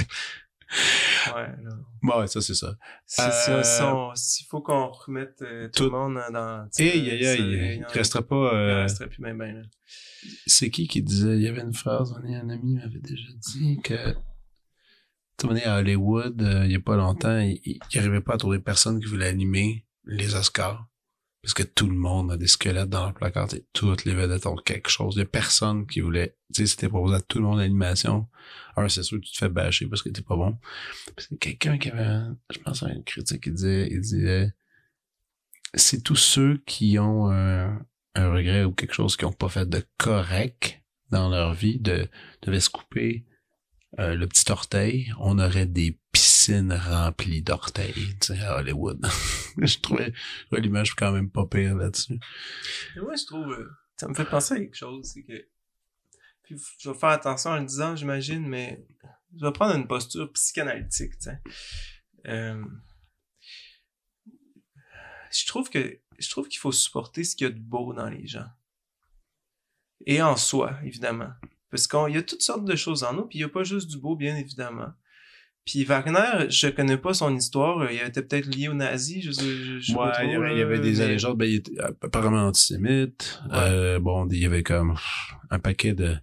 [2.04, 2.76] Ouais ça, c'est ça.
[3.20, 7.78] Euh, s'il faut qu'on remette euh, tout, tout- le monde dans Aïe, aïe, ça, aïe,
[7.80, 9.62] il en- restera pas, il euh, resterait plus même là.
[10.46, 13.28] c'est qui qui disait, il y avait une phrase, on est un ami m'avait déjà
[13.54, 14.16] dit que,
[15.56, 18.38] est à Hollywood, euh, il y a pas longtemps, il, il il arrivait pas à
[18.38, 20.88] trouver personne qui voulait animer les Oscars.
[21.42, 24.56] Parce que tout le monde a des squelettes dans leur placard, toutes les vedettes ont
[24.56, 25.16] quelque chose.
[25.16, 28.28] Il y a personne qui voulait, tu sais, c'était proposé à tout le monde l'animation.
[28.76, 30.58] Alors, c'est sûr que tu te fais bâcher parce que t'es pas bon.
[31.18, 34.52] C'est quelqu'un qui avait, je pense, un critique qui disait, il disait,
[35.74, 37.80] c'est tous ceux qui ont un,
[38.16, 40.82] regret ou quelque chose qu'ils ont pas fait de correct
[41.12, 42.10] dans leur vie, de,
[42.42, 43.26] devaient se couper
[44.00, 46.37] euh, le petit orteil, on aurait des piscines
[46.72, 49.06] remplies d'orteils, tu sais, à Hollywood.
[49.58, 50.14] je trouvais,
[50.52, 52.20] l'image quand même pas pire là-dessus.
[52.96, 55.48] Moi, je trouve, euh, ça me fait penser à quelque chose, c'est que,
[56.44, 58.86] puis je vais faire attention en le disant, j'imagine, mais
[59.36, 61.14] je vais prendre une posture psychanalytique.
[62.28, 62.64] Euh,
[65.32, 68.10] je trouve que, je trouve qu'il faut supporter ce qu'il y a de beau dans
[68.10, 68.48] les gens.
[70.06, 71.32] Et en soi, évidemment.
[71.70, 73.64] Parce qu'il y a toutes sortes de choses en nous, puis il y a pas
[73.64, 74.94] juste du beau, bien évidemment.
[75.68, 77.92] Puis Wagner, je connais pas son histoire.
[77.92, 79.22] Il était peut-être lié aux nazis.
[79.26, 79.32] Je,
[79.82, 81.36] je, pas Ouais, trop, il y avait, il y là, avait des mais- allégeances.
[81.36, 83.42] Ben, il était apparemment antisémite.
[83.52, 83.58] Ouais.
[83.58, 84.96] Euh, bon, il y avait comme
[85.50, 86.16] un paquet de...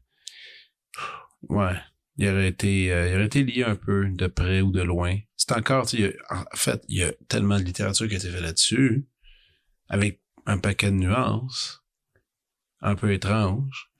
[1.51, 1.75] Ouais.
[2.17, 5.19] Il aurait été, euh, il aurait été lié un peu de près ou de loin.
[5.37, 8.31] C'est encore, tu sais, en fait, il y a tellement de littérature qui a été
[8.31, 9.07] faite là-dessus,
[9.91, 11.83] avec un paquet de nuances,
[12.81, 13.91] un peu étranges.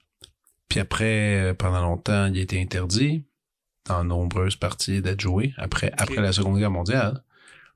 [0.69, 3.27] Puis après, euh, pendant longtemps, il a été interdit
[3.87, 7.23] dans nombreuses parties d'être joué après, après la Seconde Guerre mondiale.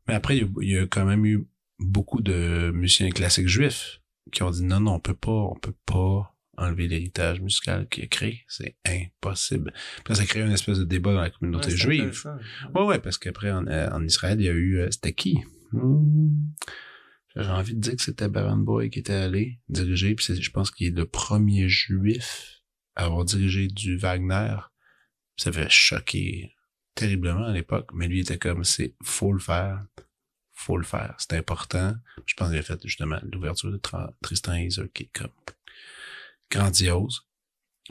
[0.07, 1.45] Mais après, il y, a, il y a quand même eu
[1.79, 4.01] beaucoup de musiciens classiques juifs
[4.31, 8.03] qui ont dit non, non, on peut pas, on peut pas enlever l'héritage musical qu'il
[8.03, 8.43] a créé.
[8.47, 9.73] C'est impossible.
[10.03, 12.23] Puis ça crée une espèce de débat dans la communauté Ouais, juive.
[12.75, 15.39] Ouais, ouais, parce qu'après, en, euh, en Israël, il y a eu, euh, c'était qui?
[15.71, 16.51] Hmm.
[17.35, 20.71] J'ai envie de dire que c'était Baron Boy qui était allé diriger, puis je pense
[20.71, 22.63] qu'il est le premier juif
[22.95, 24.55] à avoir dirigé du Wagner.
[25.39, 26.53] Ça fait choquer
[26.95, 29.85] terriblement à l'époque, mais lui était comme, c'est, faut le faire,
[30.51, 31.95] faut le faire, c'est important.
[32.25, 33.79] Je pense qu'il a fait justement l'ouverture de
[34.21, 35.31] Tristan Isolde qui est comme
[36.51, 37.21] grandiose.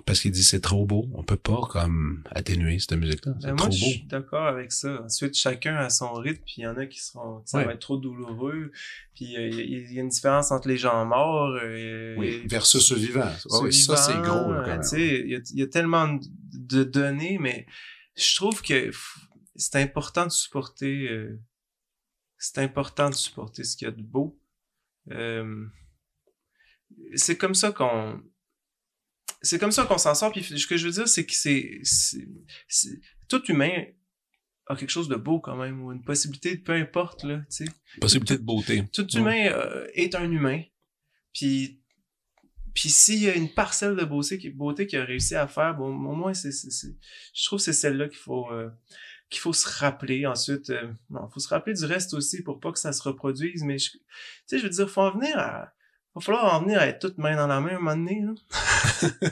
[0.07, 3.35] Parce qu'il dit c'est trop beau, on peut pas comme atténuer cette musique-là.
[3.41, 5.03] C'est Ben, trop moi, je suis d'accord avec ça.
[5.05, 7.65] Ensuite, chacun a son rythme, puis il y en a qui seront, ça Ouais.
[7.65, 8.71] va être trop douloureux.
[9.15, 11.59] Puis euh, il y, a- il y a une différence entre les gens morts.
[11.63, 13.23] euh, Oui, et- versus ce vivant.
[13.25, 14.81] Ah ceux oui, ça, c'est vivants, gros, là, quand même.
[14.83, 16.19] Tu sais, il y a, il y a tellement
[16.53, 17.67] de, données, mais
[18.17, 18.91] je trouve que
[19.57, 21.09] c'est important de supporter.
[21.11, 21.39] euh,
[22.39, 24.39] c'est important de supporter ce qu'il y a de beau.
[25.11, 25.67] Euh,
[27.15, 28.23] c'est comme ça qu'on.
[29.43, 30.33] C'est comme ça qu'on s'en sort.
[30.33, 31.81] Puis ce que je veux dire, c'est que c'est,
[33.29, 33.85] tout humain
[34.67, 37.71] a quelque chose de beau quand même, ou une possibilité, peu importe là, tu sais
[38.01, 38.85] Possibilité de beauté.
[38.93, 40.63] tout humain euh, est un humain.
[41.33, 41.81] Puis,
[42.75, 45.89] puis s'il y a une parcelle de beauté, qui- beauté a réussi à faire, bon,
[45.89, 48.69] au moins, c'est, je trouve que c'est celle-là qu'il faut, euh,
[49.31, 50.27] qu'il faut se rappeler.
[50.27, 53.63] Ensuite, euh, non, faut se rappeler du reste aussi pour pas que ça se reproduise.
[53.63, 53.99] Mais, je- tu
[54.47, 55.73] sais, je veux dire, faut en venir à,
[56.19, 58.33] va falloir en venir à être toutes main dans la main un moment donné, là.
[59.21, 59.27] tu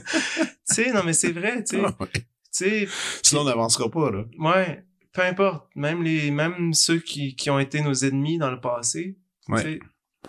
[0.65, 1.83] sais, non, mais c'est vrai, tu sais.
[1.85, 2.09] Ah, ouais.
[2.13, 2.89] Tu sais,
[3.23, 4.25] Sinon, on n'avancera pas, là.
[4.39, 5.69] ouais, peu importe.
[5.77, 9.17] Même les, même ceux qui, qui ont été nos ennemis dans le passé.
[9.49, 9.81] Ouais.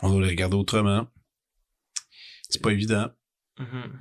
[0.01, 1.07] On doit les regarder autrement.
[2.49, 3.09] C'est pas évident.
[3.59, 3.99] Mhm.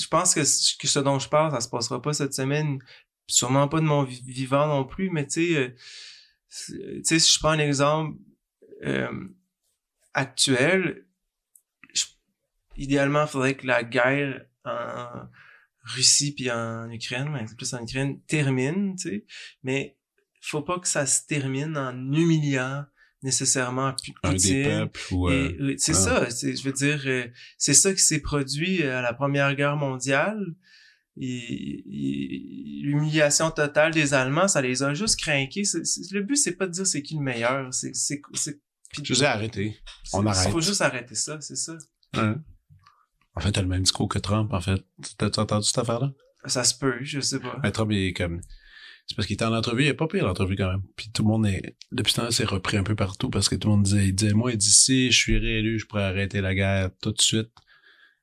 [0.00, 2.78] Je pense que ce dont je parle, ça se passera pas cette semaine,
[3.26, 5.68] sûrement pas de mon vi- vivant non plus, mais tu sais, euh,
[6.48, 8.16] tu sais, si je prends un exemple
[8.84, 9.28] euh,
[10.14, 11.06] actuel,
[12.76, 15.08] idéalement, il faudrait que la guerre en
[15.84, 19.24] Russie puis en Ukraine, mais c'est plus en Ukraine, termine, tu sais,
[19.62, 19.96] mais
[20.40, 22.84] faut pas que ça se termine en humiliant
[23.22, 26.28] nécessairement Poutine, euh, c'est ah.
[26.28, 30.44] ça, je veux dire, euh, c'est ça qui s'est produit à la Première Guerre mondiale.
[31.16, 35.62] L'humiliation totale des Allemands, ça les a juste craqués.
[36.10, 37.72] Le but, c'est pas de dire c'est qui le meilleur.
[37.72, 38.60] C'est, c'est, c'est,
[39.02, 39.76] Je vous ai arrêté.
[40.14, 40.50] on arrête.
[40.50, 41.76] faut juste arrêter ça, c'est ça.
[43.34, 44.84] En fait, t'as le même discours que Trump, en fait.
[45.18, 46.12] T'as-tu entendu cette affaire-là?
[46.46, 47.58] Ça se peut, je sais pas.
[47.62, 48.40] Ben, Trump, il est comme...
[49.06, 50.82] C'est parce qu'il était en entrevue, il est pas pire l'entrevue quand même.
[50.96, 51.76] Puis tout le monde est...
[51.90, 54.32] Depuis temps c'est repris un peu partout parce que tout le monde disait, il disait,
[54.32, 57.50] moi, d'ici, je suis réélu, je pourrais arrêter la guerre tout de suite.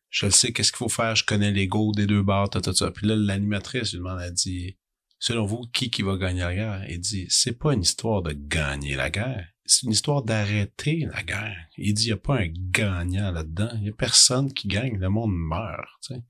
[0.10, 2.74] Je le sais, qu'est-ce qu'il faut faire, je connais l'ego des deux barres, tout, tout
[2.74, 2.92] ça.
[2.92, 4.78] Puis là, l'animatrice, lui demande, elle dit,
[5.20, 6.86] selon vous, qui qui va gagner la guerre?
[6.90, 9.48] Il dit, c'est pas une histoire de gagner la guerre.
[9.72, 11.56] C'est une histoire d'arrêter la guerre.
[11.78, 13.70] Il dit, il y a pas un gagnant là-dedans.
[13.76, 14.98] Il y a personne qui gagne.
[14.98, 16.22] Le monde meurt, tu sais.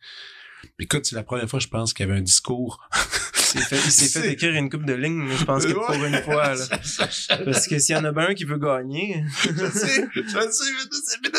[0.78, 3.76] Écoute, c'est la première fois, je pense, qu'il y avait un discours Il s'est fait,
[3.78, 6.22] il s'est fait C'est- écrire une coupe de lignes, mais je pense que pour une
[6.22, 6.66] fois, là.
[7.46, 11.30] Parce que s'il y en a un qui veut gagner, je sais, je sais, mais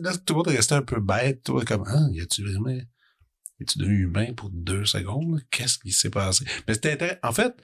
[0.00, 2.70] là, tout le monde est resté un peu bête, toi, comme, ah, y a-tu vraiment,
[2.70, 2.80] y
[3.62, 5.42] a-tu devenu humain pour deux secondes?
[5.50, 6.46] Qu'est-ce qui s'est passé?
[6.66, 7.18] Mais c'était intéressant.
[7.22, 7.54] En fait,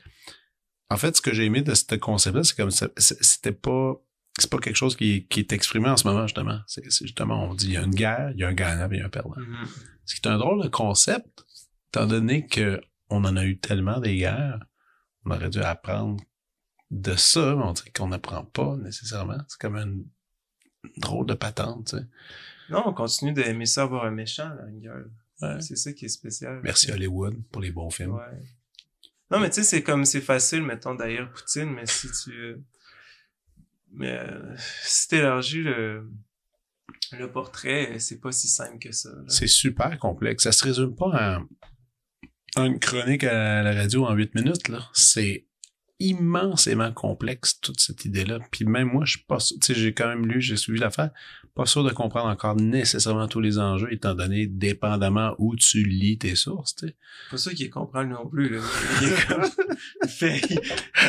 [0.91, 3.95] en fait, ce que j'ai aimé de ce concept-là, c'est comme c'était pas,
[4.39, 6.61] c'est pas quelque chose qui, qui est exprimé en ce moment, justement.
[6.67, 8.97] C'est justement, on dit, il y a une guerre, il y a un gagnant, et
[8.97, 9.37] il y a un perdant.
[9.37, 9.67] Mhm.
[10.05, 11.45] Ce qui est un drôle de concept,
[11.89, 14.61] étant donné que on en a eu tellement des guerres,
[15.25, 16.23] on aurait dû apprendre
[16.91, 19.39] de ça, mais on dirait qu'on n'apprend pas nécessairement.
[19.49, 20.05] C'est comme une
[20.99, 22.07] drôle de patente, tu sais.
[22.71, 25.11] non, on continue d'aimer ça avoir un méchant, là, une gueule.
[25.43, 25.61] Ouais.
[25.61, 26.61] C'est ça qui est spécial.
[26.63, 28.15] Merci Hollywood pour les bons films.
[28.15, 28.43] Ouais.
[29.31, 32.31] Non, mais tu sais, c'est comme, c'est facile, mettons, d'ailleurs, Poutine, mais si tu...
[32.33, 32.57] euh,
[33.93, 34.55] Mais euh,
[34.85, 36.09] si t'élargis le,
[37.19, 39.11] le portrait, c'est pas si simple que ça.
[39.27, 40.45] C'est super complexe.
[40.45, 41.41] Ça se résume pas
[42.57, 44.89] en une chronique à la radio en huit minutes, là.
[44.93, 45.46] C'est
[45.99, 48.39] immensément complexe, toute cette idée-là.
[48.51, 50.79] Puis même moi, je suis pas sûr, tu sais, j'ai quand même lu, j'ai suivi
[50.79, 51.11] l'affaire,
[51.55, 56.19] pas sûr de comprendre encore nécessairement tous les enjeux, étant donné, dépendamment où tu lis
[56.19, 56.97] tes sources, tu sais.
[57.31, 58.61] Pas sûr qu'il comprend non plus, là.
[59.01, 59.51] Il, est comme-
[60.05, 60.41] il fait,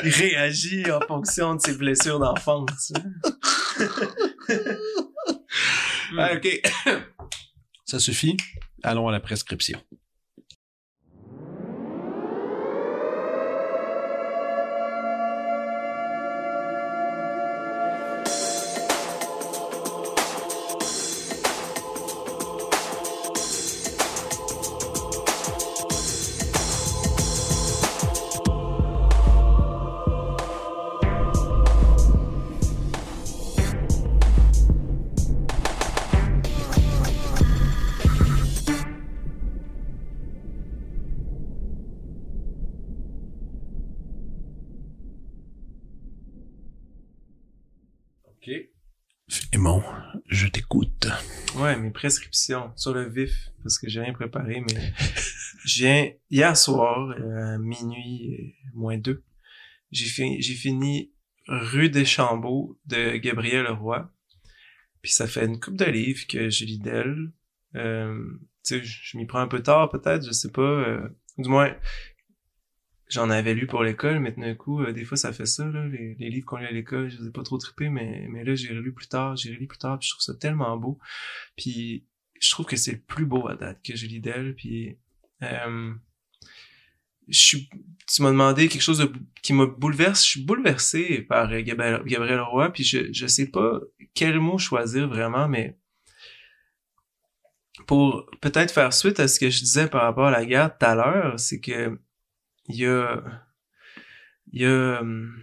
[0.04, 2.94] il réagit en fonction de ses blessures d'enfance.
[6.18, 6.62] Ah, OK.
[7.86, 8.38] Ça suffit.
[8.84, 9.82] Allons à la prescription.
[51.60, 54.94] Ouais, mes prescriptions sur le vif, parce que j'ai rien préparé, mais
[55.66, 59.24] viens hier soir, euh, à minuit euh, moins deux,
[59.92, 61.12] j'ai fini, j'ai
[61.48, 64.12] Rue des Chambeaux de Gabriel Leroy.
[65.02, 67.32] Puis ça fait une coupe de livres que je lis d'elle.
[67.76, 70.62] Euh, tu sais, je je m'y prends un peu tard peut-être, je sais pas.
[70.62, 71.08] euh,
[71.38, 71.74] du moins,
[73.10, 75.88] j'en avais lu pour l'école, mais d'un coup, euh, des fois ça fait ça, là,
[75.88, 78.44] les, les livres qu'on lit à l'école, je les ai pas trop trippés, mais, mais
[78.44, 81.00] là j'ai relu plus tard, j'ai relu plus tard, puis je trouve ça tellement beau.
[81.56, 82.06] Puis
[82.40, 84.56] je trouve que c'est le plus beau à date que je lis d'elle.
[84.56, 84.98] Puis
[85.44, 85.94] euh,
[87.28, 87.70] je suis,
[88.08, 89.12] tu m'as demandé quelque chose de,
[89.42, 90.24] qui me bouleverse.
[90.24, 92.72] Je suis bouleversé par euh, Gabriel, Gabriel Roy.
[92.72, 93.80] Puis je je sais pas
[94.14, 95.78] quel mot choisir vraiment, mais
[97.86, 100.86] pour peut-être faire suite à ce que je disais par rapport à la guerre tout
[100.86, 102.00] à l'heure, c'est que
[102.68, 103.24] il y a
[104.52, 105.42] il y a hum,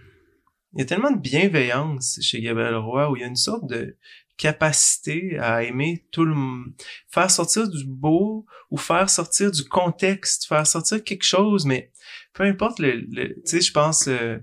[0.73, 3.65] il y a tellement de bienveillance chez Gabriel Roy où il y a une sorte
[3.67, 3.97] de
[4.37, 6.73] capacité à aimer tout le monde,
[7.09, 11.91] faire sortir du beau ou faire sortir du contexte, faire sortir quelque chose, mais
[12.33, 14.37] peu importe le, le tu sais, je pense, euh,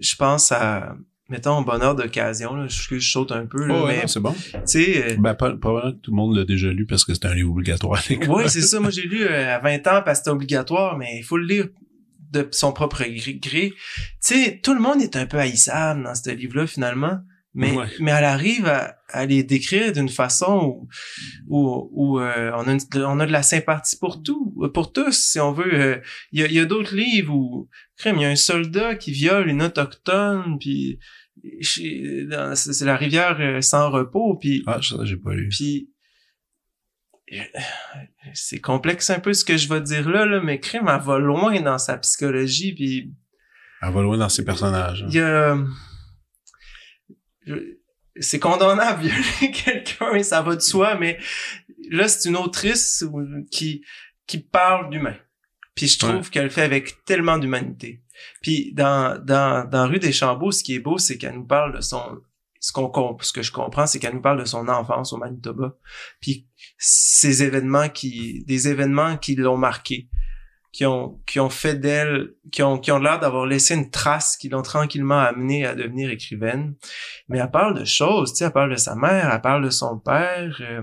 [0.00, 0.96] je pense à,
[1.32, 4.20] mettons, bonheur d'occasion, là, je, je saute un peu, là, Oh, ouais, mais, non, c'est
[4.20, 4.32] bon.
[4.34, 7.14] tu sais, euh, Ben, pas, probablement que tout le monde l'a déjà lu parce que
[7.14, 8.00] c'est un livre obligatoire.
[8.28, 8.78] oui, c'est ça.
[8.84, 11.46] Moi, j'ai lu euh, à 20 ans parce que c'était obligatoire, mais il faut le
[11.46, 11.66] lire
[12.30, 13.72] de son propre gré.
[13.72, 13.74] Tu
[14.20, 17.18] sais, tout le monde est un peu haïssable dans ce livre-là, finalement.
[17.54, 17.84] Mais, Ouais.
[18.00, 20.88] mais elle arrive à, à les décrire d'une façon où,
[21.48, 25.12] où, où, euh, on, a une- on a de la sympathie pour tout, pour tous,
[25.12, 25.74] si on veut.
[25.74, 25.96] Euh,
[26.32, 27.68] Il y a, y a d'autres livres où,
[27.98, 30.98] crème, il y a un soldat qui viole une autochtone, puis
[31.62, 35.48] c'est la rivière euh, sans repos, puis Ah, ça, j'ai pas lu.
[35.48, 35.88] puis
[37.32, 37.42] euh,
[38.34, 41.18] c'est complexe un peu ce que je vais dire là, là mais Crime, elle va
[41.18, 43.12] loin dans sa psychologie, puis
[43.80, 45.02] Elle va loin dans ses personnages.
[45.02, 45.08] hein.
[45.10, 45.56] il y a...
[48.20, 51.18] C'est condamnable violer quelqu'un, et ça va de soi, mais
[51.90, 53.04] là, c'est une autrice
[53.50, 53.82] qui,
[54.26, 55.16] qui parle d'humain.
[55.74, 58.01] Puis je trouve qu'elle le fait avec tellement d'humanité.
[58.40, 61.76] Puis dans, dans, dans Rue des Chambeaux, ce qui est beau, c'est qu'elle nous parle
[61.76, 62.20] de son...
[62.60, 65.74] Ce, qu'on, ce que je comprends, c'est qu'elle nous parle de son enfance au Manitoba.
[66.20, 66.46] Puis
[66.78, 68.44] ces événements qui...
[68.46, 70.08] Des événements qui l'ont marqué
[70.72, 74.38] qui ont qui ont fait d'elle qui ont qui ont l'air d'avoir laissé une trace
[74.38, 76.74] qui l'ont tranquillement amenée à devenir écrivaine
[77.28, 79.70] mais elle parle de choses tu sais elle parle de sa mère elle parle de
[79.70, 80.82] son père euh,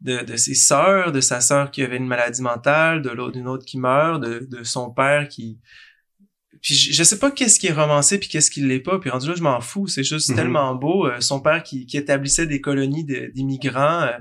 [0.00, 3.48] de, de ses sœurs de sa sœur qui avait une maladie mentale de l'autre d'une
[3.48, 5.58] autre qui meurt de, de son père qui
[6.60, 9.10] puis je, je sais pas qu'est-ce qui est romancé puis qu'est-ce qui l'est pas puis
[9.10, 10.36] rendu là je m'en fous c'est juste Mhm.
[10.36, 14.18] tellement beau Euh, son père qui, qui établissait des colonies d'immigrants euh,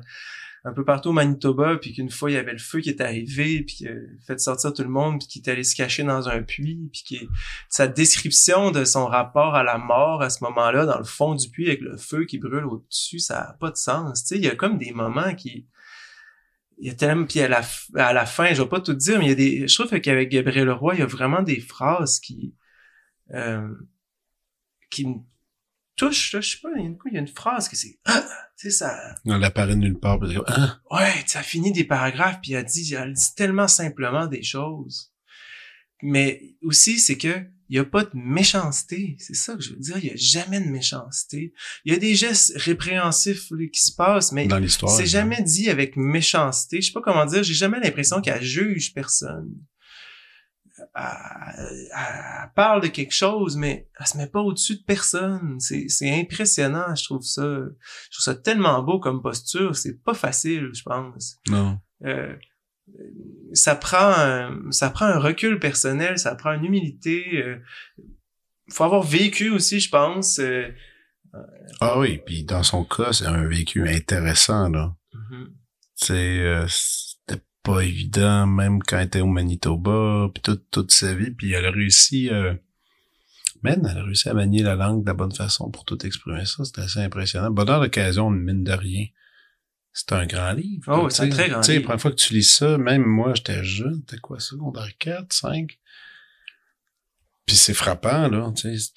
[0.68, 3.00] un peu partout au Manitoba, puis qu'une fois, il y avait le feu qui est
[3.00, 3.94] arrivé, puis qui a
[4.26, 7.04] fait sortir tout le monde, puis qui est allé se cacher dans un puits, puis
[7.04, 7.30] qui
[7.70, 11.50] sa description de son rapport à la mort à ce moment-là, dans le fond du
[11.50, 14.24] puits, avec le feu qui brûle au-dessus, ça a pas de sens.
[14.24, 15.68] Tu sais, il y a comme des moments qui...
[16.80, 17.26] Il y a tellement...
[17.26, 17.62] Puis à la,
[17.96, 19.68] à la fin, je vais pas tout dire, mais il y a des...
[19.68, 22.54] Je trouve qu'avec Gabriel Leroy, il y a vraiment des phrases qui...
[23.34, 23.68] euh,
[24.90, 25.08] qui
[26.06, 28.00] là, je sais pas, il y a une, il y a une phrase que c'est...
[28.06, 28.26] Ah!
[28.60, 29.16] Tu sais, ça...
[29.26, 30.20] Elle apparaît de nulle part.
[30.20, 30.80] puis Hein?
[30.90, 35.12] Ouais, ça finit des paragraphes puis elle dit, elle dit tellement simplement des choses.
[36.02, 39.16] Mais aussi, c'est que il y a pas de méchanceté.
[39.20, 39.98] C'est ça que je veux dire.
[39.98, 41.54] Il y a jamais de méchanceté.
[41.84, 44.96] Il y a des gestes répréhensifs là, qui se passent, mais Dans l'histoire.
[44.96, 46.82] c'est jamais dit avec méchanceté.
[46.82, 47.44] Je sais pas comment dire.
[47.44, 49.54] J'ai jamais l'impression qu'elle juge personne.
[50.98, 55.58] Elle, elle parle de quelque chose, mais elle se met pas au-dessus de personne.
[55.60, 55.88] C'est,
[56.20, 57.44] impressionnant, je trouve ça.
[57.44, 59.76] Je trouve ça tellement beau comme posture.
[59.76, 61.38] C'est pas facile, je pense.
[61.50, 61.80] Non.
[62.06, 62.36] Euh,
[63.54, 67.26] ça prend un, ça prend un recul personnel, ça prend une humilité.
[67.44, 67.58] Euh,
[68.70, 70.40] faut avoir vécu aussi, je pense.
[70.40, 70.68] euh,
[71.80, 74.96] Ah oui, puis dans son cas, c'est un vécu intéressant, là.
[75.14, 75.54] mhm.
[75.96, 76.66] C'est
[77.64, 81.66] pas évident, même quand elle était au Manitoba, puis toute, toute sa vie, puis elle
[81.66, 82.30] a réussi...
[82.30, 82.54] Euh,
[83.62, 86.46] man, elle a réussi à manier la langue de la bonne façon pour tout exprimer
[86.46, 86.64] ça.
[86.64, 87.52] C'était assez impressionnant.
[87.52, 89.06] Bonheur d'occasion, mine de rien.
[89.94, 90.84] C'est un grand livre.
[90.88, 91.88] Oh, c'est un très grand Tu sais, la livre.
[91.88, 95.80] première fois que tu lis ça, même moi, j'étais jeune, t'es quoi, secondaire 4, 5?
[97.48, 98.92] Puis c'est frappant, là, tu sais.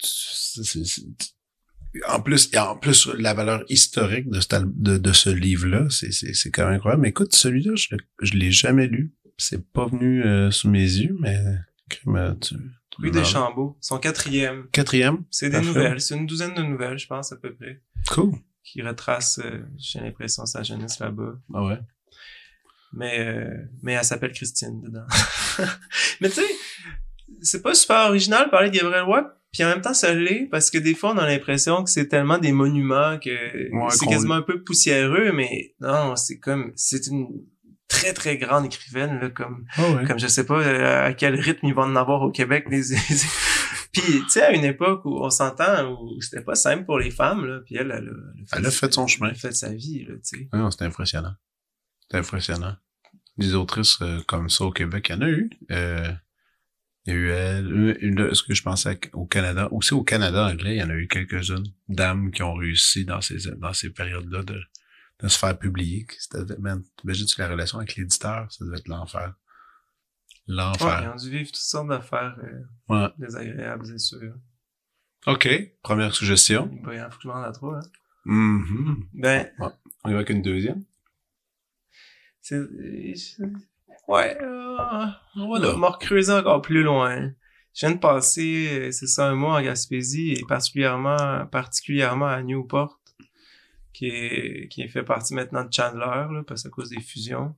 [2.08, 7.02] En plus, et en plus, la valeur historique de, ce livre-là, c'est, quand même incroyable.
[7.02, 9.12] Mais écoute, celui-là, je, l'ai jamais lu.
[9.38, 12.56] C'est pas venu euh, sous mes yeux, mais euh, tu,
[12.98, 14.66] Rue des Chambeaux, son quatrième.
[14.72, 15.24] Quatrième?
[15.30, 18.34] C'est des nouvelles, c'est une douzaine de nouvelles, je pense à peu près, Cool.
[18.62, 21.34] qui retracent, euh, j'ai l'impression, sa jeunesse là-bas.
[21.54, 21.78] Ah ouais?
[22.92, 25.06] Mais euh, mais elle s'appelle Christine dedans.
[26.20, 26.46] mais tu sais,
[27.42, 30.46] c'est pas super original de parler de Gabriel Watt, puis en même temps ça l'est
[30.50, 33.30] parce que des fois on a l'impression que c'est tellement des monuments que
[33.74, 37.28] Ouais, c'est quasiment un peu poussiéreux, mais non, c'est comme c'est une
[37.88, 40.04] très très grande écrivaine là comme Ah ouais.
[40.06, 42.82] comme je sais pas euh, à quel rythme ils vont en avoir au Québec les
[43.92, 47.10] puis tu sais à une époque où on s'entend où c'était pas simple pour les
[47.10, 49.26] femmes là puis elle elle, a- Elle a fait son chemin.
[49.30, 51.34] elle a fait sa vie là tu sais Ah Non, c'est impressionnant.
[52.08, 52.76] C'est impressionnant.
[53.38, 55.50] Des autrices euh, comme ça au Québec, il y en a eu.
[55.72, 56.12] Euh,
[57.10, 59.68] il y a eu elle, une- ce que je pensais au Canada.
[59.72, 63.20] Aussi au Canada anglais, il y en a eu quelques-unes dames qui ont réussi dans
[63.20, 64.60] ces dans ces périodes-là de,
[65.20, 66.06] de se faire publier.
[66.18, 68.50] C'était, man, t'imagines-tu la relation avec l'éditeur?
[68.52, 69.26] Ça devait être l'enfer.
[69.28, 69.34] ouais,
[70.48, 71.12] ils L'enfer.
[71.12, 73.08] ont dû vivre toutes sortes d'affaires euh, Ouais.
[73.18, 74.34] désagréables c'est sûr
[75.26, 75.48] OK.
[75.82, 76.70] Première suggestion.
[76.72, 77.90] Il faut que je m'en à trois hein.
[78.24, 79.04] Mhm.
[79.14, 79.50] ben
[80.04, 80.82] On y va avec une deuxième.
[82.40, 82.58] c'est
[84.10, 84.36] ouais.
[84.40, 85.06] Euh,
[85.36, 85.74] Voilà.
[85.76, 87.32] on va creuser encore plus loin.
[87.74, 92.42] Je viens de passer euh, c'est ça un mois en Gaspésie et particulièrement particulièrement à
[92.42, 93.00] Newport
[93.92, 97.54] qui est qui fait partie maintenant de Chandler là, parce à cause des fusions.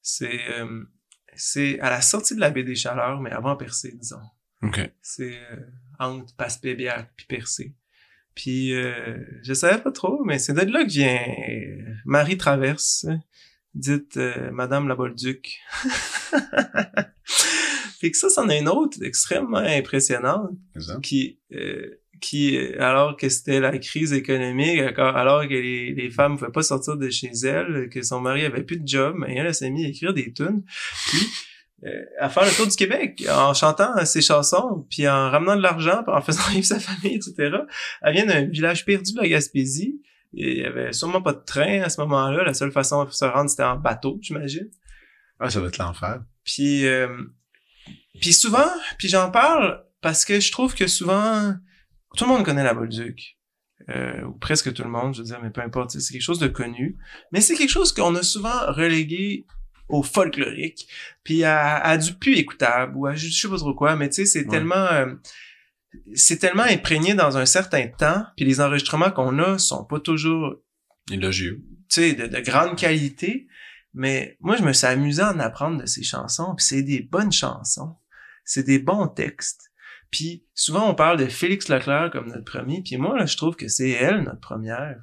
[0.00, 0.84] C'est euh,
[1.34, 4.22] c'est à la sortie de la baie des Chaleurs mais avant Percé disons.
[5.02, 5.56] C'est euh,
[5.98, 7.74] entre Passepébiac puis Percé.
[8.34, 13.06] Puis euh, je savais pas trop mais c'est de là que vient euh, Marie Traverse
[13.76, 15.60] dite euh, Madame la Bolduc
[18.00, 20.50] fait que ça c'en est une autre extrêmement impressionnante
[21.02, 26.38] qui euh, qui alors que c'était la crise économique alors que les, les femmes ne
[26.38, 29.46] pouvaient pas sortir de chez elles que son mari avait plus de job mais elle,
[29.46, 30.64] elle s'est mise à écrire des tunes
[31.08, 31.26] puis
[31.84, 35.62] euh, à faire le tour du Québec en chantant ses chansons puis en ramenant de
[35.62, 37.58] l'argent puis en faisant vivre sa famille etc
[38.00, 40.00] elle vient d'un village perdu de la Gaspésie
[40.32, 43.24] il y avait sûrement pas de train à ce moment-là la seule façon de se
[43.24, 44.68] rendre c'était en bateau j'imagine
[45.40, 46.20] Ah, ça va être l'enfer.
[46.44, 47.08] puis, euh,
[48.20, 51.54] puis souvent, puis j'en parle parce que je trouve que souvent,
[52.16, 53.36] tout le monde connaît la Bolduc.
[53.90, 56.38] Euh, ou presque tout le monde, je veux dire, mais peu importe, c'est quelque chose
[56.38, 56.96] de connu.
[57.30, 59.46] Mais c'est quelque chose qu'on a souvent relégué
[59.88, 60.88] au folklorique,
[61.22, 64.16] puis à, à du plus écoutable, ou à je sais pas trop quoi, mais tu
[64.16, 64.48] sais, c'est Ouais.
[64.50, 64.74] tellement...
[64.74, 65.14] euh,
[66.14, 70.56] c'est tellement imprégné dans un certain temps, puis les enregistrements qu'on a sont pas toujours
[71.10, 71.62] Élogieux.
[71.88, 73.46] tu sais, de, de grande qualité.
[73.94, 76.54] Mais moi, je me suis amusé à en apprendre de ces chansons.
[76.56, 77.96] Puis c'est des bonnes chansons.
[78.44, 79.70] C'est des bons textes.
[80.10, 82.82] Puis souvent, on parle de Félix Leclerc comme notre premier.
[82.82, 84.96] Puis moi, là, je trouve que c'est elle, notre première.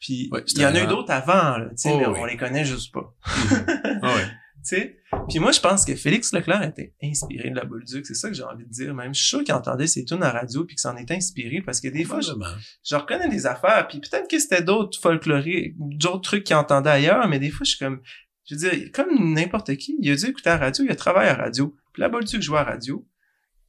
[0.00, 2.18] Puis Ouais, il y en a eu d'autres avant, là, tu sais, Oh, mais oui.
[2.20, 3.14] on les connaît juste pas.
[4.02, 4.26] Ah ouais.
[4.64, 4.96] Sais?
[5.28, 8.06] Puis moi, je pense que Félix Leclerc était inspiré de la Bolduc.
[8.06, 8.94] C'est ça que j'ai envie de dire.
[8.94, 11.60] Même, je suis sûr qu'il entendait ses tunes à radio puis que s'en était inspiré
[11.60, 16.22] parce que des fois, je, reconnais des affaires, puis peut-être que c'était d'autres folkloriques, d'autres
[16.22, 18.00] trucs qu'il entendait ailleurs, mais des fois, je suis comme,
[18.46, 20.96] je veux dire, comme n'importe qui, il a dû écouter à la radio, il a
[20.96, 23.06] travaillé à la radio, puis la Bolduc jouait à la radio.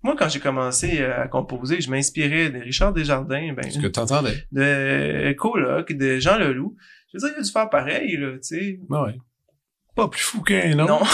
[0.02, 3.88] Moi, quand j'ai commencé euh, à composer, je m'inspirais de Richard Desjardins, ben, Ce que
[3.88, 4.46] t'entendais.
[4.52, 6.78] de Coloc, de Jean Leloup.
[7.12, 8.80] Je veux dire, il a dû faire pareil, là, tu sais.
[8.88, 9.18] Ouais.
[9.96, 10.88] Pas plus fou qu'un, non?
[10.88, 11.02] Non.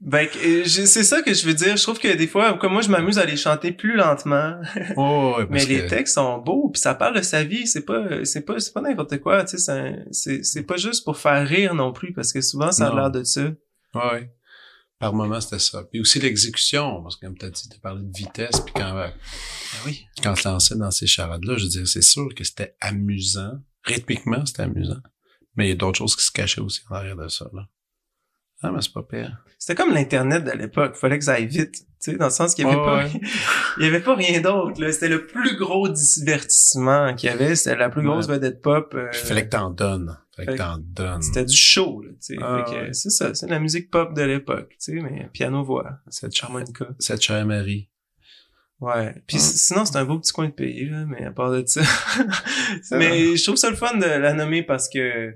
[0.00, 1.76] ben, euh, c'est ça que je veux dire.
[1.76, 4.58] Je trouve que des fois, comme moi, je m'amuse à les chanter plus lentement.
[4.96, 7.84] Oh, ouais, Mais les que- textes sont beaux, puis ça parle de sa vie, c'est
[7.84, 11.46] pas c'est pas c'est pas n'importe quoi, tu sais, c'est- c'est pas juste pour faire
[11.46, 13.42] rire non plus parce que souvent ça a l'air de ça.
[13.94, 14.32] Ouais.
[14.98, 15.82] Par moment, c'était ça.
[15.90, 19.06] Puis aussi l'exécution, parce que comme t'as dit, t'as parlé de vitesse, puis quand, euh,
[19.08, 20.06] Ben oui.
[20.22, 23.52] quand tu lançais dans ces charades-là, je veux dire, c'est sûr que c'était amusant.
[23.84, 24.98] Rythmiquement, c'était amusant.
[25.56, 27.66] Mais il y a d'autres choses qui se cachaient aussi en arrière de ça, là.
[28.62, 29.42] Ah, mais c'est pas pire.
[29.58, 32.54] C'était comme l'internet de l'époque, fallait que ça aille vite, tu sais, dans le sens
[32.54, 33.10] qu'il y avait pas ouais.
[33.78, 37.54] il y avait pas rien d'autre là, c'était le plus gros divertissement qu'il y avait,
[37.56, 38.34] c'était la plus grosse Ouais.
[38.34, 38.92] vedette pop.
[38.94, 40.16] euh, fallait que t'en donnes.
[40.36, 41.20] Fait que t'en donnes.
[41.22, 42.36] C'était du show, là, tu sais.
[42.40, 42.92] Ah, ouais.
[42.92, 46.86] c'est ça, c'est la musique pop de l'époque, tu sais, mais piano-voix, Cette, harmonica.
[46.98, 47.89] cette chère Marie.
[48.80, 49.14] Ouais.
[49.26, 49.42] Puis Hum.
[49.42, 51.82] sinon, c'est un beau petit coin de pays, là, mais à part de ça.
[52.92, 55.34] Mais je trouve ça le fun de la nommer parce que.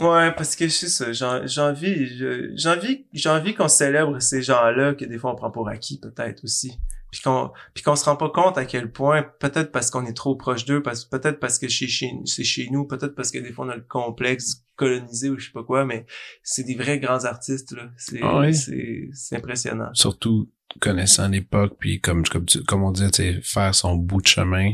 [0.00, 4.42] Ouais, parce que c'est ça, j'ai envie, je- j'ai envie, j'ai envie qu'on célèbre ces
[4.42, 6.78] gens-là que des fois on prend pour acquis, peut-être aussi.
[7.10, 10.12] Puis qu'on, puis qu'on se rend pas compte à quel point, peut-être parce qu'on est
[10.16, 13.38] trop proche d'eux, parce, peut-être parce que chez, chez, c'est chez nous, peut-être parce que
[13.38, 16.06] des fois on a le complexe colonisé ou je sais pas quoi, mais
[16.44, 17.90] c'est des vrais grands artistes, là.
[17.96, 18.54] C'est, Ah oui.
[18.54, 19.88] c'est impressionnant.
[19.94, 20.48] Surtout
[20.78, 24.72] connaissant l'époque, puis comme, comme, tu- comme on sais, faire son bout de chemin.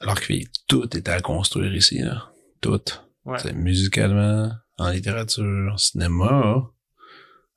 [0.00, 0.32] Alors que
[0.66, 2.32] tout était à construire ici, là.
[2.60, 2.80] Tout.
[3.24, 3.52] Ouais.
[3.54, 6.68] Musicalement, en littérature, en cinéma.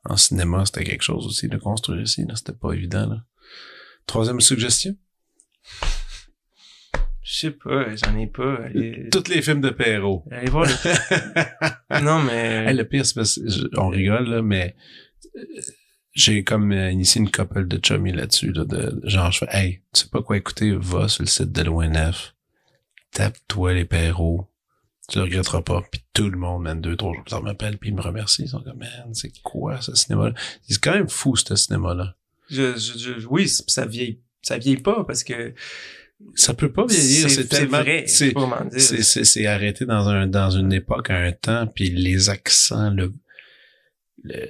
[0.08, 2.36] En cinéma, c'était quelque chose aussi de construire ici, là.
[2.36, 3.24] C'était pas évident, là.
[4.06, 4.96] Troisième suggestion?
[7.24, 8.56] Je sais pas, j'en ai pas.
[8.66, 10.24] Allez, Tous les films de Perrault.
[10.32, 12.02] allez voir le...
[12.04, 12.66] Non, mais...
[12.68, 14.76] Hey, le pire, c'est parce que je- on rigole, là, mais
[15.36, 15.42] euh,
[16.16, 19.82] j'ai comme euh, initié une couple de chummies là-dessus, là, de, genre, je fais, hey,
[19.94, 22.34] tu sais pas quoi écouter, va sur le site de l'ONF,
[23.12, 24.48] tape-toi les Perrault,
[25.10, 27.78] tu le regretteras pas, puis tout le monde, man, deux, trois jours plus tard, m'appelle,
[27.78, 30.34] puis ils me remercient, ils sont comme, man, c'est quoi ce cinéma-là?
[30.68, 32.16] C'est quand même fou, ce cinéma-là.
[32.50, 35.54] Je, je, je- oui, ça vieillit, ça vieillit pas parce que
[36.36, 37.84] Ça peut pas vieillir, c'est tellement...
[38.80, 39.24] c'est-.
[39.26, 43.14] C'est, arrêté dans un, dans une époque, à un temps, puis les accents, le,
[44.24, 44.48] le,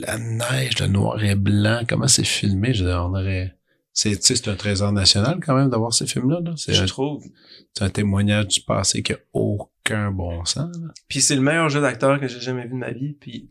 [0.00, 3.54] la neige, le noir et blanc, comment c'est filmé, je on aurait,
[3.92, 6.54] c'est, tu sais, c'est un trésor national quand même d'avoir ces films-là, là.
[6.56, 7.24] C'est je un, trouve.
[7.72, 10.88] c'est un témoignage du passé qui a aucun bon sens, là.
[11.08, 13.12] Puis c'est le meilleur jeu d'acteur que j'ai jamais vu de ma vie.
[13.20, 13.50] Puis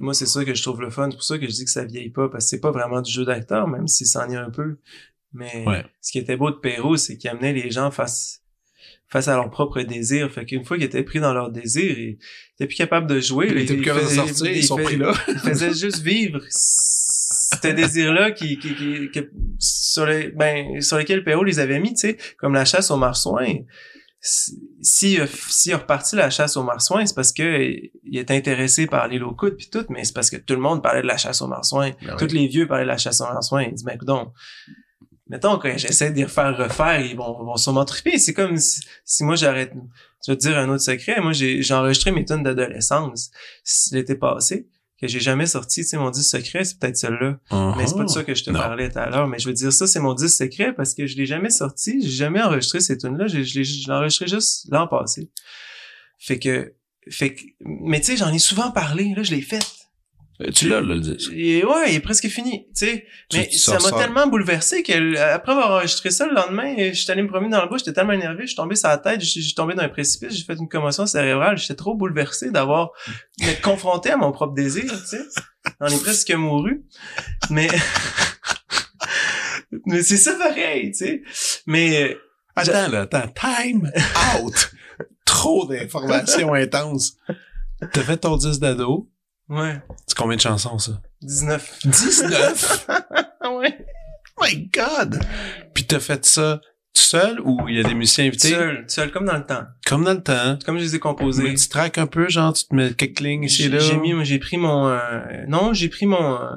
[0.00, 1.08] moi, c'est ça que je trouve le fun.
[1.10, 3.02] C'est pour ça que je dis que ça vieillit pas parce que c'est pas vraiment
[3.02, 4.78] du jeu d'acteur, même si ça en est un peu.
[5.32, 5.84] Mais Ouais.
[6.00, 8.43] ce qui était beau de Perrault, c'est qu'il amenait les gens face
[9.08, 10.30] face à leurs propres désirs.
[10.32, 12.18] Fait qu'une fois qu'ils étaient pris dans leurs désirs, ils
[12.54, 13.48] étaient plus capables de jouer.
[13.50, 15.12] Ils étaient plus capables de faisaient- sortir, ils il sont fait- pris là.
[15.28, 19.10] il faisait juste vivre ce désir-là qui, qui, qui,
[19.58, 22.96] sur les, ben, sur lesquels Perrault les avait mis, tu sais, comme la chasse aux
[22.96, 23.54] marsouins.
[24.26, 27.70] Si, si, euh, s'il a reparti la chasse aux marsouins, c'est parce que
[28.04, 30.82] il est intéressé par les locaux puis tout, mais c'est parce que tout le monde
[30.82, 31.90] parlait de la chasse aux marsouins.
[32.02, 33.64] Ben Tous les vieux parlaient de la chasse aux marsouins.
[33.64, 34.32] Il dit, ben, donc,
[35.28, 38.18] mettons, quand j'essaie de les refaire refaire, ils vont, vont sûrement triper.
[38.18, 39.72] C'est comme si, si moi j'arrête,
[40.26, 41.20] je vais te dire un autre secret.
[41.20, 43.30] Moi, j'ai, j'ai enregistré mes tunes d'adolescence
[43.92, 44.68] l'été passé,
[45.00, 45.82] que j'ai jamais sorti.
[45.82, 47.38] Tu sais, mon disque secret, c'est peut-être celui-là.
[47.76, 48.58] Mais c'est pas de ça que je te Non.
[48.60, 49.26] parlais tout à l'heure.
[49.28, 52.00] Mais je veux dire, ça, c'est mon disque secret parce que je l'ai jamais sorti.
[52.02, 53.26] J'ai jamais enregistré ces tunes-là.
[53.26, 55.30] Je, je l'ai, je l'ai enregistré juste l'an passé.
[56.18, 56.74] Fait que,
[57.10, 59.12] fait que, mais tu sais, j'en ai souvent parlé.
[59.14, 59.60] Là, je l'ai fait.
[60.40, 61.30] Euh, Tu l'as, le disque.
[61.32, 63.06] Et ouais, il est presque fini, tu sais.
[63.32, 66.92] Mais tu ça m'a tellement bouleversé que l- après avoir enregistré ça le lendemain, je
[66.94, 68.98] suis allé me promener dans le bois, j'étais tellement énervé, je suis tombé sur la
[68.98, 72.50] tête, je suis tombé dans un précipice, j'ai fait une commotion cérébrale, j'étais trop bouleversé
[72.50, 72.90] d'avoir
[73.38, 75.22] d'être confronté à mon propre désir, tu sais.
[75.80, 76.82] J'en ai presque mouru.
[77.50, 77.68] Mais
[79.86, 81.22] mais c'est ça pareil, tu sais.
[81.66, 82.16] Mais
[82.56, 83.26] Attends, là, attends.
[83.28, 83.90] Time
[84.40, 84.70] out.
[85.24, 87.16] Trop d'informations intenses.
[87.92, 89.10] T'as fait ton disque d'ado.
[89.48, 91.00] Ouais, C'est combien de chansons, ça?
[91.22, 91.78] 19.
[91.84, 92.86] 19?
[93.58, 93.86] ouais.
[94.40, 95.20] My God!
[95.74, 96.60] Puis t'as fait ça
[96.92, 98.48] tout seul ou il y a des musiciens invités?
[98.50, 99.62] Seul, seul comme dans le temps.
[99.86, 100.58] Comme dans le temps.
[100.66, 101.54] Comme je les ai Mais composés.
[101.54, 103.78] tu traques un peu, genre, tu te mets quelques lignes ici là.
[103.78, 104.98] j'ai mis, j'ai pris mon, euh,
[105.48, 106.48] non, j'ai pris mon, euh,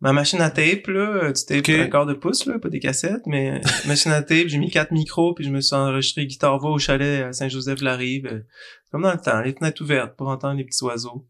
[0.00, 1.68] ma machine à tape, là, du tape Ok.
[1.68, 4.70] un quart de pouce, là, pas des cassettes, mais euh, machine à tape, j'ai mis
[4.70, 8.40] quatre micros, puis je me suis enregistré guitare-voix au chalet à Saint-Joseph-la-Rive, euh,
[8.92, 11.26] comme dans le temps, les fenêtres ouvertes pour entendre les petits oiseaux.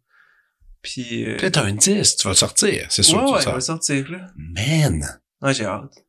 [0.82, 2.86] Puis, euh, t'as un disque, tu vas le sortir.
[2.88, 4.26] C'est sûr ouais, que tu ouais, sortir, là.
[4.36, 5.20] Man!
[5.42, 6.04] Ouais, j'ai hâte.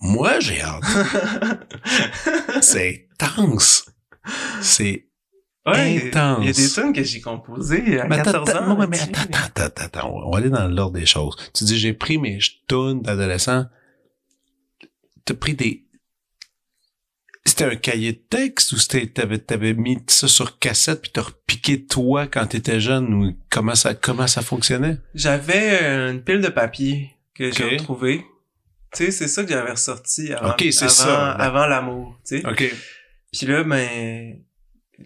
[0.00, 0.82] Moi, j'ai hâte.
[2.60, 3.86] C'est intense.
[4.60, 5.06] C'est...
[5.64, 6.38] Ouais, Intense.
[6.40, 8.86] il y a des tunes que j'ai composées à Mais attends, 14 attends, ans.
[8.88, 11.36] mais attends, attends, attends, attends, on va aller dans l'ordre des choses.
[11.54, 13.66] Tu dis, j'ai pris mes tunes d'adolescent.
[15.24, 15.86] T'as pris des...
[17.52, 21.20] C'était un cahier de texte ou c'était, t'avais, t'avais mis ça sur cassette puis t'as
[21.20, 24.96] repiqué toi quand t'étais jeune ou comment ça, comment ça fonctionnait?
[25.14, 28.24] J'avais une pile de papier que j'ai retrouvée.
[28.94, 31.32] Tu sais, c'est ça que j'avais ressorti avant, avant, ça.
[31.32, 32.46] avant l'amour, tu sais.
[32.48, 32.74] OK.
[33.30, 34.38] Puis là, ben,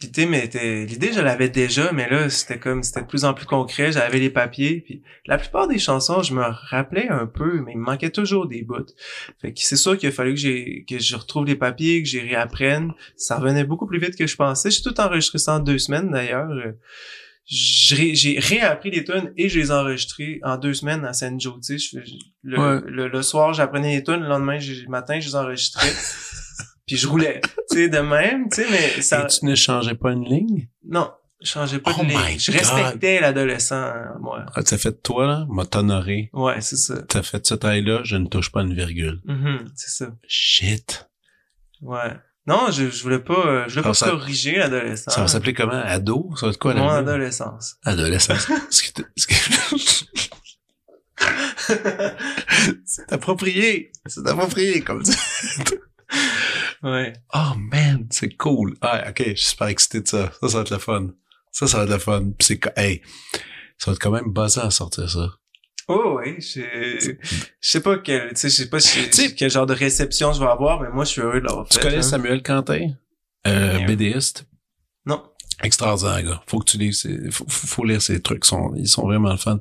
[0.02, 3.46] l'idée m'était, l'idée je l'avais déjà, mais là, c'était comme, c'était de plus en plus
[3.46, 3.92] concret.
[3.92, 7.78] J'avais les papiers, puis la plupart des chansons, je me rappelais un peu, mais il
[7.78, 8.92] me manquait toujours des bouts.
[9.40, 12.08] Fait que c'est sûr qu'il a fallu que j'ai, que je retrouve les papiers, que
[12.08, 12.92] j'y réapprenne.
[13.16, 14.70] Ça revenait beaucoup plus vite que je pensais.
[14.70, 16.50] J'ai tout enregistré ça en deux semaines, d'ailleurs.
[16.50, 16.72] Euh,
[17.48, 21.54] J'ai réappris les tunes et je les ai enregistrés en deux semaines à Saint Joe.
[22.42, 22.80] Le, Ouais.
[22.86, 25.88] le, le soir, j'apprenais les tunes, le lendemain, le matin, je les enregistrais.
[26.86, 29.24] Puis je roulais, tu sais, de même, tu sais, mais ça...
[29.24, 30.68] Et tu ne changeais pas une ligne?
[30.88, 31.10] Non,
[31.42, 32.38] je changeais pas Oh de ligne.
[32.38, 34.46] Je respectais l'adolescent, moi.
[34.54, 36.30] Ah, t'as fait toi, là, m'a t'honoré.
[36.32, 37.02] Ouais, c'est ça.
[37.02, 39.20] T'as fait cette taille-là, je ne touche pas une virgule.
[39.24, 40.12] Mhm, c'est ça.
[40.28, 41.08] Shit.
[41.82, 42.12] Ouais.
[42.46, 45.10] Non, je, je voulais pas, euh, je voulais pas Alors, corriger l'adolescent.
[45.10, 45.72] Ça va s'appeler comment?
[45.72, 46.30] Ado?
[46.36, 47.78] Ça va être quoi, Mon la adolescence.
[47.84, 48.46] Adolescence.
[48.70, 49.34] Ce que t'es- ce que-
[52.84, 53.90] C'est approprié.
[54.06, 55.18] C'est approprié, comme ça.
[56.82, 57.12] Ouais.
[57.34, 58.76] Oh man, c'est cool.
[58.80, 60.32] Ah, ok, je suis super excité de ça.
[60.40, 61.08] Ça, ça va être le fun.
[61.52, 62.24] Ça, ça va être le fun.
[62.38, 63.02] Puis c'est, hey,
[63.78, 65.30] ça va être quand même buzzant à sortir ça.
[65.88, 67.14] Oh oui, je,
[67.60, 70.40] sais pas quel, tu sais, je sais pas si- Tu quel genre de réception je
[70.40, 71.82] vais avoir, mais moi je suis heureux de l'avoir Tu fait.
[71.84, 72.02] connais hein.
[72.02, 72.88] Samuel Quentin?
[73.46, 73.86] Euh, Yeah.
[73.86, 74.46] BDiste.
[75.06, 75.22] Non.
[75.62, 76.42] Extraordinaire, gars.
[76.48, 78.44] Faut que tu lises ses, faut, faut lire ses trucs.
[78.44, 79.60] Ils sont, ils sont vraiment le fun.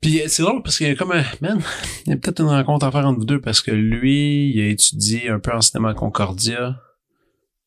[0.00, 1.60] Puis euh, c'est drôle parce qu'il y a comme un, man,
[2.06, 4.60] il y a peut-être une rencontre à faire entre vous deux parce que lui, il
[4.60, 6.80] a étudié un peu en cinéma à Concordia.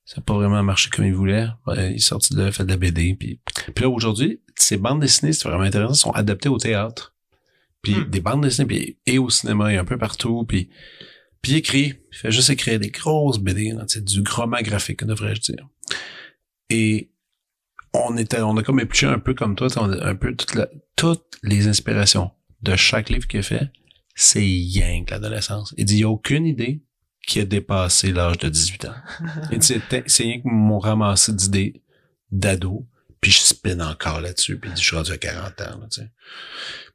[0.06, 1.48] Ça n'a pas vraiment marché comme il voulait.
[1.68, 3.16] Il est sorti de là, fait de la BD.
[3.16, 3.40] Puis,
[3.74, 7.14] puis là, aujourd'hui, ces bandes dessinées, c'est vraiment intéressant, sont adaptées au théâtre.
[7.82, 8.10] Puis Hmm.
[8.10, 10.46] des bandes dessinées, puis, et au cinéma, et un peu partout.
[10.46, 10.70] Puis,
[11.42, 11.94] puis il écrit.
[12.12, 15.68] Il fait juste écrire des grosses BD, là, du roman graphique, devrais-je dire.
[16.70, 17.12] Et
[17.94, 20.56] on était, on a comme épluché un peu comme toi, on a un peu toute
[20.56, 23.70] la- toutes les inspirations de chaque livre qu'il a fait,
[24.16, 25.74] c'est que l'adolescence.
[25.78, 26.82] Il dit, il n'y a aucune idée
[27.26, 28.96] qui a dépassé l'âge de 18 ans.
[29.52, 31.82] Il dit, c'est c'est rien que mon ramassé d'idées
[32.32, 32.86] d'ado,
[33.22, 35.88] puis je spin encore là-dessus, puis il dit, je suis rendu à 40 ans, là,
[35.90, 36.12] tu sais.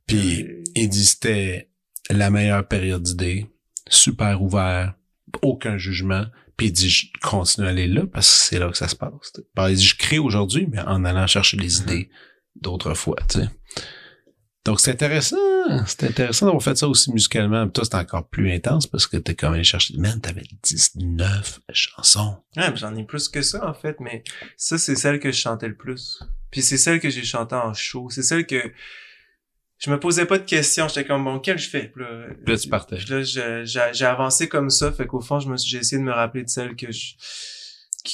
[0.06, 1.70] Puis il dit, c'était
[2.10, 3.46] la meilleure période d'idées,
[3.88, 4.94] super ouvert,
[5.42, 6.26] aucun jugement,
[6.58, 8.96] puis il dit, je continue à aller là parce que c'est là que ça se
[8.96, 9.32] passe.
[9.32, 9.46] tu sais.
[9.54, 12.10] Ben, il dit, je crée aujourd'hui, mais en allant chercher les idées
[12.56, 13.48] d'autrefois, tu sais.
[14.64, 15.36] Donc, c'est intéressant.
[15.86, 17.64] C'est intéressant d'avoir fait ça aussi musicalement.
[17.66, 19.96] Puis toi, c'est encore plus intense parce que t'es comme allé chercher.
[19.96, 22.36] Man, t'avais 19 chansons.
[22.56, 24.24] Ouais, mais j'en ai plus que ça, en fait, mais
[24.56, 26.22] ça, c'est celle que je chantais le plus.
[26.50, 28.10] Puis c'est celle que j'ai chantée en show.
[28.10, 28.72] C'est celle que
[29.78, 30.88] je me posais pas de questions.
[30.88, 31.88] J'étais comme, bon, quelle je fais?
[31.88, 32.96] Puis là, là, tu partais.
[32.96, 33.22] Puis là,
[33.92, 34.90] j'ai avancé comme ça.
[34.92, 37.14] Fait qu'au fond, je me suis, j'ai essayé de me rappeler de celle que je,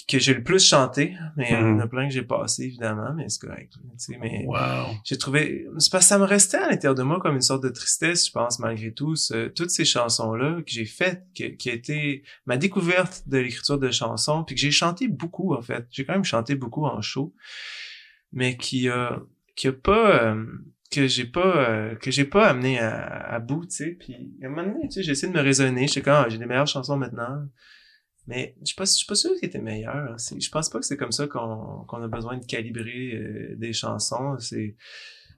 [0.08, 1.14] que j'ai le plus chanté.
[1.36, 1.80] Mais il y en Mhm.
[1.80, 3.72] a plein que j'ai passé, évidemment, mais c'est correct.
[3.74, 4.96] tu sais, mais Wow.
[5.04, 7.62] j'ai trouvé c'est parce que ça me restait à l'intérieur de moi comme une sorte
[7.62, 11.56] de tristesse je pense malgré tout ce- toutes ces chansons là que j'ai faites qui,
[11.56, 15.62] qui a été ma découverte de l'écriture de chansons puis que j'ai chanté beaucoup en
[15.62, 17.32] fait j'ai quand même chanté beaucoup en show
[18.32, 19.20] mais qui a
[19.54, 20.44] qui a pas euh,
[20.94, 24.48] que j'ai pas euh, que j'ai pas amené à, bout tu sais puis à un
[24.50, 26.66] moment donné tu sais j'ai essayé de me raisonner j'étais comme ah, j'ai des meilleures
[26.66, 27.44] chansons maintenant
[28.26, 30.18] mais je suis pas, je suis pas sûr qu'il était meilleur.
[30.18, 33.54] C'est- Je pense pas que c'est comme ça qu'on qu'on a besoin de calibrer euh,
[33.56, 34.38] des chansons.
[34.38, 34.76] C'est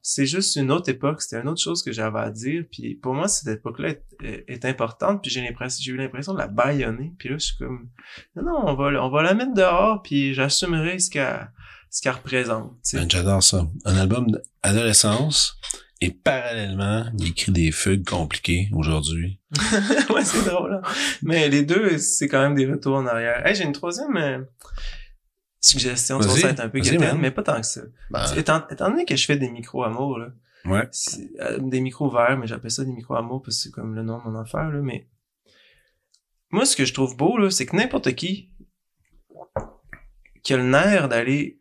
[0.03, 1.21] c'est juste une autre époque.
[1.21, 2.63] C'était une autre chose que j'avais à dire.
[2.71, 5.21] Puis pour moi, cette époque-là est, est- est importante.
[5.21, 7.13] Puis j'ai l'impression, j'ai eu l'impression de la baïonner.
[7.19, 7.89] Puis là, je suis comme
[8.37, 10.01] non, non, on va, on va la mettre dehors.
[10.05, 11.51] Puis j'assumerai ce qu'elle
[11.97, 12.75] ce qu'elle représente.
[12.93, 13.67] Man, J'adore ça.
[13.87, 14.27] Un album
[14.63, 15.59] d'adolescence
[16.03, 19.41] et parallèlement, il écrit des fugues compliquées aujourd'hui.
[20.15, 20.75] ouais, c'est drôle.
[20.75, 20.83] hein.
[21.23, 23.47] Mais les deux, c'est quand même des retours en arrière.
[23.47, 24.43] Hey, j'ai une troisième euh,
[25.59, 26.21] suggestion.
[26.21, 27.81] Tu ça être un peu quétaine, mais pas tant que ça.
[28.11, 30.29] Ben, Étant, étant donné que je fais des micro-amours, là,
[30.67, 30.91] ouais.
[31.41, 34.19] euh, des micros verts, mais j'appelle ça des micro-amours parce que c'est comme le nom
[34.19, 35.09] de mon affaire, là, mais
[36.51, 38.51] moi, ce que je trouve beau, là, c'est que n'importe qui
[40.43, 41.59] qui a le nerf d'aller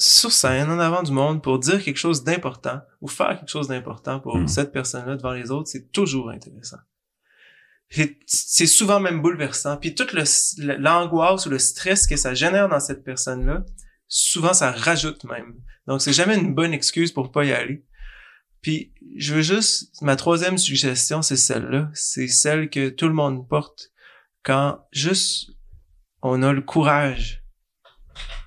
[0.00, 3.68] sur scène, en avant du monde, pour dire quelque chose d'important, ou faire quelque chose
[3.68, 4.48] d'important pour Mm.
[4.48, 6.78] cette personne-là devant les autres, c'est toujours intéressant.
[8.26, 9.76] C'est souvent même bouleversant.
[9.76, 10.12] Puis toute
[10.58, 13.64] l'angoisse ou le stress que ça génère dans cette personne-là,
[14.06, 15.56] souvent ça rajoute même.
[15.86, 17.84] Donc c'est jamais une bonne excuse pour pas y aller.
[18.62, 23.48] Puis je veux juste ma troisième suggestion, c'est celle-là, c'est celle que tout le monde
[23.48, 23.90] porte
[24.44, 25.50] quand juste
[26.22, 27.39] on a le courage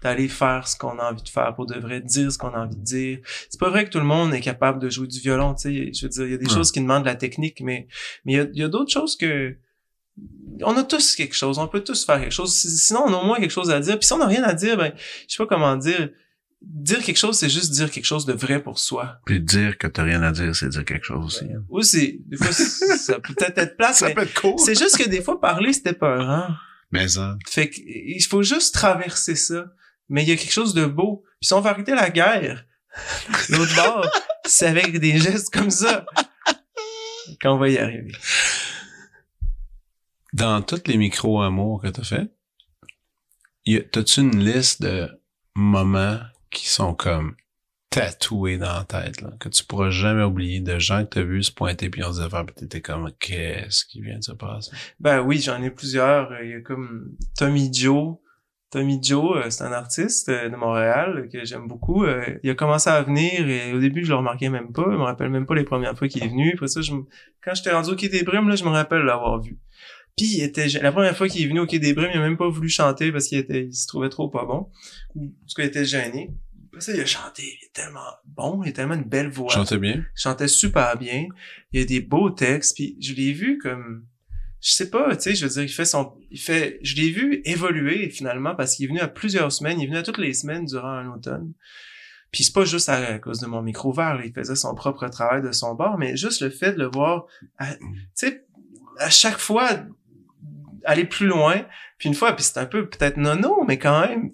[0.01, 2.59] d'aller faire ce qu'on a envie de faire pour de vrai, dire ce qu'on a
[2.59, 3.19] envie de dire.
[3.49, 5.93] C'est pas vrai que tout le monde est capable de jouer du violon, tu sais.
[5.93, 6.53] Je veux dire, il y a des Ouais.
[6.53, 7.87] choses qui demandent de la technique, mais
[8.25, 9.55] mais il y a, d'autres choses que
[10.61, 12.53] on a tous quelque chose, on peut tous faire quelque chose.
[12.53, 13.97] Si- Sinon, on a au moins quelque chose à dire.
[13.97, 14.93] Puis si on n'a rien à dire, ben,
[15.27, 16.09] je sais pas comment dire.
[16.65, 19.17] Dire quelque chose, c'est juste dire quelque chose de vrai pour soi.
[19.25, 21.45] Puis dire que t'as rien à dire, c'est dire quelque chose aussi.
[21.67, 24.53] Ou c'est, des fois, ça peut peut-être être plate, mais peut être cool.
[24.59, 26.47] c'est juste que des fois, parler, c'était peurant.
[26.93, 27.37] Mais ça.
[27.47, 29.65] Fait que, il faut juste traverser ça.
[30.09, 31.23] Mais il y a quelque chose de beau.
[31.41, 32.65] Puis si on va arrêter la guerre,
[33.49, 34.07] l'autre bord,
[34.45, 36.05] c'est avec des gestes comme ça
[37.41, 38.11] qu'on va y arriver.
[40.33, 42.31] Dans tous les micro-amours que t'as fait,
[43.91, 45.09] t'as-tu une liste de
[45.55, 46.19] moments
[46.51, 47.35] qui sont comme
[47.93, 51.51] tatoué dans la tête, que tu pourras jamais oublier, de gens que t'as vu se
[51.51, 54.71] pointer puis on se disait, puis t'étais comme, qu'est-ce qui vient de se passer?
[54.99, 56.31] Ben oui, j'en ai plusieurs.
[56.43, 58.17] Il y a comme Tommy Joe.
[58.71, 62.05] Tommy Joe, euh, c'est un artiste euh, de Montréal que j'aime beaucoup.
[62.05, 64.85] Euh, Il a commencé à venir et au début, je le remarquais même pas.
[64.87, 66.53] Je me rappelle même pas les premières fois qu'il est venu.
[66.55, 67.03] Après ça, je me-
[67.43, 69.59] quand j'étais rendu au Quai des Brumes, là, je me rappelle l'avoir vu.
[70.17, 72.21] Puis il était la première fois qu'il est venu au Quai des Brumes, il a
[72.21, 74.71] même pas voulu chanter parce qu'il était il se trouvait trop pas bon.
[75.13, 76.31] Ou parce qu'il était gêné.
[76.73, 79.51] Après ça, il a chanté, il est tellement bon, il a tellement une belle voix
[79.53, 79.93] Chantais bien?
[79.97, 81.27] il chantait super bien.
[81.71, 84.05] Il y a des beaux textes, puis je l'ai vu comme
[84.59, 87.11] je sais pas, tu sais, je veux dire, il fait son il fait je l'ai
[87.11, 90.17] vu évoluer finalement parce qu'il est venu à plusieurs semaines, il est venu à toutes
[90.17, 91.53] les semaines durant un automne.
[92.31, 94.73] Puis c'est pas juste à, à cause de mon micro vert, là, il faisait son
[94.73, 97.27] propre travail de son bord, mais juste le fait de le voir
[97.59, 97.85] à- tu
[98.15, 98.45] sais
[98.97, 99.69] à chaque fois
[100.85, 101.65] aller plus loin,
[101.99, 104.31] puis une fois puis c'est un peu peut-être nono, mais quand même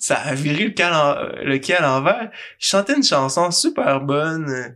[0.00, 2.30] ça a viré le, cal en- le quai à l'envers.
[2.60, 4.48] Il chantait une chanson super bonne.
[4.50, 4.68] euh,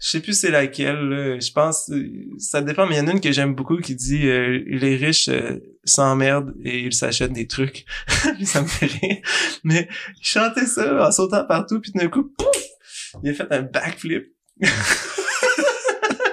[0.00, 0.96] Je sais plus c'est laquelle.
[1.08, 1.38] là.
[1.40, 3.94] Je pense euh, ça dépend, mais il y en a une que j'aime beaucoup qui
[3.94, 7.84] dit euh, les riches euh, s'emmerdent et ils s'achètent des trucs.
[8.44, 9.18] Ça me fait rire.
[9.62, 9.88] Mais
[10.20, 12.48] il chantait ça en sautant partout, puis d'un coup, pouf!
[13.22, 14.24] Il a fait un backflip.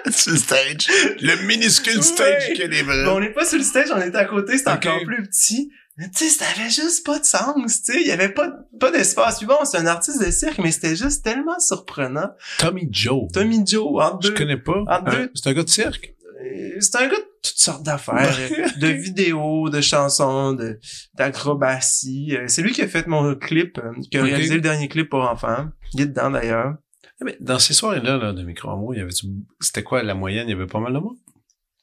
[0.09, 0.87] sur le stage.
[1.21, 2.67] Le minuscule stage Ouais.
[2.67, 4.85] des Mais on n'est pas sur le stage, on était à côté, c'était Ok.
[4.85, 5.71] encore plus petit.
[6.01, 7.53] Mais tu sais, ça avait juste pas de sens,
[7.83, 8.01] tu sais.
[8.01, 8.49] Il y avait pas,
[8.79, 9.37] pas d'espace.
[9.37, 12.29] Puis bon, c'est un artiste de cirque, mais c'était juste tellement surprenant.
[12.57, 13.31] Tommy Joe.
[13.31, 14.33] Tommy Joe, Je deux.
[14.33, 14.79] connais pas.
[14.81, 15.11] entre Hein?
[15.11, 16.15] deux- C'est un gars de cirque?
[16.43, 20.79] Euh, C'est un gars de toutes sortes d'affaires, euh, de vidéos, de chansons, de
[21.15, 22.35] d'acrobatie.
[22.35, 25.09] Euh, C'est lui qui a fait mon clip, euh, qui a réalisé le dernier clip
[25.09, 25.67] pour enfants.
[25.93, 26.75] Il est dedans d'ailleurs.
[27.23, 29.11] Mais dans ces soirées-là, là, de micro amour, il y avait
[29.59, 30.47] c'était quoi la moyenne?
[30.47, 31.17] Il y avait pas mal de monde?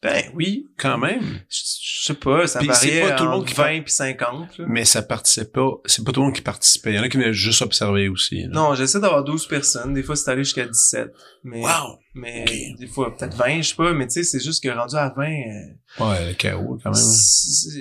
[0.00, 1.40] Ben oui, Quand même.
[1.48, 1.58] je
[2.00, 4.58] je sais pas, ça Puis c'est variait pas tout le monde qui 20 puis 50.
[4.58, 4.64] là.
[4.68, 5.70] Mais ça participait pas.
[5.86, 6.92] C'est pas tout le monde qui participait.
[6.92, 8.42] Il y en a qui venaient juste observer aussi.
[8.42, 8.48] là.
[8.52, 9.94] Non, j'essaie d'avoir 12 personnes.
[9.94, 11.12] Des fois, c'est allé jusqu'à 17.
[11.42, 11.98] Mais, Wow!
[12.14, 12.44] mais
[12.78, 13.92] des fois, peut-être 20, je sais pas.
[13.92, 17.04] Mais tu sais, c'est juste que rendu à 20, euh, Ouais, le chaos, quand même.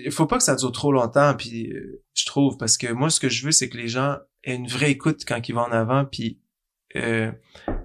[0.04, 1.36] il faut pas que ça dure trop longtemps.
[1.36, 4.18] Puis euh, je trouve, parce que moi, ce que je veux, c'est que les gens
[4.44, 6.04] aient une vraie écoute quand ils vont en avant.
[6.06, 6.40] Puis
[6.96, 7.32] euh,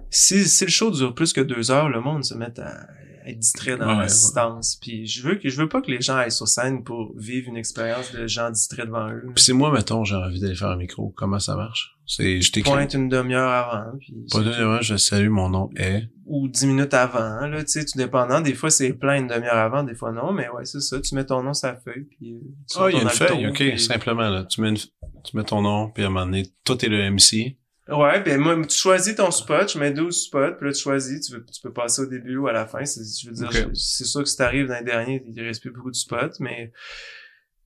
[0.09, 2.87] si, si le show dure plus que deux heures, le monde se met à
[3.25, 4.77] être distrait dans Ouais, l'assistance.
[4.81, 7.47] Puis je veux que je veux pas que les gens aillent sur scène pour vivre
[7.49, 9.23] une expérience de gens distraits devant eux.
[9.35, 11.13] Puis c'est moi, mettons, j'ai envie d'aller faire un micro.
[11.15, 11.97] Comment ça marche?
[12.05, 12.69] C'est, je t'écris.
[12.71, 13.97] Pointe une demi-heure avant.
[13.97, 16.09] Puis Pas de numéro, je salue, mon nom est.
[16.25, 18.41] ou dix minutes avant, là, tu sais, tout dépendant.
[18.41, 20.99] Des fois, c'est plein une demi-heure avant, des fois non, mais ouais, c'est ça.
[20.99, 22.39] Tu mets ton nom sur la feuille, puis euh,
[22.77, 24.43] Ah, il y a une feuille, ok, puis- simplement, là.
[24.43, 26.97] Tu mets une- tu mets ton nom, puis à un moment donné, toi, t'es le
[27.09, 27.57] MC.
[27.95, 31.27] Ouais, ben moi, tu choisis ton spot, je mets 12 spots, puis là, tu choisis,
[31.27, 32.83] tu, veux, tu peux passer au début ou à la fin.
[32.85, 35.71] C'est, je veux dire, c'est sûr que si t'arrives dans les derniers, il reste plus
[35.71, 36.71] beaucoup de spots, mais...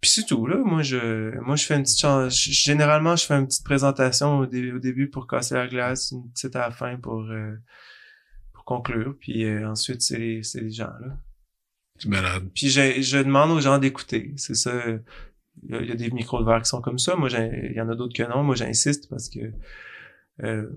[0.01, 0.57] Puis c'est tout, là.
[0.57, 4.39] Moi, je moi je fais une petite chan- je- Généralement, je fais une petite présentation
[4.39, 7.21] au, dé- au début pour casser la glace, une petite à la fin pour...
[7.23, 7.55] euh,
[8.53, 11.17] pour conclure, puis euh, ensuite, c'est les, c'est les gens, là.
[11.99, 12.43] C'est malade.
[12.53, 14.33] Puis je, je demande aux gens d'écouter.
[14.37, 14.71] C'est ça.
[15.63, 17.15] Il y, a, il y a des micros de verre qui sont comme ça.
[17.15, 18.43] Moi, il y en a d'autres que non.
[18.43, 19.39] Moi, j'insiste parce que
[20.43, 20.67] euh,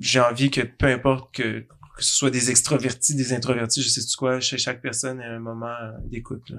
[0.00, 4.04] j'ai envie que peu importe que, que ce soit des extrovertis, des introvertis, je sais
[4.04, 5.74] tu quoi, chez chaque personne, il y a un moment
[6.04, 6.48] d'écoute.
[6.50, 6.58] là.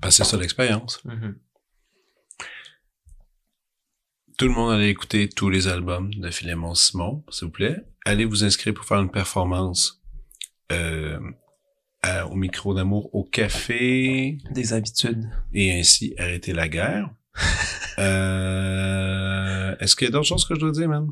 [0.00, 1.02] Parce que c'est ça l'expérience.
[1.04, 1.36] Mhm.
[4.36, 7.84] Tout le monde allait écouter tous les albums de Philémon Simon, s'il vous plaît.
[8.04, 10.00] Allez vous inscrire pour faire une performance
[10.70, 11.18] euh,
[12.02, 15.28] à- au micro d'amour au café Des habitudes.
[15.52, 17.10] et ainsi arrêter la guerre.
[17.98, 21.08] euh, Est-ce qu'il y a d'autres choses que je dois dire, man?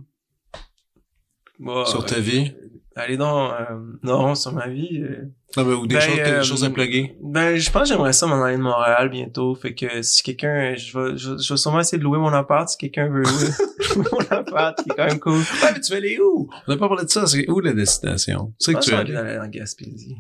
[1.59, 2.53] Bon, Sur ta euh, vie?
[2.95, 5.03] Allez donc, euh, non, sur ma vie.
[5.03, 5.25] euh,
[5.57, 7.15] Non, mais, ou des, Ben, choses, des euh, choses à plugger.
[7.23, 9.55] Ben, je pense que j'aimerais ça m'en aller de Montréal bientôt.
[9.55, 12.67] Fait que si quelqu'un, je vais, je, je vais sûrement essayer de louer mon appart
[12.69, 13.51] si quelqu'un veut louer,
[13.97, 15.35] mon appart, qui est quand même cool.
[15.35, 16.49] Ouais, mais tu vas aller où?
[16.67, 17.27] On n'a pas parlé de ça.
[17.27, 18.55] C'est où la destination?
[18.65, 19.13] Je que tu envie aller.
[19.13, 20.17] d'aller en Gaspésie.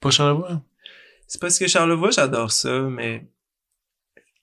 [0.00, 0.62] Pas Charlevoix?
[1.26, 3.26] C'est parce que Charlevoix, j'adore ça, mais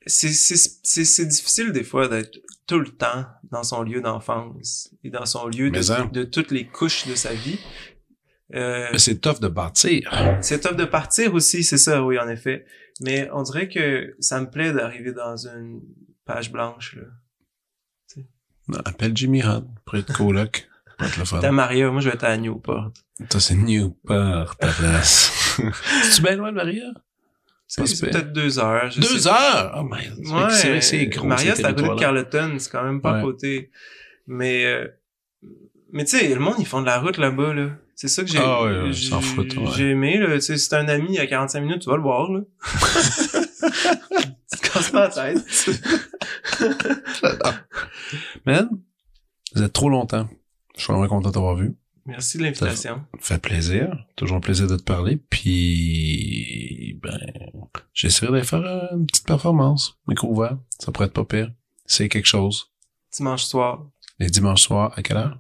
[0.06, 5.26] c'est, c'est, difficile des fois d'être tout le temps dans son lieu d'enfance et dans
[5.26, 6.10] son lieu Mais hein.
[6.12, 7.60] de, de toutes les couches de sa vie.
[8.54, 10.12] Euh, c'est tough de bâtir.
[10.42, 12.66] c'est top de partir aussi, c'est ça, oui, en effet.
[13.00, 15.82] Mais on dirait que ça me plaît d'arriver dans une
[16.26, 17.04] page blanche, là.
[18.68, 20.68] Non, appelle Jimmy Hunt pour être coloc.
[21.00, 21.40] Fun.
[21.40, 22.92] T'as Maria, moi je vais être à Newport.
[23.30, 25.58] Toi, c'est Newport, ta place.
[26.04, 26.84] C'est-tu bien loin de Maria?
[27.74, 28.90] C'est peut-être deux heures.
[28.98, 29.76] Deux sais heures!
[29.78, 30.00] Oh, man.
[30.18, 31.26] Ouais, c'est c'est gros.
[31.28, 31.96] Maria, ces c'est à côté de.
[32.00, 33.72] Carleton, c'est quand même pas à côté.
[34.28, 34.88] Mais, euh,
[35.94, 37.70] mais tu sais, le monde, ils font de la route là-bas, là.
[37.96, 40.34] C'est ça que j'ai, Ah ouais, j'ai- aimé, là.
[40.36, 42.42] Tu sais, si t'as un ami à 45 minutes, tu vas le voir, là.
[44.52, 45.70] tu te casses pas la tête.
[48.46, 48.70] Man,
[49.56, 50.28] vous êtes trop longtemps.
[50.76, 51.76] Je suis vraiment content d'avoir vu.
[52.06, 53.06] Merci de l'invitation.
[53.20, 54.06] Ça fait plaisir.
[54.16, 55.18] Toujours un plaisir de te parler.
[55.18, 57.20] Puis, ben,
[57.94, 60.00] j'essaierai de faire une petite performance.
[60.08, 60.58] Micro ouvert.
[60.80, 61.52] Ça pourrait être pas pire.
[61.86, 62.72] C'est quelque chose.
[63.16, 63.88] Dimanche soir.
[64.20, 65.40] Les dimanches soirs, à quelle heure?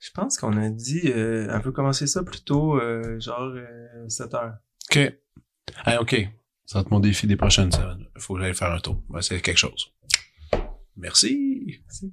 [0.00, 4.08] Je pense qu'on a dit, euh, on peut commencer ça plus tôt, euh, genre euh,
[4.08, 4.54] 7 heures.
[4.90, 5.12] OK.
[6.00, 6.28] OK.
[6.64, 8.06] Ça va être mon défi des prochaines semaines.
[8.14, 9.02] Il faut que j'aille faire un tour.
[9.08, 9.92] On va essayer quelque chose.
[10.96, 11.80] Merci.
[11.84, 12.12] Merci.